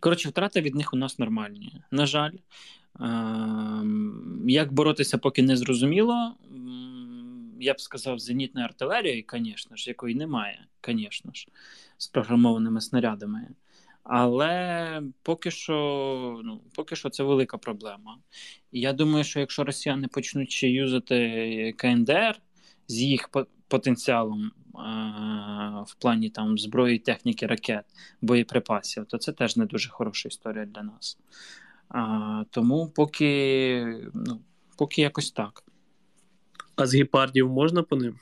Коротше, 0.00 0.28
втрати 0.28 0.60
від 0.60 0.74
них 0.74 0.94
у 0.94 0.96
нас 0.96 1.18
нормальні. 1.18 1.72
На 1.90 2.06
жаль, 2.06 2.32
ем, 3.00 4.44
як 4.48 4.72
боротися, 4.72 5.18
поки 5.18 5.42
не 5.42 5.56
зрозуміло. 5.56 6.34
Я 7.60 7.74
б 7.74 7.80
сказав, 7.80 8.18
зенітною 8.18 8.66
артилерією, 8.66 9.24
звісно 9.32 9.76
ж, 9.76 9.90
якої 9.90 10.14
немає, 10.14 10.66
звісно 10.86 11.30
ж, 11.34 11.48
з 11.98 12.06
програмованими 12.08 12.80
снарядами. 12.80 13.48
Але 14.02 15.02
поки 15.22 15.50
що 15.50 16.40
ну, 16.44 16.60
поки 16.74 16.96
що 16.96 17.10
це 17.10 17.22
велика 17.22 17.58
проблема. 17.58 18.18
Я 18.72 18.92
думаю, 18.92 19.24
що 19.24 19.40
якщо 19.40 19.64
росіяни 19.64 20.08
почнуть 20.08 20.50
ще 20.50 20.68
юзати 20.68 21.74
КНДР 21.76 22.40
з 22.88 23.02
їх 23.02 23.30
потенціалом 23.68 24.52
в 25.86 25.94
плані 25.94 26.30
там 26.30 26.58
зброї, 26.58 26.98
техніки, 26.98 27.46
ракет, 27.46 27.84
боєприпасів, 28.20 29.06
то 29.06 29.18
це 29.18 29.32
теж 29.32 29.56
не 29.56 29.66
дуже 29.66 29.90
хороша 29.90 30.28
історія 30.28 30.64
для 30.64 30.82
нас. 30.82 31.18
А, 31.88 32.44
Тому 32.50 32.88
поки, 32.88 34.10
ну, 34.14 34.40
поки 34.76 35.02
якось 35.02 35.30
так. 35.30 35.64
А 36.76 36.86
з 36.86 36.94
гепардів 36.94 37.48
можна 37.48 37.82
по 37.82 37.96
ним? 37.96 38.18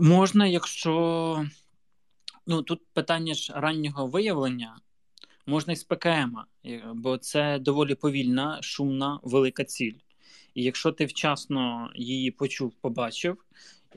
Можна, 0.00 0.46
якщо 0.46 1.46
ну 2.46 2.62
тут 2.62 2.80
питання 2.92 3.34
ж 3.34 3.52
раннього 3.56 4.06
виявлення, 4.06 4.76
можна 5.46 5.72
і 5.72 5.76
з 5.76 5.84
ПКМ, 5.84 6.36
бо 6.94 7.18
це 7.18 7.58
доволі 7.58 7.94
повільна, 7.94 8.58
шумна, 8.62 9.20
велика 9.22 9.64
ціль. 9.64 9.94
І 10.54 10.62
якщо 10.62 10.92
ти 10.92 11.06
вчасно 11.06 11.90
її 11.94 12.30
почув, 12.30 12.74
побачив, 12.80 13.36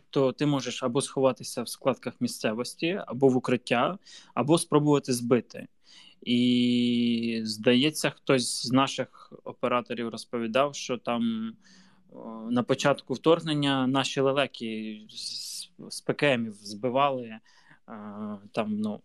то 0.10 0.32
ти 0.32 0.46
можеш 0.46 0.84
або 0.84 1.02
сховатися 1.02 1.64
в 1.64 1.70
складках 1.70 2.14
місцевості, 2.20 3.02
або 3.08 3.28
в 3.28 3.38
укриття, 3.38 3.98
або 4.34 4.58
спробувати 4.58 5.14
збити. 5.14 5.68
І 6.22 7.42
здається, 7.44 8.10
хтось 8.10 8.68
з 8.68 8.72
наших 8.72 9.34
операторів 9.44 10.10
розповідав, 10.10 10.76
що 10.76 10.98
там 10.98 11.54
на 12.50 12.64
початку 12.64 13.14
вторгнення 13.14 13.88
наші 13.88 14.22
лелеки 14.22 15.02
з, 15.90 16.02
ПКМів 16.02 16.54
збивали 16.54 17.40
там, 18.52 18.80
ну. 18.80 19.02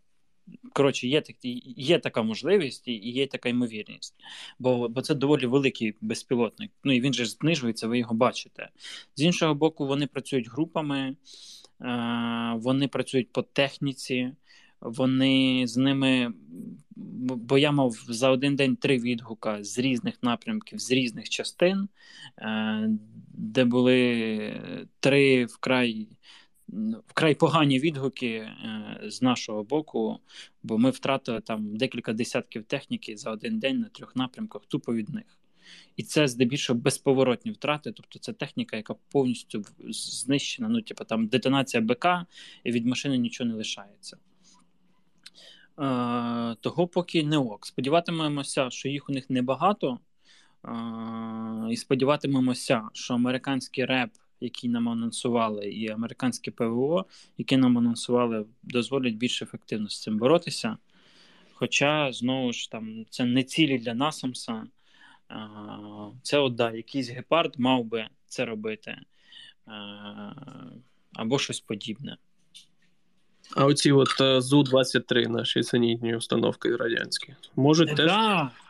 Коротше, 0.73 1.09
є 1.09 1.21
так, 1.21 1.37
є 1.77 1.99
така 1.99 2.23
можливість 2.23 2.89
і 2.89 3.11
є 3.11 3.27
така 3.27 3.49
ймовірність, 3.49 4.15
бо 4.59 4.89
бо 4.89 5.03
це 5.03 5.15
доволі 5.15 5.47
великий 5.47 5.95
безпілотник. 6.01 6.71
Ну 6.85 6.93
і 6.93 7.01
він 7.01 7.13
же 7.13 7.27
знижується, 7.27 7.89
ви 7.89 7.99
його 7.99 8.15
бачите. 8.15 8.69
З 9.17 9.23
іншого 9.23 9.55
боку, 9.55 9.87
вони 9.87 10.07
працюють 10.07 10.51
групами, 10.51 11.17
вони 12.55 12.89
працюють 12.89 13.33
по 13.33 13.43
техніці, 13.43 14.33
вони 14.81 15.65
з 15.67 15.77
ними. 15.77 16.33
Бо 16.97 17.59
я 17.59 17.73
мав 17.73 17.93
за 18.09 18.31
один 18.31 18.57
день 18.57 18.77
три 18.77 18.99
відгука 18.99 19.65
з 19.65 19.79
різних 19.79 20.23
напрямків, 20.23 20.79
з 20.79 20.91
різних 20.91 21.29
частин, 21.29 21.89
е, 22.39 22.89
де 23.29 23.65
були 23.65 24.61
три 25.01 25.45
вкрай 25.45 26.09
вкрай 27.07 27.35
погані 27.35 27.79
відгуки 27.79 28.29
е, 28.29 29.01
з 29.03 29.23
нашого 29.23 29.65
боку, 29.65 30.19
бо 30.63 30.79
ми 30.79 30.91
втратили 30.91 31.41
там 31.41 31.77
декілька 31.77 32.13
десятків 32.13 32.65
техніки 32.65 33.17
за 33.17 33.31
один 33.31 33.59
день 33.59 33.79
на 33.79 33.89
трьох 33.89 34.17
напрямках, 34.17 34.63
тупо 34.67 34.95
від 34.95 35.09
них. 35.09 35.39
І 35.97 36.03
це 36.03 36.29
здебільшого 36.29 36.79
безповоротні 36.79 37.53
втрати, 37.53 37.93
тобто 37.93 38.19
це 38.19 38.33
техніка, 38.33 38.77
яка 38.77 38.95
повністю 39.13 39.65
знищена. 39.91 40.69
Ну, 40.69 40.83
типу, 40.83 41.05
там 41.05 41.27
детонація 41.27 41.81
БК, 41.81 42.07
і 42.65 42.73
від 42.73 42.87
машини 42.87 43.19
нічого 43.19 43.51
не 43.51 43.57
лишається. 43.57 44.17
Е, 45.79 46.57
Того 46.61 46.87
поки 46.87 47.23
не 47.23 47.39
ок. 47.39 47.67
Сподіватимемося, 47.67 48.71
що 48.71 48.89
їх 48.89 49.09
у 49.09 49.13
них 49.13 49.31
небагато. 49.31 49.99
Е, 50.65 50.69
І 51.71 51.77
сподіватимемося, 51.77 52.89
що 52.93 53.15
американський 53.15 53.85
реп 53.85 54.11
які 54.43 54.69
нам 54.69 54.89
анонсували, 54.89 55.67
і 55.67 55.89
американське 55.89 56.51
ПВО, 56.51 57.07
які 57.39 57.57
нам 57.57 57.79
анонсували, 57.79 58.47
дозволять 58.63 59.15
більш 59.15 59.43
ефективно 59.43 59.89
з 59.89 60.03
цим 60.03 60.19
боротися. 60.19 60.77
Хоча, 61.55 62.13
знову 62.13 62.53
ж 62.53 62.71
там, 62.71 63.05
це 63.11 63.25
не 63.25 63.43
цілі 63.43 63.79
для 63.79 63.95
Насамса. 63.95 64.67
Це 66.23 66.39
от, 66.39 66.55
да, 66.55 66.71
якийсь 66.71 67.11
гепард 67.11 67.55
мав 67.59 67.85
би 67.85 68.09
це 68.27 68.45
робити, 68.45 68.97
або 71.13 71.39
щось 71.39 71.61
подібне. 71.61 72.17
А 73.57 73.65
оці 73.65 73.93
от 73.93 74.21
е, 74.21 74.41
Зу-23 74.41 75.29
наші 75.29 75.63
зенітні 75.63 76.17
установки 76.17 76.77
радянські 76.77 77.35
можуть 77.57 77.91
е, 77.91 77.95
теж? 77.95 78.11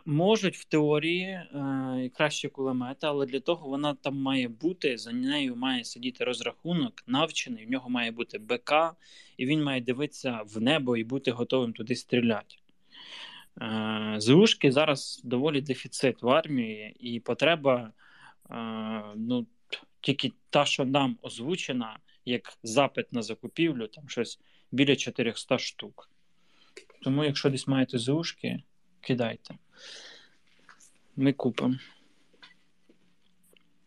Можуть 0.04 0.56
в 0.56 0.64
теорії 0.64 1.26
е, 1.26 2.10
краще 2.14 2.48
кулемети, 2.48 3.06
але 3.06 3.26
для 3.26 3.40
того 3.40 3.68
вона 3.68 3.94
там 3.94 4.16
має 4.16 4.48
бути, 4.48 4.98
за 4.98 5.12
нею 5.12 5.56
має 5.56 5.84
сидіти 5.84 6.24
розрахунок, 6.24 6.92
навчений, 7.06 7.66
в 7.66 7.70
нього 7.70 7.90
має 7.90 8.10
бути 8.10 8.38
БК, 8.38 8.72
і 9.36 9.46
він 9.46 9.62
має 9.62 9.80
дивитися 9.80 10.40
в 10.46 10.60
небо 10.60 10.96
і 10.96 11.04
бути 11.04 11.30
готовим 11.30 11.72
туди 11.72 11.96
стріляти. 11.96 12.56
Е, 13.60 14.14
Зушки 14.18 14.72
зараз 14.72 15.20
доволі 15.24 15.60
дефіцит 15.60 16.22
в 16.22 16.28
армії, 16.28 16.96
і 17.00 17.20
потреба 17.20 17.92
е, 18.50 19.02
ну, 19.16 19.46
тільки 20.00 20.32
та, 20.50 20.64
що 20.64 20.84
нам 20.84 21.18
озвучена, 21.22 21.98
як 22.24 22.58
запит 22.62 23.12
на 23.12 23.22
закупівлю, 23.22 23.86
там 23.86 24.08
щось 24.08 24.40
біля 24.72 24.96
400 24.96 25.58
штук. 25.58 26.10
Тому, 27.02 27.24
якщо 27.24 27.50
десь 27.50 27.66
маєте 27.66 27.98
зушки, 27.98 28.62
кидайте. 29.00 29.54
Ми 31.16 31.32
купимо. 31.32 31.74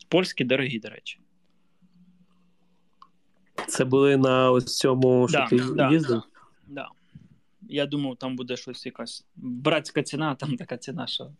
Польські 0.07 0.43
дорогі, 0.43 0.79
до 0.79 0.89
речі. 0.89 1.19
Це 3.67 3.85
були 3.85 4.17
на 4.17 4.51
ось 4.51 4.77
цьому, 4.77 5.27
що 5.27 5.37
да, 5.37 5.47
ти 5.47 5.59
да, 5.75 5.91
їздив? 5.91 6.21
Да. 6.67 6.89
Я 7.61 7.85
думав, 7.85 8.15
там 8.15 8.35
буде 8.35 8.57
щось 8.57 8.85
якась 8.85 9.25
братська 9.35 10.03
ціна, 10.03 10.31
а 10.31 10.35
там 10.35 10.55
така 10.55 10.77
ціна, 10.77 11.07
що 11.07 11.31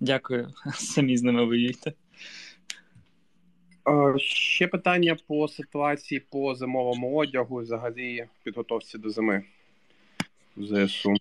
дякую, 0.00 0.52
самі 0.74 1.16
з 1.16 1.22
ними 1.22 1.44
воюєте. 1.44 1.92
Ще 4.16 4.68
питання 4.68 5.16
по 5.26 5.48
ситуації 5.48 6.20
по 6.30 6.54
зимовому 6.54 7.16
одягу, 7.16 7.56
взагалі 7.56 8.26
підготовці 8.42 8.98
до 8.98 9.10
зими 9.10 9.44
в 10.56 10.86
ЗСУ. 10.86 11.14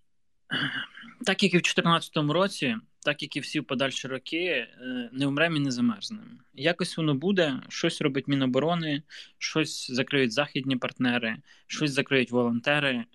Так 1.26 1.44
як 1.44 1.54
і 1.54 1.58
в 1.58 1.62
2014 1.62 2.18
році, 2.18 2.76
так 3.00 3.22
як 3.22 3.36
і 3.36 3.40
всі 3.40 3.62
подальші 3.62 4.08
роки, 4.08 4.46
е, 4.46 5.10
не 5.12 5.28
умремо 5.28 5.58
і 5.58 5.60
не 5.60 5.72
замерзнемо. 5.72 6.24
Якось 6.54 6.98
воно 6.98 7.16
буде, 7.16 7.62
щось 7.70 8.02
робить 8.02 8.28
Міноборони, 8.28 9.04
щось 9.38 9.92
закриють 9.92 10.32
західні 10.32 10.76
партнери, 10.76 11.38
щось 11.68 11.92
закриють 11.92 12.32
волонтери, 12.32 13.06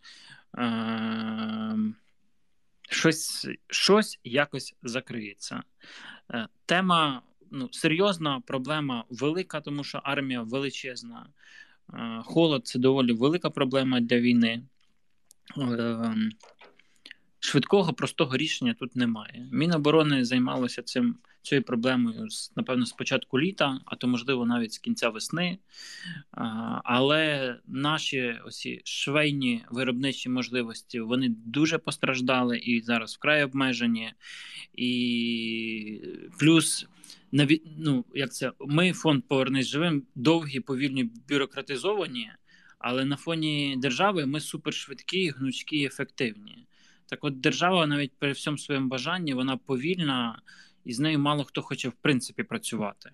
е, 0.59 1.77
щось, 2.91 3.49
щось 3.67 4.21
якось 4.25 4.75
закриється. 4.83 5.63
Е, 6.31 6.49
тема 6.67 7.23
ну, 7.51 7.69
серйозна 7.73 8.43
проблема 8.47 9.05
велика, 9.11 9.61
тому 9.61 9.85
що 9.85 10.01
армія 10.05 10.43
величезна. 10.43 11.27
Холод 12.25 12.67
це 12.67 12.79
доволі 12.79 13.13
велика 13.13 13.51
проблема 13.51 14.01
для 14.01 14.19
війни. 14.19 14.63
Швидкого, 17.47 17.93
простого 17.93 18.37
рішення 18.37 18.75
тут 18.75 18.97
немає. 18.97 19.49
Міноборони 19.53 20.25
займалося 20.25 20.83
цим 20.83 21.17
цією 21.43 21.65
проблемою 21.65 22.29
напевно 22.57 22.87
з 22.87 22.93
початку 22.93 23.41
літа, 23.41 23.81
а 23.85 23.97
то 23.97 24.09
можливо 24.09 24.47
навіть 24.47 24.73
з 24.73 24.79
кінця 24.79 25.09
весни. 25.09 25.59
Але 26.85 27.57
наші 27.67 28.37
осі 28.47 28.81
швейні 28.85 29.65
виробничі 29.71 30.29
можливості 30.29 31.01
вони 31.01 31.29
дуже 31.29 31.79
постраждали 31.79 32.59
і 32.59 32.81
зараз 32.81 33.15
вкрай 33.15 33.45
обмежені. 33.45 34.13
І 34.75 36.01
плюс 36.39 36.87
ну, 37.79 38.05
як 38.15 38.33
це 38.33 38.53
ми 38.61 38.93
фонд 38.93 39.25
Повернись 39.29 39.67
живим 39.67 40.03
довгі, 40.15 40.61
повільні 40.61 41.11
бюрократизовані. 41.29 42.31
Але 42.79 43.05
на 43.05 43.17
фоні 43.17 43.77
держави 43.79 44.27
ми 44.27 44.41
супершвидкі, 44.41 45.31
гнучкі, 45.31 45.85
ефективні. 45.85 46.67
Так, 47.07 47.25
от 47.25 47.41
держава, 47.41 47.87
навіть 47.87 48.13
при 48.19 48.33
всьому 48.33 48.59
своєму 48.59 48.89
бажанні, 48.89 49.35
вона 49.35 49.57
повільна, 49.57 50.43
і 50.85 50.93
з 50.93 51.01
нею 51.01 51.19
мало 51.19 51.45
хто 51.45 51.63
хоче 51.63 51.89
в 51.89 51.93
принципі 51.93 52.43
працювати. 52.43 53.11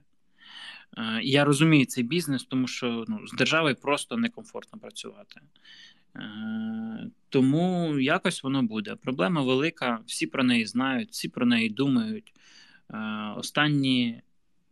Е, 0.99 1.21
я 1.23 1.45
розумію 1.45 1.87
цей 1.87 2.05
бізнес, 2.05 2.45
тому 2.45 2.67
що 2.67 3.05
ну, 3.09 3.27
з 3.27 3.33
державою 3.33 3.77
просто 3.77 4.17
некомфортно 4.17 4.79
працювати. 4.79 5.41
Е, 6.17 7.11
тому 7.29 7.99
якось 7.99 8.43
воно 8.43 8.63
буде. 8.63 8.97
Проблема 8.97 9.43
велика, 9.43 10.01
всі 10.07 10.27
про 10.27 10.45
неї 10.45 10.67
знають, 10.67 11.11
всі 11.11 11.29
про 11.29 11.47
неї 11.47 11.69
думають. 11.69 12.33
Е, 12.91 12.97
останні 13.37 14.23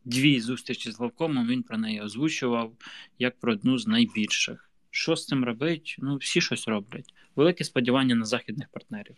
дві 0.05 0.41
зустрічі 0.41 0.91
з 0.91 0.99
главкомом 0.99 1.49
він 1.49 1.63
про 1.63 1.79
неї 1.79 2.01
озвучував 2.01 2.73
як 3.19 3.41
про 3.41 3.53
одну 3.53 3.79
з 3.79 3.87
найбільших. 3.87 4.70
Що 4.91 5.17
з 5.17 5.27
цим 5.27 5.45
робить? 5.45 5.97
Ну, 5.99 6.17
всі 6.17 6.41
щось 6.41 6.69
роблять. 6.69 7.15
Велике 7.37 7.65
сподівання 7.65 8.15
на 8.15 8.25
західних 8.25 8.69
партнерів. 8.69 9.17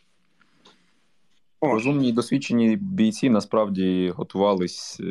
Розумні 1.60 2.08
і 2.08 2.12
досвідчені 2.12 2.76
бійці 2.76 3.30
насправді 3.30 4.12
готувались 4.16 5.00
е, 5.00 5.04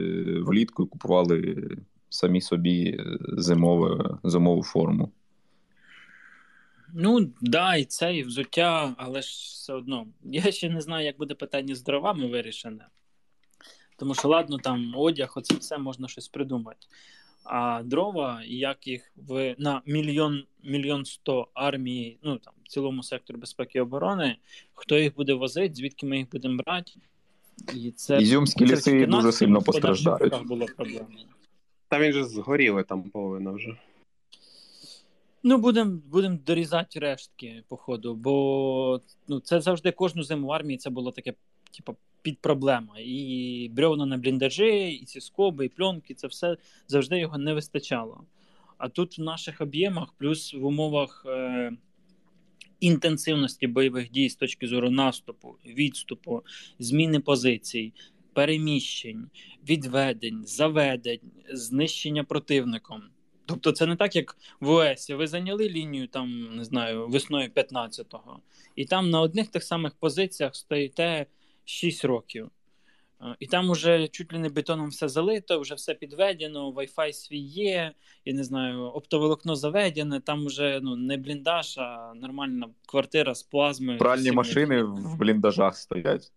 влітку 0.46 0.84
і 0.84 0.88
купували 0.88 1.68
самі 2.10 2.42
собі 2.42 2.98
е, 3.00 3.18
зимову, 3.22 4.20
зимову 4.24 4.64
форму. 4.64 5.12
Ну, 6.94 7.34
да, 7.42 7.76
і 7.76 7.86
це, 7.86 8.16
і 8.16 8.24
взуття, 8.24 8.96
але 8.98 9.22
ж 9.22 9.28
все 9.30 9.74
одно. 9.74 10.08
Я 10.24 10.52
ще 10.52 10.70
не 10.70 10.82
знаю, 10.82 11.06
як 11.06 11.18
буде 11.18 11.36
питання 11.36 11.76
з 11.76 11.84
дровами 11.84 12.28
вирішене. 12.28 12.88
Тому 13.98 14.16
що, 14.16 14.28
ладно, 14.28 14.58
там 14.58 14.94
одяг, 14.96 15.34
оце 15.36 15.56
все 15.56 15.78
можна 15.78 16.08
щось 16.08 16.28
придумати. 16.28 16.88
А 17.44 17.84
дрова, 17.84 18.42
як 18.46 18.88
їх 18.88 19.12
в 19.16 19.56
на 19.58 19.82
мільйон 19.86 20.44
мільйон 20.64 21.06
сто 21.06 21.48
армії, 21.54 22.18
ну 22.24 22.38
там 22.38 22.54
в 22.64 22.68
цілому 22.68 23.04
сектору 23.04 23.40
безпеки 23.40 23.78
і 23.78 23.82
оборони, 23.82 24.38
хто 24.74 24.98
їх 24.98 25.16
буде 25.16 25.34
возити, 25.34 25.76
звідки 25.76 26.06
ми 26.06 26.18
їх 26.18 26.30
будемо 26.32 26.58
брати? 26.58 26.92
І 27.76 27.92
це 27.92 28.22
Ізюмські 28.22 28.68
це 28.68 28.74
ліси 28.74 29.06
дуже 29.06 29.32
сильно 29.32 29.62
постраждають. 29.62 30.48
Було 30.48 30.66
проблема. 30.78 31.08
Та 31.88 32.00
він 32.00 32.14
же 32.14 32.26
згоріли 32.26 32.84
там 32.84 33.04
половина 33.04 33.52
вже. 33.52 33.78
Ну, 35.44 35.58
будемо 35.58 36.00
будем 36.12 36.38
дорізати 36.38 37.00
рештки, 37.00 37.64
походу, 37.68 38.16
бо 38.16 39.02
ну, 39.28 39.40
це 39.40 39.62
завжди 39.62 39.92
кожну 39.92 40.24
зиму 40.24 40.48
в 40.48 40.52
армії 40.52 40.78
це 40.78 40.90
було 40.90 41.12
таке, 41.12 41.34
типу, 41.78 41.96
під 42.22 42.40
проблема. 42.40 42.94
І 43.00 43.70
брьовна 43.72 44.06
на 44.06 44.18
бліндажі, 44.18 44.92
і 44.92 45.06
ці 45.06 45.22
скоби, 45.22 45.66
і 45.66 45.70
пленки, 45.70 46.14
це 46.14 46.28
все 46.28 46.58
завжди 46.88 47.20
його 47.20 47.38
не 47.38 47.54
вистачало. 47.54 48.24
А 48.78 48.90
тут 48.90 49.18
в 49.18 49.22
наших 49.22 49.62
об'ємах, 49.62 50.14
плюс 50.18 50.54
в 50.54 50.66
умовах 50.66 51.26
е, 51.28 51.72
інтенсивності 52.80 53.68
бойових 53.68 54.12
дій 54.12 54.30
з 54.30 54.36
точки 54.36 54.68
зору 54.68 54.90
наступу, 54.90 55.56
відступу, 55.66 56.44
зміни 56.80 57.20
позицій, 57.20 57.94
переміщень, 58.34 59.30
відведень, 59.70 60.44
заведень, 60.46 61.32
знищення 61.54 62.24
противником. 62.24 63.04
Тобто 63.46 63.72
це 63.72 63.86
не 63.86 63.96
так, 63.96 64.16
як 64.16 64.38
в 64.60 64.70
ОС. 64.70 65.10
Ви 65.10 65.28
зайняли 65.28 65.70
лінію 65.70 66.08
там, 66.08 66.56
не 66.56 66.66
знаю, 66.66 67.08
весною 67.08 67.50
15-го, 67.50 68.40
і 68.76 68.86
там 68.86 69.10
на 69.10 69.22
одних 69.22 69.48
тих 69.48 69.64
самих 69.64 69.96
позиціях 69.96 70.56
стоїте 70.56 71.26
6 71.66 72.06
років. 72.06 72.52
І 73.40 73.48
там 73.48 73.70
уже 73.70 74.08
чуть 74.08 74.34
ли 74.34 74.40
не 74.40 74.50
бетоном 74.50 74.90
все 74.90 75.10
залито, 75.10 75.60
вже 75.60 75.76
все 75.76 75.94
підведено, 75.94 76.72
Wi-Fi 76.72 77.14
свій 77.14 77.40
є, 77.40 77.94
я 78.26 78.34
не 78.34 78.44
знаю, 78.44 78.84
оптоволокно 78.84 79.56
заведене, 79.56 80.20
там 80.20 80.46
вже 80.46 80.80
ну, 80.84 80.96
не 80.96 81.18
бліндаж, 81.18 81.78
а 81.78 82.14
нормальна 82.16 82.70
квартира 82.86 83.36
з 83.36 83.44
плазмою. 83.44 83.98
Пральні 83.98 84.32
машини 84.32 84.84
в 84.84 85.18
бліндажах 85.18 85.78
стоять. 85.78 86.32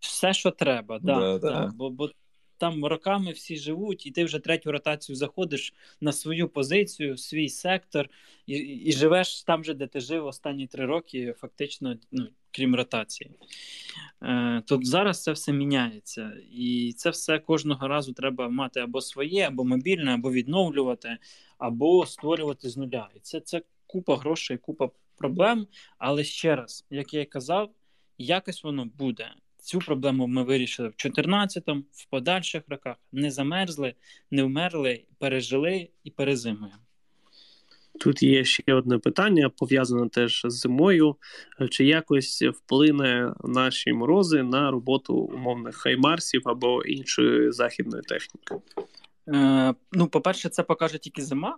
Все, 0.00 0.34
що 0.34 0.50
треба, 0.50 0.98
да, 0.98 1.14
да, 1.14 1.38
да. 1.38 1.50
да. 1.50 1.72
Бо, 1.76 1.90
бо 1.90 2.10
там 2.58 2.84
роками 2.84 3.32
всі 3.32 3.56
живуть, 3.56 4.06
і 4.06 4.10
ти 4.10 4.24
вже 4.24 4.38
третю 4.38 4.72
ротацію 4.72 5.16
заходиш 5.16 5.74
на 6.00 6.12
свою 6.12 6.48
позицію, 6.48 7.16
свій 7.16 7.48
сектор, 7.48 8.08
і 8.46 8.56
і 8.56 8.92
живеш 8.92 9.42
там 9.42 9.64
же, 9.64 9.74
де 9.74 9.86
ти 9.86 10.00
жив 10.00 10.26
останні 10.26 10.66
три 10.66 10.86
роки, 10.86 11.34
фактично, 11.38 11.96
ну, 12.12 12.28
крім 12.50 12.74
ротації. 12.74 13.30
Е, 14.22 14.62
Тут 14.66 14.86
зараз 14.86 15.22
це 15.22 15.32
все 15.32 15.52
міняється. 15.52 16.32
І 16.52 16.94
це 16.96 17.10
все 17.10 17.38
кожного 17.38 17.88
разу 17.88 18.12
треба 18.12 18.48
мати 18.48 18.80
або 18.80 19.00
своє, 19.00 19.46
або 19.46 19.64
мобільне, 19.64 20.14
або 20.14 20.32
відновлювати, 20.32 21.18
або 21.58 22.06
створювати 22.06 22.68
з 22.68 22.76
нуля. 22.76 23.08
І 23.16 23.20
це, 23.20 23.40
це 23.40 23.62
купа 23.86 24.16
грошей, 24.16 24.58
купа 24.58 24.90
проблем. 25.16 25.66
Але 25.98 26.24
ще 26.24 26.56
раз, 26.56 26.86
як 26.90 27.14
я 27.14 27.20
і 27.20 27.26
казав, 27.26 27.70
якось 28.18 28.64
воно 28.64 28.84
буде. 28.84 29.34
Цю 29.58 29.78
проблему 29.78 30.26
ми 30.26 30.42
вирішили 30.42 30.88
в 30.88 30.92
14-му, 30.92 31.84
в 31.92 32.06
подальших 32.06 32.62
роках 32.68 32.96
не 33.12 33.30
замерзли, 33.30 33.94
не 34.30 34.42
вмерли, 34.42 35.04
пережили 35.18 35.88
і 36.04 36.10
перезимуємо. 36.10 36.87
Тут 38.00 38.22
є 38.22 38.44
ще 38.44 38.74
одне 38.74 38.98
питання, 38.98 39.48
пов'язане 39.48 40.08
теж 40.08 40.42
з 40.44 40.60
зимою. 40.60 41.16
Чи 41.70 41.84
якось 41.84 42.42
вплине 42.42 43.34
наші 43.44 43.92
морози 43.92 44.42
на 44.42 44.70
роботу 44.70 45.14
умовних 45.14 45.76
хаймарсів 45.76 46.42
або 46.44 46.82
іншої 46.82 47.52
західної 47.52 48.02
техніки? 48.02 48.54
Е, 49.28 49.74
Ну, 49.92 50.06
по-перше, 50.06 50.48
це 50.48 50.62
покаже 50.62 50.98
тільки 50.98 51.22
зима, 51.22 51.56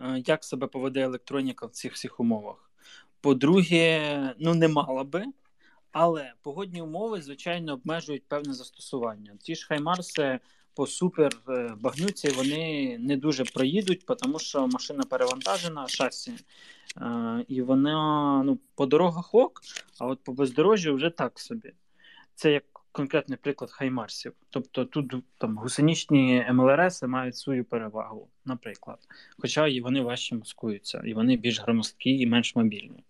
е, 0.00 0.22
як 0.26 0.44
себе 0.44 0.66
поведе 0.66 1.00
електроніка 1.00 1.66
в 1.66 1.70
цих 1.70 1.92
всіх 1.92 2.20
умовах. 2.20 2.70
По-друге, 3.20 4.34
ну 4.38 4.54
не 4.54 4.68
мала 4.68 5.04
би. 5.04 5.24
Але 5.98 6.32
погодні 6.42 6.82
умови, 6.82 7.22
звичайно, 7.22 7.72
обмежують 7.72 8.28
певне 8.28 8.54
застосування. 8.54 9.32
Ті 9.40 9.54
ж 9.54 9.66
хаймарси 9.66 10.38
по 10.76 10.86
супер 10.86 11.32
е, 11.48 11.74
багнюці 11.80 12.28
вони 12.28 12.98
не 12.98 13.16
дуже 13.16 13.44
проїдуть, 13.44 14.06
тому 14.06 14.38
що 14.38 14.66
машина 14.66 15.02
перевантажена 15.02 15.88
шасі, 15.88 16.32
е, 16.96 17.44
і 17.48 17.62
вона 17.62 18.42
ну, 18.44 18.58
по 18.74 18.86
дорогах 18.86 19.34
ок, 19.34 19.60
а 20.00 20.06
от 20.06 20.24
по 20.24 20.32
бездорожжю 20.32 20.94
вже 20.94 21.10
так 21.10 21.40
собі. 21.40 21.72
Це 22.34 22.52
як 22.52 22.64
конкретний 22.92 23.38
приклад 23.42 23.70
хаймарсів. 23.70 24.32
Тобто 24.50 24.84
тут 24.84 25.14
там 25.38 25.56
гусенічні 25.56 26.46
МЛРС 26.52 27.02
мають 27.02 27.36
свою 27.36 27.64
перевагу, 27.64 28.28
наприклад. 28.44 28.98
Хоча 29.38 29.66
і 29.66 29.80
вони 29.80 30.02
важче 30.02 30.34
маскуються, 30.34 31.02
і 31.06 31.14
вони 31.14 31.36
більш 31.36 31.60
громоздкі 31.60 32.18
і 32.18 32.26
менш 32.26 32.56
мобільні 32.56 33.04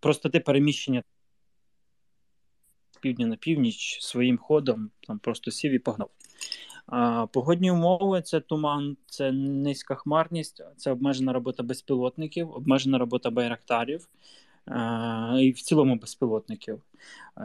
простоти 0.00 0.40
переміщення 0.40 1.02
півдня 3.04 3.26
на 3.26 3.36
північ 3.36 3.98
своїм 4.00 4.38
ходом 4.38 4.90
там 5.06 5.18
просто 5.18 5.50
сів 5.50 5.72
і 5.72 5.78
погнав. 5.78 6.10
Погодні 7.32 7.70
умови 7.70 8.22
це 8.22 8.40
туман, 8.40 8.96
це 9.06 9.32
низька 9.32 9.94
хмарність, 9.94 10.62
це 10.76 10.90
обмежена 10.90 11.32
робота 11.32 11.62
безпілотників, 11.62 12.50
обмежена 12.50 12.98
робота 12.98 13.30
байрактарів 13.30 14.08
і 15.40 15.50
в 15.50 15.60
цілому 15.62 15.96
безпілотників. 15.96 16.82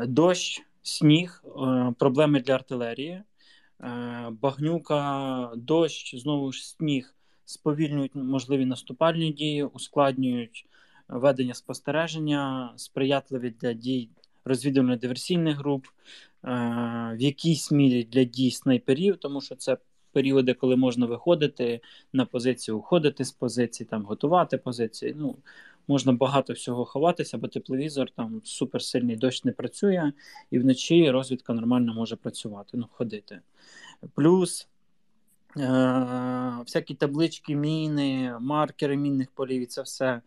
Дощ, 0.06 0.64
сніг, 0.82 1.44
проблеми 1.98 2.40
для 2.40 2.54
артилерії, 2.54 3.22
багнюка, 4.32 5.52
дощ, 5.56 6.16
знову 6.16 6.52
ж 6.52 6.68
сніг 6.70 7.16
сповільнюють 7.46 8.16
можливі 8.16 8.66
наступальні 8.66 9.32
дії, 9.32 9.64
ускладнюють 9.64 10.66
ведення 11.08 11.54
спостереження, 11.54 12.74
сприятливі 12.76 13.50
для 13.50 13.74
дій 13.74 14.10
розвідувально-диверсійних 14.46 15.56
груп, 15.56 15.86
е, 15.86 15.90
в 17.18 17.22
якійсь 17.22 17.72
мірі 17.72 18.04
для 18.04 18.24
дій 18.24 18.52
снайперів, 18.52 19.18
тому 19.18 19.42
що 19.42 19.56
це 19.56 19.78
періоди, 20.12 20.54
коли 20.54 20.76
можна 20.76 21.06
виходити 21.06 21.82
на 22.14 22.26
позицію, 22.26 22.78
уходити 22.78 23.26
з 23.26 23.32
позиції, 23.32 23.88
там 23.92 24.06
готувати 24.06 24.58
позиції. 24.58 25.16
Ну, 25.18 25.36
Можна 25.88 26.14
багато 26.14 26.54
всього 26.54 26.86
ховатися, 26.86 27.38
бо 27.38 27.48
тепловізор 27.48 28.10
там 28.12 28.42
суперсильний 28.44 29.16
дощ 29.16 29.44
не 29.44 29.52
працює, 29.52 30.12
і 30.52 30.60
вночі 30.60 31.12
розвідка 31.12 31.54
нормально 31.54 31.94
може 31.94 32.16
працювати, 32.16 32.78
ну, 32.78 32.88
ходити. 32.92 33.40
Плюс 34.16 34.68
е- 35.58 36.54
всякі 36.60 36.96
таблички, 36.96 37.56
міни, 37.56 38.36
маркери 38.40 38.98
мінних 38.98 39.32
полів, 39.32 39.62
і 39.62 39.66
це 39.66 39.82
все 39.82 40.22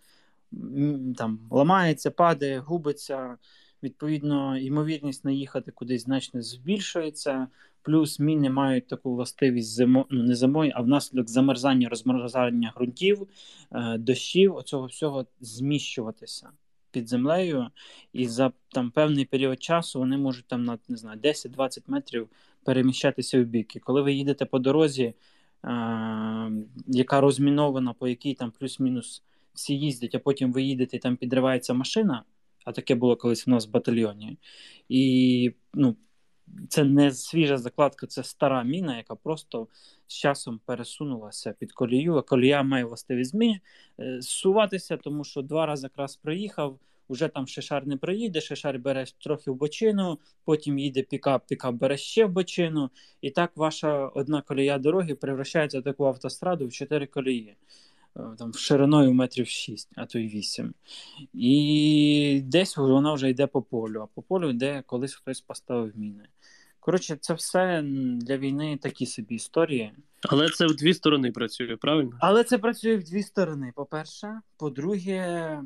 там 1.16 1.38
ламається, 1.50 2.10
падає, 2.10 2.58
губиться. 2.58 3.36
Відповідно, 3.82 4.58
ймовірність 4.58 5.24
наїхати 5.24 5.70
кудись 5.70 6.02
значно 6.02 6.42
збільшується. 6.42 7.48
Плюс 7.82 8.18
міни 8.18 8.50
мають 8.50 8.86
таку 8.86 9.14
властивість 9.14 9.68
зимо, 9.68 10.06
ну 10.10 10.22
не 10.22 10.34
зимою, 10.34 10.72
а 10.74 10.82
внаслідок 10.82 11.28
замерзання, 11.28 11.88
розмерзання 11.88 12.72
ґрунтів, 12.76 13.28
е, 13.72 13.98
дощів, 13.98 14.56
оцього 14.56 14.86
всього 14.86 15.26
зміщуватися 15.40 16.50
під 16.90 17.08
землею, 17.08 17.66
і 18.12 18.28
за 18.28 18.52
там 18.68 18.90
певний 18.90 19.24
період 19.24 19.62
часу 19.62 19.98
вони 19.98 20.16
можуть 20.16 20.46
там 20.46 20.64
на 20.64 20.78
не 20.88 20.96
знаю 20.96 21.20
10-20 21.20 21.82
метрів 21.86 22.28
переміщатися 22.64 23.40
в 23.42 23.44
бік. 23.44 23.76
І 23.76 23.80
коли 23.80 24.02
ви 24.02 24.12
їдете 24.12 24.44
по 24.44 24.58
дорозі, 24.58 25.02
е, 25.02 25.14
яка 26.86 27.20
розмінована, 27.20 27.92
по 27.92 28.08
якій 28.08 28.34
там 28.34 28.52
плюс-мінус 28.58 29.22
всі 29.54 29.78
їздять, 29.78 30.14
а 30.14 30.18
потім 30.18 30.52
ви 30.52 30.62
їдете, 30.62 30.96
і 30.96 31.00
там 31.00 31.16
підривається 31.16 31.74
машина, 31.74 32.22
а 32.64 32.72
таке 32.72 32.94
було 32.94 33.16
колись 33.16 33.48
у 33.48 33.50
нас 33.50 33.66
в 33.66 33.70
батальйоні. 33.70 34.38
І 34.88 35.52
ну, 35.74 35.96
це 36.68 36.84
не 36.84 37.12
свіжа 37.12 37.58
закладка, 37.58 38.06
це 38.06 38.24
стара 38.24 38.62
міна, 38.62 38.96
яка 38.96 39.14
просто 39.14 39.68
з 40.06 40.14
часом 40.14 40.60
пересунулася 40.66 41.54
під 41.58 41.72
колію. 41.72 42.16
А 42.16 42.22
колія 42.22 42.62
має 42.62 42.84
властивість 42.84 43.30
змін 43.30 43.58
е, 44.00 44.20
зсуватися, 44.20 44.96
тому 44.96 45.24
що 45.24 45.42
два 45.42 45.66
рази 45.66 45.86
якраз 45.86 46.16
проїхав. 46.16 46.78
Уже 47.08 47.28
там 47.28 47.46
шишар 47.46 47.86
не 47.86 47.96
проїде, 47.96 48.40
шишар 48.40 48.78
бере 48.78 49.04
трохи 49.18 49.50
в 49.50 49.54
бочину, 49.54 50.18
потім 50.44 50.78
їде 50.78 51.02
пікап, 51.02 51.46
пікап 51.46 51.74
бере 51.74 51.96
ще 51.96 52.24
в 52.24 52.30
бочину. 52.30 52.90
І 53.20 53.30
так 53.30 53.56
ваша 53.56 54.06
одна 54.08 54.42
колія 54.42 54.78
дороги 54.78 55.14
превращається 55.14 55.80
в 55.80 55.82
таку 55.82 56.04
автостраду 56.04 56.66
в 56.66 56.72
чотири 56.72 57.06
колії. 57.06 57.56
Е, 58.16 58.22
там 58.38 58.54
шириною 58.54 59.12
метрів 59.12 59.46
6, 59.46 59.88
а 59.96 60.06
то 60.06 60.18
й 60.18 60.28
8. 60.28 60.74
І 61.34 62.42
десь 62.44 62.76
вона 62.76 63.12
вже 63.12 63.30
йде 63.30 63.46
по 63.46 63.62
полю, 63.62 64.00
а 64.00 64.06
по 64.06 64.22
полю 64.22 64.50
йде 64.50 64.82
колись 64.86 65.14
хтось 65.14 65.40
поставив 65.40 65.98
міни. 65.98 66.24
Коротше, 66.80 67.16
це 67.20 67.34
все 67.34 67.82
для 68.16 68.36
війни 68.36 68.78
такі 68.82 69.06
собі 69.06 69.34
історії. 69.34 69.92
Але 70.22 70.48
це 70.48 70.66
в 70.66 70.76
дві 70.76 70.94
сторони 70.94 71.32
працює, 71.32 71.76
правильно? 71.76 72.10
Але 72.20 72.44
це 72.44 72.58
працює 72.58 72.96
в 72.96 73.04
дві 73.04 73.22
сторони. 73.22 73.72
По-перше, 73.74 74.40
по-друге, 74.56 75.62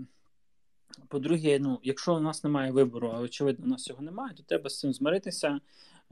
по-друге, 1.08 1.58
ну, 1.58 1.80
якщо 1.82 2.14
у 2.14 2.20
нас 2.20 2.44
немає 2.44 2.72
вибору, 2.72 3.12
а 3.14 3.20
очевидно, 3.20 3.66
у 3.66 3.68
нас 3.68 3.82
цього 3.82 4.02
немає, 4.02 4.34
то 4.34 4.42
треба 4.42 4.70
з 4.70 4.78
цим 4.78 4.92
змиритися, 4.92 5.60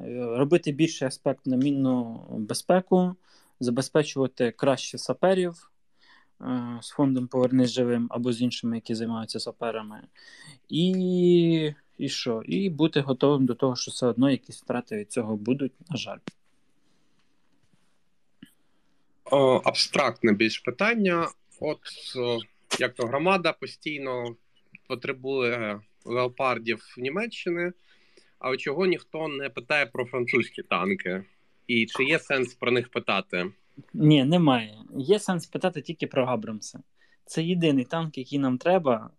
е, 0.01 0.37
робити 0.37 0.73
більший 0.73 1.09
аспект 1.09 1.47
на 1.47 1.57
мінну 1.57 2.27
безпеку, 2.31 3.15
забезпечувати 3.61 4.51
краще 4.51 4.99
саперів. 4.99 5.71
Е, 6.41 6.79
з 6.83 6.89
фондом 6.89 7.27
Повернись 7.27 7.71
живим 7.71 8.07
або 8.11 8.33
з 8.33 8.43
іншими, 8.43 8.77
які 8.77 8.95
займаються 8.95 9.41
саперами. 9.41 10.03
І 10.69 11.73
і 11.99 12.09
що? 12.09 12.43
І 12.47 12.71
бути 12.71 13.01
готовим 13.01 13.47
до 13.47 13.55
того, 13.55 13.77
що 13.77 13.91
все 13.91 14.07
одно 14.07 14.31
якісь 14.31 14.63
втрати 14.63 14.97
від 14.97 15.13
цього 15.13 15.37
будуть, 15.37 15.73
на 15.91 15.97
жаль. 15.97 16.19
О, 19.25 19.61
абстрактне 19.65 20.33
більш 20.33 20.59
питання. 20.59 21.29
От 21.61 21.79
о, 22.17 22.39
як 22.79 22.95
то 22.95 23.07
громада 23.07 23.53
постійно 23.53 24.37
потребує 24.89 25.81
леопардів 26.05 26.95
Німеччини, 26.99 27.73
а 28.39 28.57
чого 28.57 28.87
ніхто 28.87 29.29
не 29.29 29.51
питає 29.51 29.87
про 29.87 30.07
французькі 30.07 30.63
танки? 30.63 31.25
І 31.67 31.87
чи 31.87 32.05
є 32.05 32.19
сенс 32.19 32.55
про 32.55 32.71
них 32.71 32.89
питати? 32.89 33.53
Ні, 33.95 34.25
немає. 34.25 34.79
Є 34.97 35.19
сенс 35.19 35.47
питати 35.47 35.81
тільки 35.81 36.07
про 36.07 36.25
Абрамса. 36.25 36.81
Це 37.27 37.43
єдиний 37.43 37.85
танк, 37.85 38.19
який 38.19 38.39
нам 38.39 38.59
треба, 38.59 39.11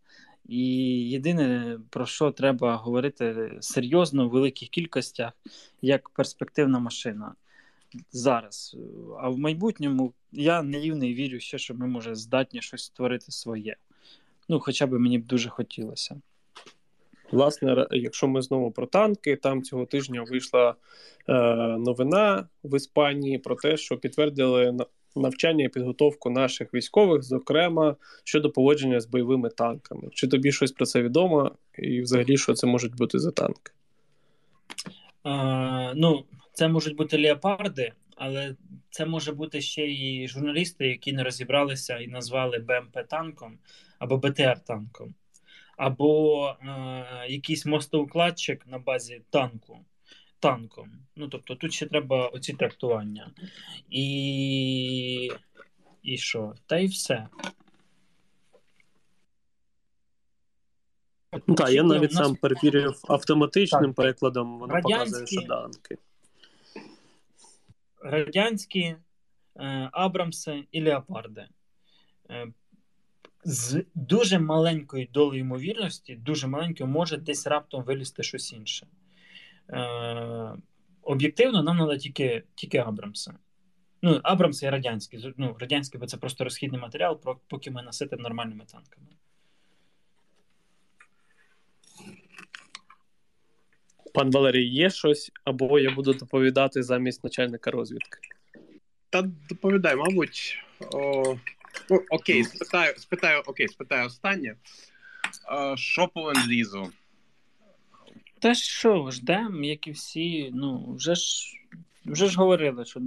і 0.45 0.65
єдине, 1.09 1.79
про 1.89 2.05
що 2.05 2.31
треба 2.31 2.75
говорити 2.75 3.51
серйозно 3.61 4.27
в 4.27 4.31
великих 4.31 4.69
кількостях, 4.69 5.33
як 5.81 6.09
перспективна 6.09 6.79
машина 6.79 7.35
зараз. 8.11 8.77
А 9.19 9.29
в 9.29 9.37
майбутньому 9.37 10.13
я 10.31 10.63
наївний 10.63 11.13
вірю 11.13 11.39
ще, 11.39 11.57
що 11.57 11.75
ми, 11.75 11.87
може, 11.87 12.15
здатні 12.15 12.61
щось 12.61 12.83
створити 12.83 13.31
своє. 13.31 13.75
Ну, 14.49 14.59
хоча 14.59 14.87
б 14.87 14.99
мені 14.99 15.19
б 15.19 15.25
дуже 15.25 15.49
хотілося. 15.49 16.21
Власне, 17.31 17.87
якщо 17.91 18.27
ми 18.27 18.41
знову 18.41 18.71
про 18.71 18.85
танки, 18.85 19.35
там 19.35 19.63
цього 19.63 19.85
тижня 19.85 20.23
вийшла 20.29 20.75
е, 21.29 21.33
новина 21.77 22.47
в 22.63 22.77
Іспанії 22.77 23.37
про 23.37 23.55
те, 23.55 23.77
що 23.77 23.97
підтвердили 23.97 24.77
навчання 25.15 25.65
і 25.65 25.69
підготовку 25.69 26.29
наших 26.29 26.73
військових, 26.73 27.23
зокрема 27.23 27.95
щодо 28.23 28.51
поводження 28.51 28.99
з 28.99 29.05
бойовими 29.05 29.49
танками. 29.49 30.09
Чи 30.13 30.27
тобі 30.27 30.51
щось 30.51 30.71
про 30.71 30.85
це 30.85 31.01
відомо, 31.01 31.51
і 31.79 32.01
взагалі 32.01 32.37
що 32.37 32.53
це 32.53 32.67
можуть 32.67 32.95
бути 32.95 33.19
за 33.19 33.31
танки? 33.31 33.71
Е, 35.25 35.93
ну, 35.95 36.23
це 36.53 36.67
можуть 36.67 36.95
бути 36.95 37.17
леопарди, 37.17 37.91
але 38.15 38.55
це 38.89 39.05
може 39.05 39.31
бути 39.31 39.61
ще 39.61 39.87
і 39.87 40.27
журналісти, 40.27 40.87
які 40.87 41.13
не 41.13 41.23
розібралися 41.23 41.97
і 41.97 42.07
назвали 42.07 42.57
БМП 42.57 43.07
танком 43.09 43.57
або 43.99 44.17
БТР 44.17 44.59
танком 44.67 45.13
або 45.77 46.47
е, 46.49 47.25
якийсь 47.29 47.65
мостоукладчик 47.65 48.67
на 48.67 48.79
базі 48.79 49.21
танку. 49.29 49.79
Танком. 50.39 50.91
Ну, 51.15 51.27
тобто 51.27 51.55
тут 51.55 51.73
ще 51.73 51.85
треба 51.85 52.27
оці 52.27 52.53
трактування. 52.53 53.31
І 53.89 55.31
і 56.03 56.17
що? 56.17 56.53
Та 56.65 56.77
й 56.77 56.87
все. 56.87 57.27
Ну, 61.47 61.55
Так, 61.55 61.69
я 61.69 61.83
навіть 61.83 62.11
нас... 62.11 62.25
сам 62.25 62.35
перевірив 62.35 63.01
автоматичним 63.07 63.85
так. 63.85 63.95
перекладом, 63.95 64.59
воно 64.59 64.73
Радянські... 64.73 64.97
показує, 64.99 65.27
що 65.27 65.41
танки. 65.41 65.97
Радянські 68.01 68.95
е, 69.55 69.89
Абрамси 69.91 70.63
і 70.71 70.83
Леопарди. 70.83 71.47
Е, 72.29 72.47
з 73.45 73.83
дуже 73.95 74.39
маленькою 74.39 75.07
долею 75.13 75.41
ймовірності, 75.41 76.15
дуже 76.15 76.47
маленькою, 76.47 76.89
може 76.89 77.17
десь 77.17 77.47
раптом 77.47 77.83
вилізти 77.83 78.23
щось 78.23 78.53
інше. 78.53 78.87
Е, 79.69 80.55
Об'єктивно, 81.01 81.63
нам 81.63 81.77
треба 81.77 81.97
тільки 81.97 82.43
тільки 82.55 82.77
Абрамса. 82.77 83.33
Ну, 84.01 84.19
Абрамс 84.23 84.63
і 84.63 84.69
радянський. 84.69 85.33
Ну, 85.37 85.55
радянський, 85.59 85.99
бо 85.99 86.05
це 86.05 86.17
просто 86.17 86.43
розхідний 86.43 86.81
матеріал, 86.81 87.21
поки 87.47 87.71
ми 87.71 87.81
наситимо 87.83 88.21
нормальними 88.21 88.65
танками. 88.65 89.07
Пан 94.13 94.31
Валерій, 94.31 94.65
є 94.65 94.89
щось, 94.89 95.31
або 95.43 95.79
я 95.79 95.91
буду 95.91 96.13
доповідати 96.13 96.83
замість 96.83 97.23
начальника 97.23 97.71
розвідки. 97.71 98.19
Та 99.09 99.21
доповідай, 99.49 99.95
мабуть. 99.95 100.57
О, 100.93 101.37
окей, 102.09 102.43
спитаю, 102.43 102.93
спитаю, 102.97 103.43
окей, 103.45 103.67
спитаю 103.67 104.07
останнє. 104.07 104.55
Що 105.75 106.07
по 106.07 106.21
ленд-лізу? 106.21 106.91
Та 108.39 108.53
що, 108.53 109.11
ждемо, 109.11 109.63
як 109.63 109.87
і 109.87 109.91
всі. 109.91 110.51
Ну, 110.53 110.93
вже 110.95 111.15
ж 111.15 111.55
вже 112.05 112.27
ж 112.27 112.37
говорили, 112.37 112.85
що 112.85 113.01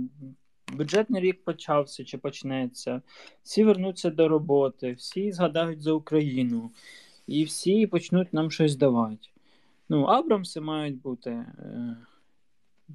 бюджетний 0.72 1.22
рік 1.22 1.44
почався 1.44 2.04
чи 2.04 2.18
почнеться, 2.18 3.02
всі 3.42 3.64
вернуться 3.64 4.10
до 4.10 4.28
роботи, 4.28 4.92
всі 4.92 5.32
згадають 5.32 5.82
за 5.82 5.92
Україну, 5.92 6.70
і 7.26 7.44
всі 7.44 7.86
почнуть 7.86 8.32
нам 8.32 8.50
щось 8.50 8.76
давати. 8.76 9.28
Ну, 9.88 10.02
Абрамси 10.02 10.60
мають 10.60 11.00
бути. 11.00 11.30
Е, 11.30 11.96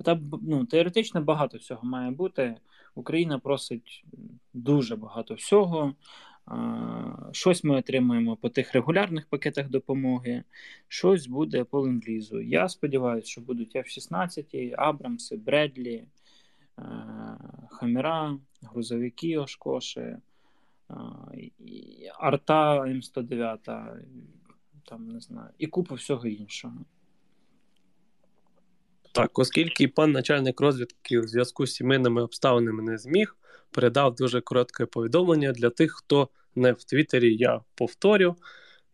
та, 0.04 0.20
ну, 0.42 0.66
Теоретично 0.66 1.22
багато 1.22 1.58
всього 1.58 1.88
має 1.88 2.12
бути. 2.12 2.56
Україна 2.96 3.40
просить 3.40 4.06
дуже 4.54 4.96
багато 4.96 5.34
всього. 5.34 5.94
Щось 7.32 7.64
ми 7.64 7.76
отримуємо 7.76 8.36
по 8.36 8.50
тих 8.50 8.74
регулярних 8.74 9.28
пакетах 9.28 9.70
допомоги, 9.70 10.44
щось 10.88 11.28
буде 11.28 11.64
по 11.64 11.82
ленд-лізу. 11.82 12.42
Я 12.42 12.70
сподіваюся, 12.70 13.28
що 13.28 13.42
будуть 13.42 13.76
F-16, 13.76 14.76
Абрамси, 14.78 15.38
Бредлі, 15.38 16.04
Хаміра, 17.70 18.38
грузовики 18.62 19.38
Ошкоши, 19.38 20.18
Арта 22.20 22.82
М109, 22.82 23.98
там 24.86 25.08
не 25.08 25.20
знаю, 25.20 25.50
і 25.58 25.68
купу 25.68 25.96
всього 25.96 26.28
іншого. 26.28 26.76
Так, 29.14 29.40
оскільки 29.40 29.88
пан 29.88 30.12
начальник 30.12 30.62
розвідки 30.62 31.20
у 31.20 31.28
зв'язку 31.28 31.68
з 31.68 31.74
сімейними 31.74 32.24
обставинами 32.24 32.84
не 32.84 32.98
зміг, 32.98 33.36
передав 33.72 34.16
дуже 34.16 34.42
коротке 34.42 34.86
повідомлення 34.86 35.52
для 35.52 35.70
тих, 35.70 35.92
хто 35.92 36.30
не 36.56 36.72
в 36.72 36.84
Твіттері, 36.84 37.36
я 37.36 37.62
повторю. 37.76 38.36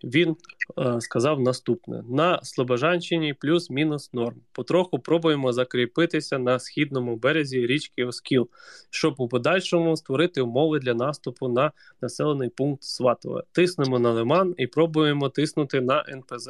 Він 0.03 0.35
е, 0.79 1.01
сказав 1.01 1.39
наступне: 1.39 2.03
на 2.09 2.39
Слобожанщині 2.43 3.33
плюс-мінус 3.33 4.13
норм. 4.13 4.41
Потроху 4.51 4.99
пробуємо 4.99 5.53
закріпитися 5.53 6.39
на 6.39 6.59
східному 6.59 7.15
березі 7.15 7.67
річки 7.67 8.05
Оскіл, 8.05 8.49
щоб 8.89 9.15
у 9.17 9.27
подальшому 9.27 9.97
створити 9.97 10.41
умови 10.41 10.79
для 10.79 10.93
наступу 10.93 11.47
на 11.47 11.71
населений 12.01 12.49
пункт 12.49 12.83
Сватове. 12.83 13.43
Тиснемо 13.51 13.99
на 13.99 14.11
лиман 14.11 14.55
і 14.57 14.67
пробуємо 14.67 15.29
тиснути 15.29 15.81
на 15.81 16.05
НПЗ. 16.09 16.49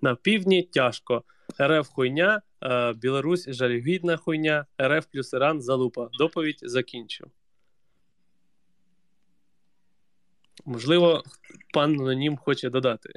На 0.00 0.14
півдні 0.14 0.62
тяжко. 0.62 1.22
РФ 1.60 1.88
хуйня, 1.88 2.42
Білорусь 2.96 3.48
жалюгідна 3.48 4.16
хуйня, 4.16 4.66
РФ 4.82 5.06
плюс 5.06 5.32
Іран 5.32 5.62
залупа. 5.62 6.08
Доповідь 6.18 6.58
закінчив. 6.62 7.26
Можливо, 10.64 11.22
пан 11.74 12.00
Анонім 12.00 12.36
хоче 12.36 12.70
додати. 12.70 13.10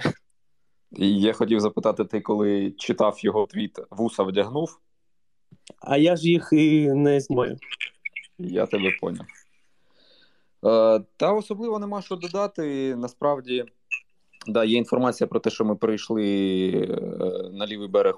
Я 0.98 1.34
хотів 1.34 1.60
запитати, 1.60 2.06
ти 2.06 2.22
коли 2.22 2.72
читав 2.72 3.20
його 3.20 3.46
твіт, 3.46 3.80
вуса 3.90 4.24
вдягнув? 4.24 4.80
А 5.80 5.98
я 5.98 6.16
ж 6.16 6.30
їх 6.30 6.50
і 6.52 6.90
не 6.90 7.20
знаю. 7.20 7.58
Я 8.38 8.66
тебе 8.66 8.92
поняв. 9.02 9.26
Е, 10.66 11.04
Та 11.18 11.34
особливо 11.34 11.80
нема 11.80 12.02
що 12.02 12.16
додати. 12.16 12.96
Насправді, 12.96 13.66
да, 14.48 14.64
є 14.64 14.78
інформація 14.78 15.28
про 15.28 15.40
те, 15.40 15.50
що 15.50 15.66
ми 15.66 15.76
перейшли 15.76 16.26
е, 16.72 17.50
на 17.54 17.68
лівий 17.68 17.88
берег. 17.88 18.16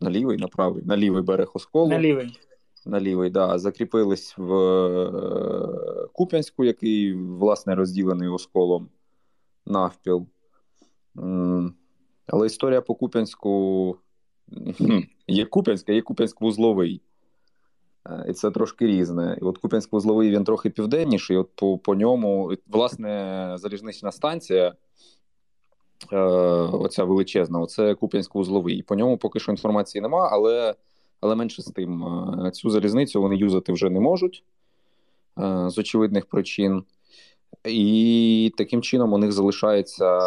На 0.00 0.10
лівий, 0.10 0.38
на 0.38 0.48
правий, 0.48 0.84
на 0.84 0.96
лівий 0.96 1.22
берег 1.22 1.50
Осколу. 1.54 1.88
На 1.88 1.98
лівий 2.00 2.38
на 2.86 3.00
лівий, 3.00 3.30
да, 3.30 3.58
закріпились 3.58 4.34
в 4.38 4.54
е, 4.54 6.08
Куп'янську, 6.12 6.64
який, 6.64 7.14
власне, 7.14 7.74
розділений 7.74 8.28
осколом 8.28 8.88
навпіл. 9.66 10.26
Але 12.26 12.46
історія 12.46 12.80
по 12.80 12.94
Куп'янську 12.94 13.96
є 15.26 15.44
Куп'янська, 15.44 15.92
є 15.92 16.00
Куп'янськ-вузловий. 16.00 17.00
Е, 18.06 18.26
і 18.28 18.32
це 18.32 18.50
трошки 18.50 18.86
різне. 18.86 19.38
І 19.40 19.44
от 19.44 19.58
Куп'янськ-вузловий 19.58 20.30
він 20.30 20.44
трохи 20.44 20.70
південніший. 20.70 21.36
От 21.36 21.50
по 21.54 21.78
по 21.78 21.94
ньому, 21.94 22.52
власне, 22.66 23.54
залізнична 23.58 24.12
станція. 24.12 24.74
Е, 26.12 26.16
оця 26.72 27.04
величезна, 27.04 27.60
оце 27.60 27.94
Куп'янськ-вузловий. 27.94 28.70
І 28.70 28.82
по 28.82 28.94
ньому 28.94 29.18
поки 29.18 29.40
що 29.40 29.52
інформації 29.52 30.02
нема, 30.02 30.28
але 30.32 30.74
але 31.20 31.34
менше 31.34 31.62
з 31.62 31.66
тим, 31.66 32.04
е, 32.04 32.50
цю 32.50 32.70
залізницю 32.70 33.22
вони 33.22 33.36
юзати 33.36 33.72
вже 33.72 33.90
не 33.90 34.00
можуть 34.00 34.44
е, 35.38 35.70
з 35.70 35.78
очевидних 35.78 36.26
причин. 36.26 36.84
І 37.64 38.52
таким 38.56 38.82
чином 38.82 39.12
у 39.12 39.18
них 39.18 39.32
залишається 39.32 40.20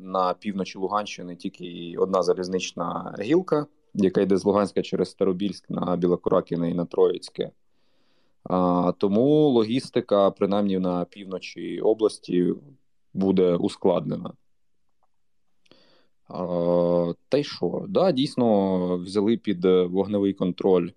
на 0.00 0.34
півночі 0.34 0.78
Луганщини 0.78 1.36
тільки 1.36 1.94
одна 1.98 2.22
залізнична 2.22 3.16
гілка, 3.20 3.66
яка 3.94 4.20
йде 4.20 4.36
з 4.36 4.44
Луганська 4.44 4.82
через 4.82 5.10
Старобільськ 5.10 5.70
на 5.70 5.96
Білокуракіне 5.96 6.70
і 6.70 6.74
на 6.74 6.84
Троїцьке. 6.84 7.50
А, 8.44 8.92
Тому 8.98 9.48
логістика, 9.48 10.30
принаймні 10.30 10.78
на 10.78 11.04
півночі 11.04 11.80
області, 11.80 12.54
буде 13.14 13.56
ускладнена. 13.56 14.32
Та 17.28 17.38
й 17.38 17.44
що? 17.44 17.84
Да, 17.88 18.12
Дійсно, 18.12 18.96
взяли 18.96 19.36
під 19.36 19.64
е, 19.64 19.82
вогневий 19.82 20.32
контроль 20.32 20.90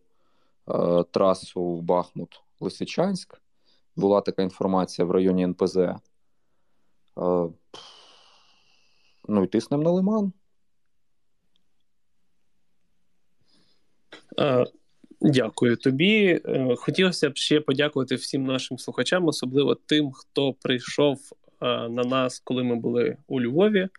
е, 0.69 1.03
трасу 1.11 1.81
Бахмут 1.81 2.41
Лисичанськ. 2.59 3.41
Була 3.95 4.21
така 4.21 4.43
інформація 4.43 5.05
в 5.05 5.11
районі 5.11 5.43
НПЗ. 5.43 5.77
Е, 5.77 5.99
ну 9.27 9.43
і 9.43 9.47
тиснемо 9.47 9.83
на 9.83 9.91
лиман. 9.91 10.33
Е, 14.39 14.65
Дякую 15.21 15.75
тобі. 15.77 16.41
Е, 16.45 16.75
Хотілося 16.77 17.29
б 17.29 17.37
ще 17.37 17.61
подякувати 17.61 18.15
всім 18.15 18.45
нашим 18.45 18.77
слухачам, 18.77 19.27
особливо 19.27 19.75
тим, 19.75 20.11
хто 20.11 20.53
прийшов 20.53 21.19
е, 21.61 21.65
на 21.89 22.03
нас, 22.03 22.39
коли 22.39 22.63
ми 22.63 22.75
були 22.75 23.17
у 23.27 23.41
Львові. 23.41 23.89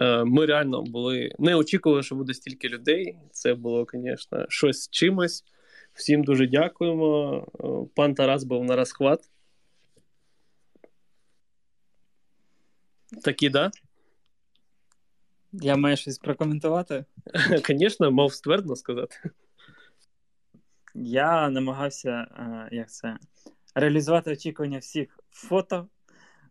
Е, 0.00 0.24
Ми 0.24 0.46
реально 0.46 0.82
були 0.82 1.32
не 1.38 1.54
очікували, 1.54 2.02
що 2.02 2.14
буде 2.14 2.34
стільки 2.34 2.68
людей. 2.68 3.18
Це 3.30 3.54
було, 3.54 3.86
звісно, 3.92 4.46
щось 4.48 4.82
з 4.82 4.90
чимось. 4.90 5.44
Всім 5.92 6.24
дуже 6.24 6.46
дякуємо. 6.46 7.36
Е, 7.60 7.88
Пан 7.94 8.14
Тарас 8.14 8.44
був 8.44 8.64
на 8.64 8.76
розхват. 8.76 9.30
Такі, 13.24 13.50
да? 13.50 13.70
Я 15.52 15.76
маю 15.76 15.96
щось 15.96 16.18
прокоментувати. 16.18 17.04
Звісно, 17.68 18.10
мав 18.10 18.32
ствердно 18.32 18.76
сказати. 18.76 19.16
Я 20.94 21.50
намагався 21.50 22.10
е, 22.10 22.68
як 22.72 22.90
це, 22.90 23.16
реалізувати 23.74 24.32
очікування 24.32 24.78
всіх 24.78 25.18
фото. 25.30 25.88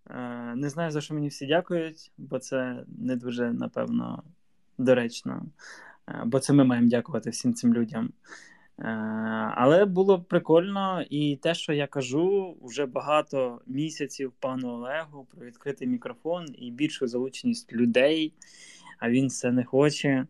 Е, 0.10 0.56
Не 0.56 0.70
знаю, 0.70 0.92
за 0.92 1.02
що 1.02 1.14
мені 1.14 1.28
всі 1.28 1.46
дякують, 1.46 2.12
бо 2.18 2.40
це 2.40 2.84
не 2.88 3.16
дуже, 3.16 3.52
напевно, 3.54 4.24
доречно. 4.78 5.46
Е, 6.08 6.24
Бо 6.26 6.40
це 6.40 6.54
ми 6.54 6.64
маємо 6.64 6.90
дякувати 6.90 7.30
всім 7.30 7.54
цим 7.54 7.74
людям. 7.74 8.10
Е, 8.80 8.84
Але 9.56 9.86
було 9.86 10.22
прикольно, 10.22 11.04
і 11.10 11.36
те, 11.36 11.54
що 11.54 11.74
я 11.74 11.88
кажу, 11.88 12.58
вже 12.62 12.86
багато 12.86 13.62
місяців 13.68 14.34
пану 14.40 14.70
Олегу 14.70 15.28
про 15.32 15.46
відкритий 15.46 15.88
мікрофон 15.88 16.46
і 16.58 16.72
більшу 16.72 17.08
залученість 17.08 17.74
людей, 17.74 18.34
а 19.00 19.10
він 19.10 19.30
це 19.30 19.52
не 19.52 19.64
хоче. 19.64 20.28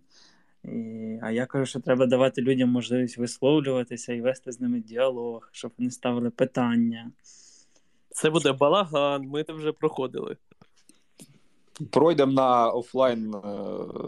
І, 0.64 1.20
а 1.22 1.32
я 1.32 1.46
кажу, 1.46 1.66
що 1.66 1.80
треба 1.80 2.06
давати 2.06 2.42
людям 2.42 2.70
можливість 2.70 3.18
висловлюватися 3.18 4.14
і 4.14 4.22
вести 4.22 4.52
з 4.52 4.60
ними 4.62 4.80
діалог, 4.80 5.50
щоб 5.52 5.72
вони 5.78 5.92
ставили 5.92 6.30
питання. 6.30 7.12
Це 8.16 8.30
буде 8.30 8.52
балаган, 8.52 9.22
ми 9.22 9.44
це 9.44 9.54
вже 9.54 9.72
проходили. 9.72 10.38
Пройдемо 11.92 12.32
на 12.32 12.70
офлайн 12.70 13.36
е, 13.36 13.40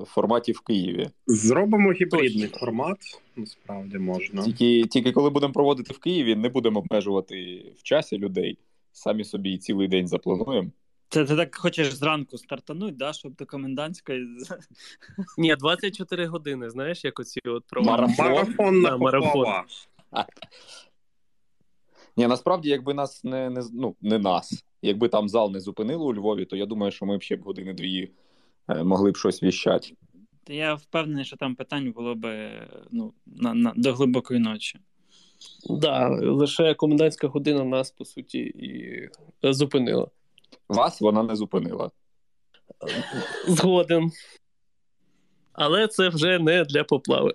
форматі 0.06 0.52
в 0.52 0.60
Києві. 0.60 1.10
Зробимо 1.28 1.92
гібридний 1.92 2.48
формат, 2.48 2.98
насправді 3.36 3.98
можна. 3.98 4.44
Тільки, 4.44 4.84
тільки 4.88 5.12
коли 5.12 5.30
будемо 5.30 5.54
проводити 5.54 5.94
в 5.94 6.00
Києві, 6.00 6.36
не 6.36 6.50
будемо 6.50 6.80
обмежувати 6.80 7.66
в 7.80 7.84
часі 7.84 8.18
людей. 8.18 8.58
Самі 8.92 9.24
собі 9.24 9.58
цілий 9.58 9.88
день 9.88 10.08
заплануємо. 10.08 10.70
Це 11.10 11.26
ти 11.26 11.36
так 11.36 11.56
хочеш 11.56 11.94
зранку 11.94 12.38
стартануть, 12.38 12.98
да, 12.98 13.14
щоб 13.14 13.36
до 13.36 13.46
комендантської. 13.46 14.28
Ні, 15.38 15.56
24 15.56 16.26
години, 16.26 16.70
знаєш, 16.70 17.06
як 17.06 17.20
оці 17.20 17.40
от 17.46 17.64
про 17.68 17.84
Марафон. 17.84 18.26
Марафон 18.26 18.82
на 18.82 18.98
марафон. 18.98 19.46
Ні, 22.18 22.28
насправді, 22.28 22.70
якби 22.70 22.94
нас 22.94 23.24
не, 23.24 23.50
не 23.50 23.62
ну, 23.74 23.96
не 24.02 24.20
нас, 24.20 24.66
якби 24.82 25.10
там 25.10 25.30
зал 25.30 25.52
не 25.52 25.60
зупинили 25.60 26.04
у 26.04 26.14
Львові, 26.14 26.46
то 26.46 26.56
я 26.56 26.66
думаю, 26.66 26.92
що 26.92 27.06
ми 27.06 27.18
б 27.18 27.22
ще 27.22 27.36
б 27.36 27.42
години-дві 27.42 28.12
е, 28.68 28.84
могли 28.84 29.12
б 29.12 29.18
щось 29.18 29.44
віщати. 29.44 29.96
Я 30.48 30.74
впевнений, 30.74 31.26
що 31.26 31.38
там 31.38 31.56
питань 31.56 31.92
було 31.92 32.16
би 32.16 32.50
ну, 32.92 33.14
на, 33.26 33.54
на, 33.54 33.74
до 33.76 33.94
глибокої 33.94 34.40
ночі. 34.40 34.80
Да, 35.70 36.10
лише 36.10 36.74
комендантська 36.74 37.28
година 37.28 37.64
нас, 37.64 37.92
по 37.92 38.06
суті, 38.06 38.40
і 38.40 39.10
зупинила. 39.44 40.08
Вас 40.70 41.02
вона 41.02 41.24
не 41.24 41.36
зупинила. 41.36 41.92
Згоден. 43.48 44.12
Але 45.54 45.88
це 45.88 46.10
вже 46.10 46.40
не 46.40 46.64
для 46.64 46.84
поплави. 46.84 47.34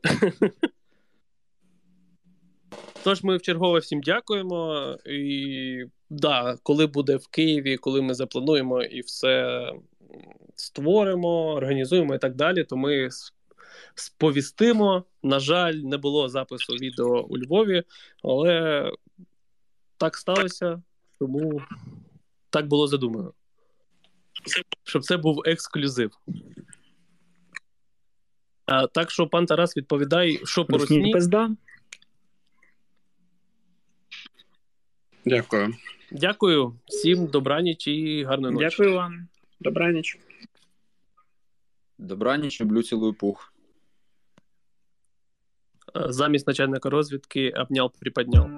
Тож 3.04 3.22
ми 3.22 3.36
вчергове 3.36 3.78
всім 3.78 4.00
дякуємо. 4.00 4.96
І 5.06 5.84
да, 6.10 6.56
коли 6.62 6.86
буде 6.86 7.16
в 7.16 7.26
Києві, 7.28 7.76
коли 7.76 8.02
ми 8.02 8.14
заплануємо 8.14 8.82
і 8.82 9.00
все 9.00 9.66
створимо, 10.56 11.52
організуємо 11.52 12.14
і 12.14 12.18
так 12.18 12.34
далі, 12.34 12.64
то 12.64 12.76
ми 12.76 13.08
сповістимо. 13.94 15.04
На 15.22 15.40
жаль, 15.40 15.74
не 15.74 15.96
було 15.96 16.28
запису 16.28 16.72
відео 16.72 17.26
у 17.28 17.38
Львові, 17.38 17.82
але 18.24 18.90
так 19.96 20.16
сталося, 20.16 20.82
тому 21.18 21.62
так 22.50 22.66
було 22.66 22.86
задумано. 22.86 23.32
Щоб 24.84 25.02
це 25.02 25.16
був 25.16 25.42
ексклюзив. 25.44 26.10
А, 28.66 28.86
так 28.86 29.10
що, 29.10 29.26
пан 29.26 29.46
Тарас, 29.46 29.76
відповідай, 29.76 30.40
що 30.44 30.64
по 30.64 30.78
Русні 30.78 31.14
Дякую. 35.24 35.74
Дякую 36.10 36.74
всім, 36.86 37.26
добраніч 37.26 37.88
і 37.88 38.24
гарної 38.24 38.54
ночі. 38.54 38.66
Дякую 38.70 38.94
вам. 38.94 39.28
Добраніч. 39.60 40.18
Добраніч, 41.98 42.60
люблю 42.60 42.82
цілую 42.82 43.14
пух. 43.14 43.52
Замість 45.94 46.46
начальника 46.46 46.90
розвідки 46.90 47.50
обняв, 47.50 47.92
приподняв. 48.00 48.50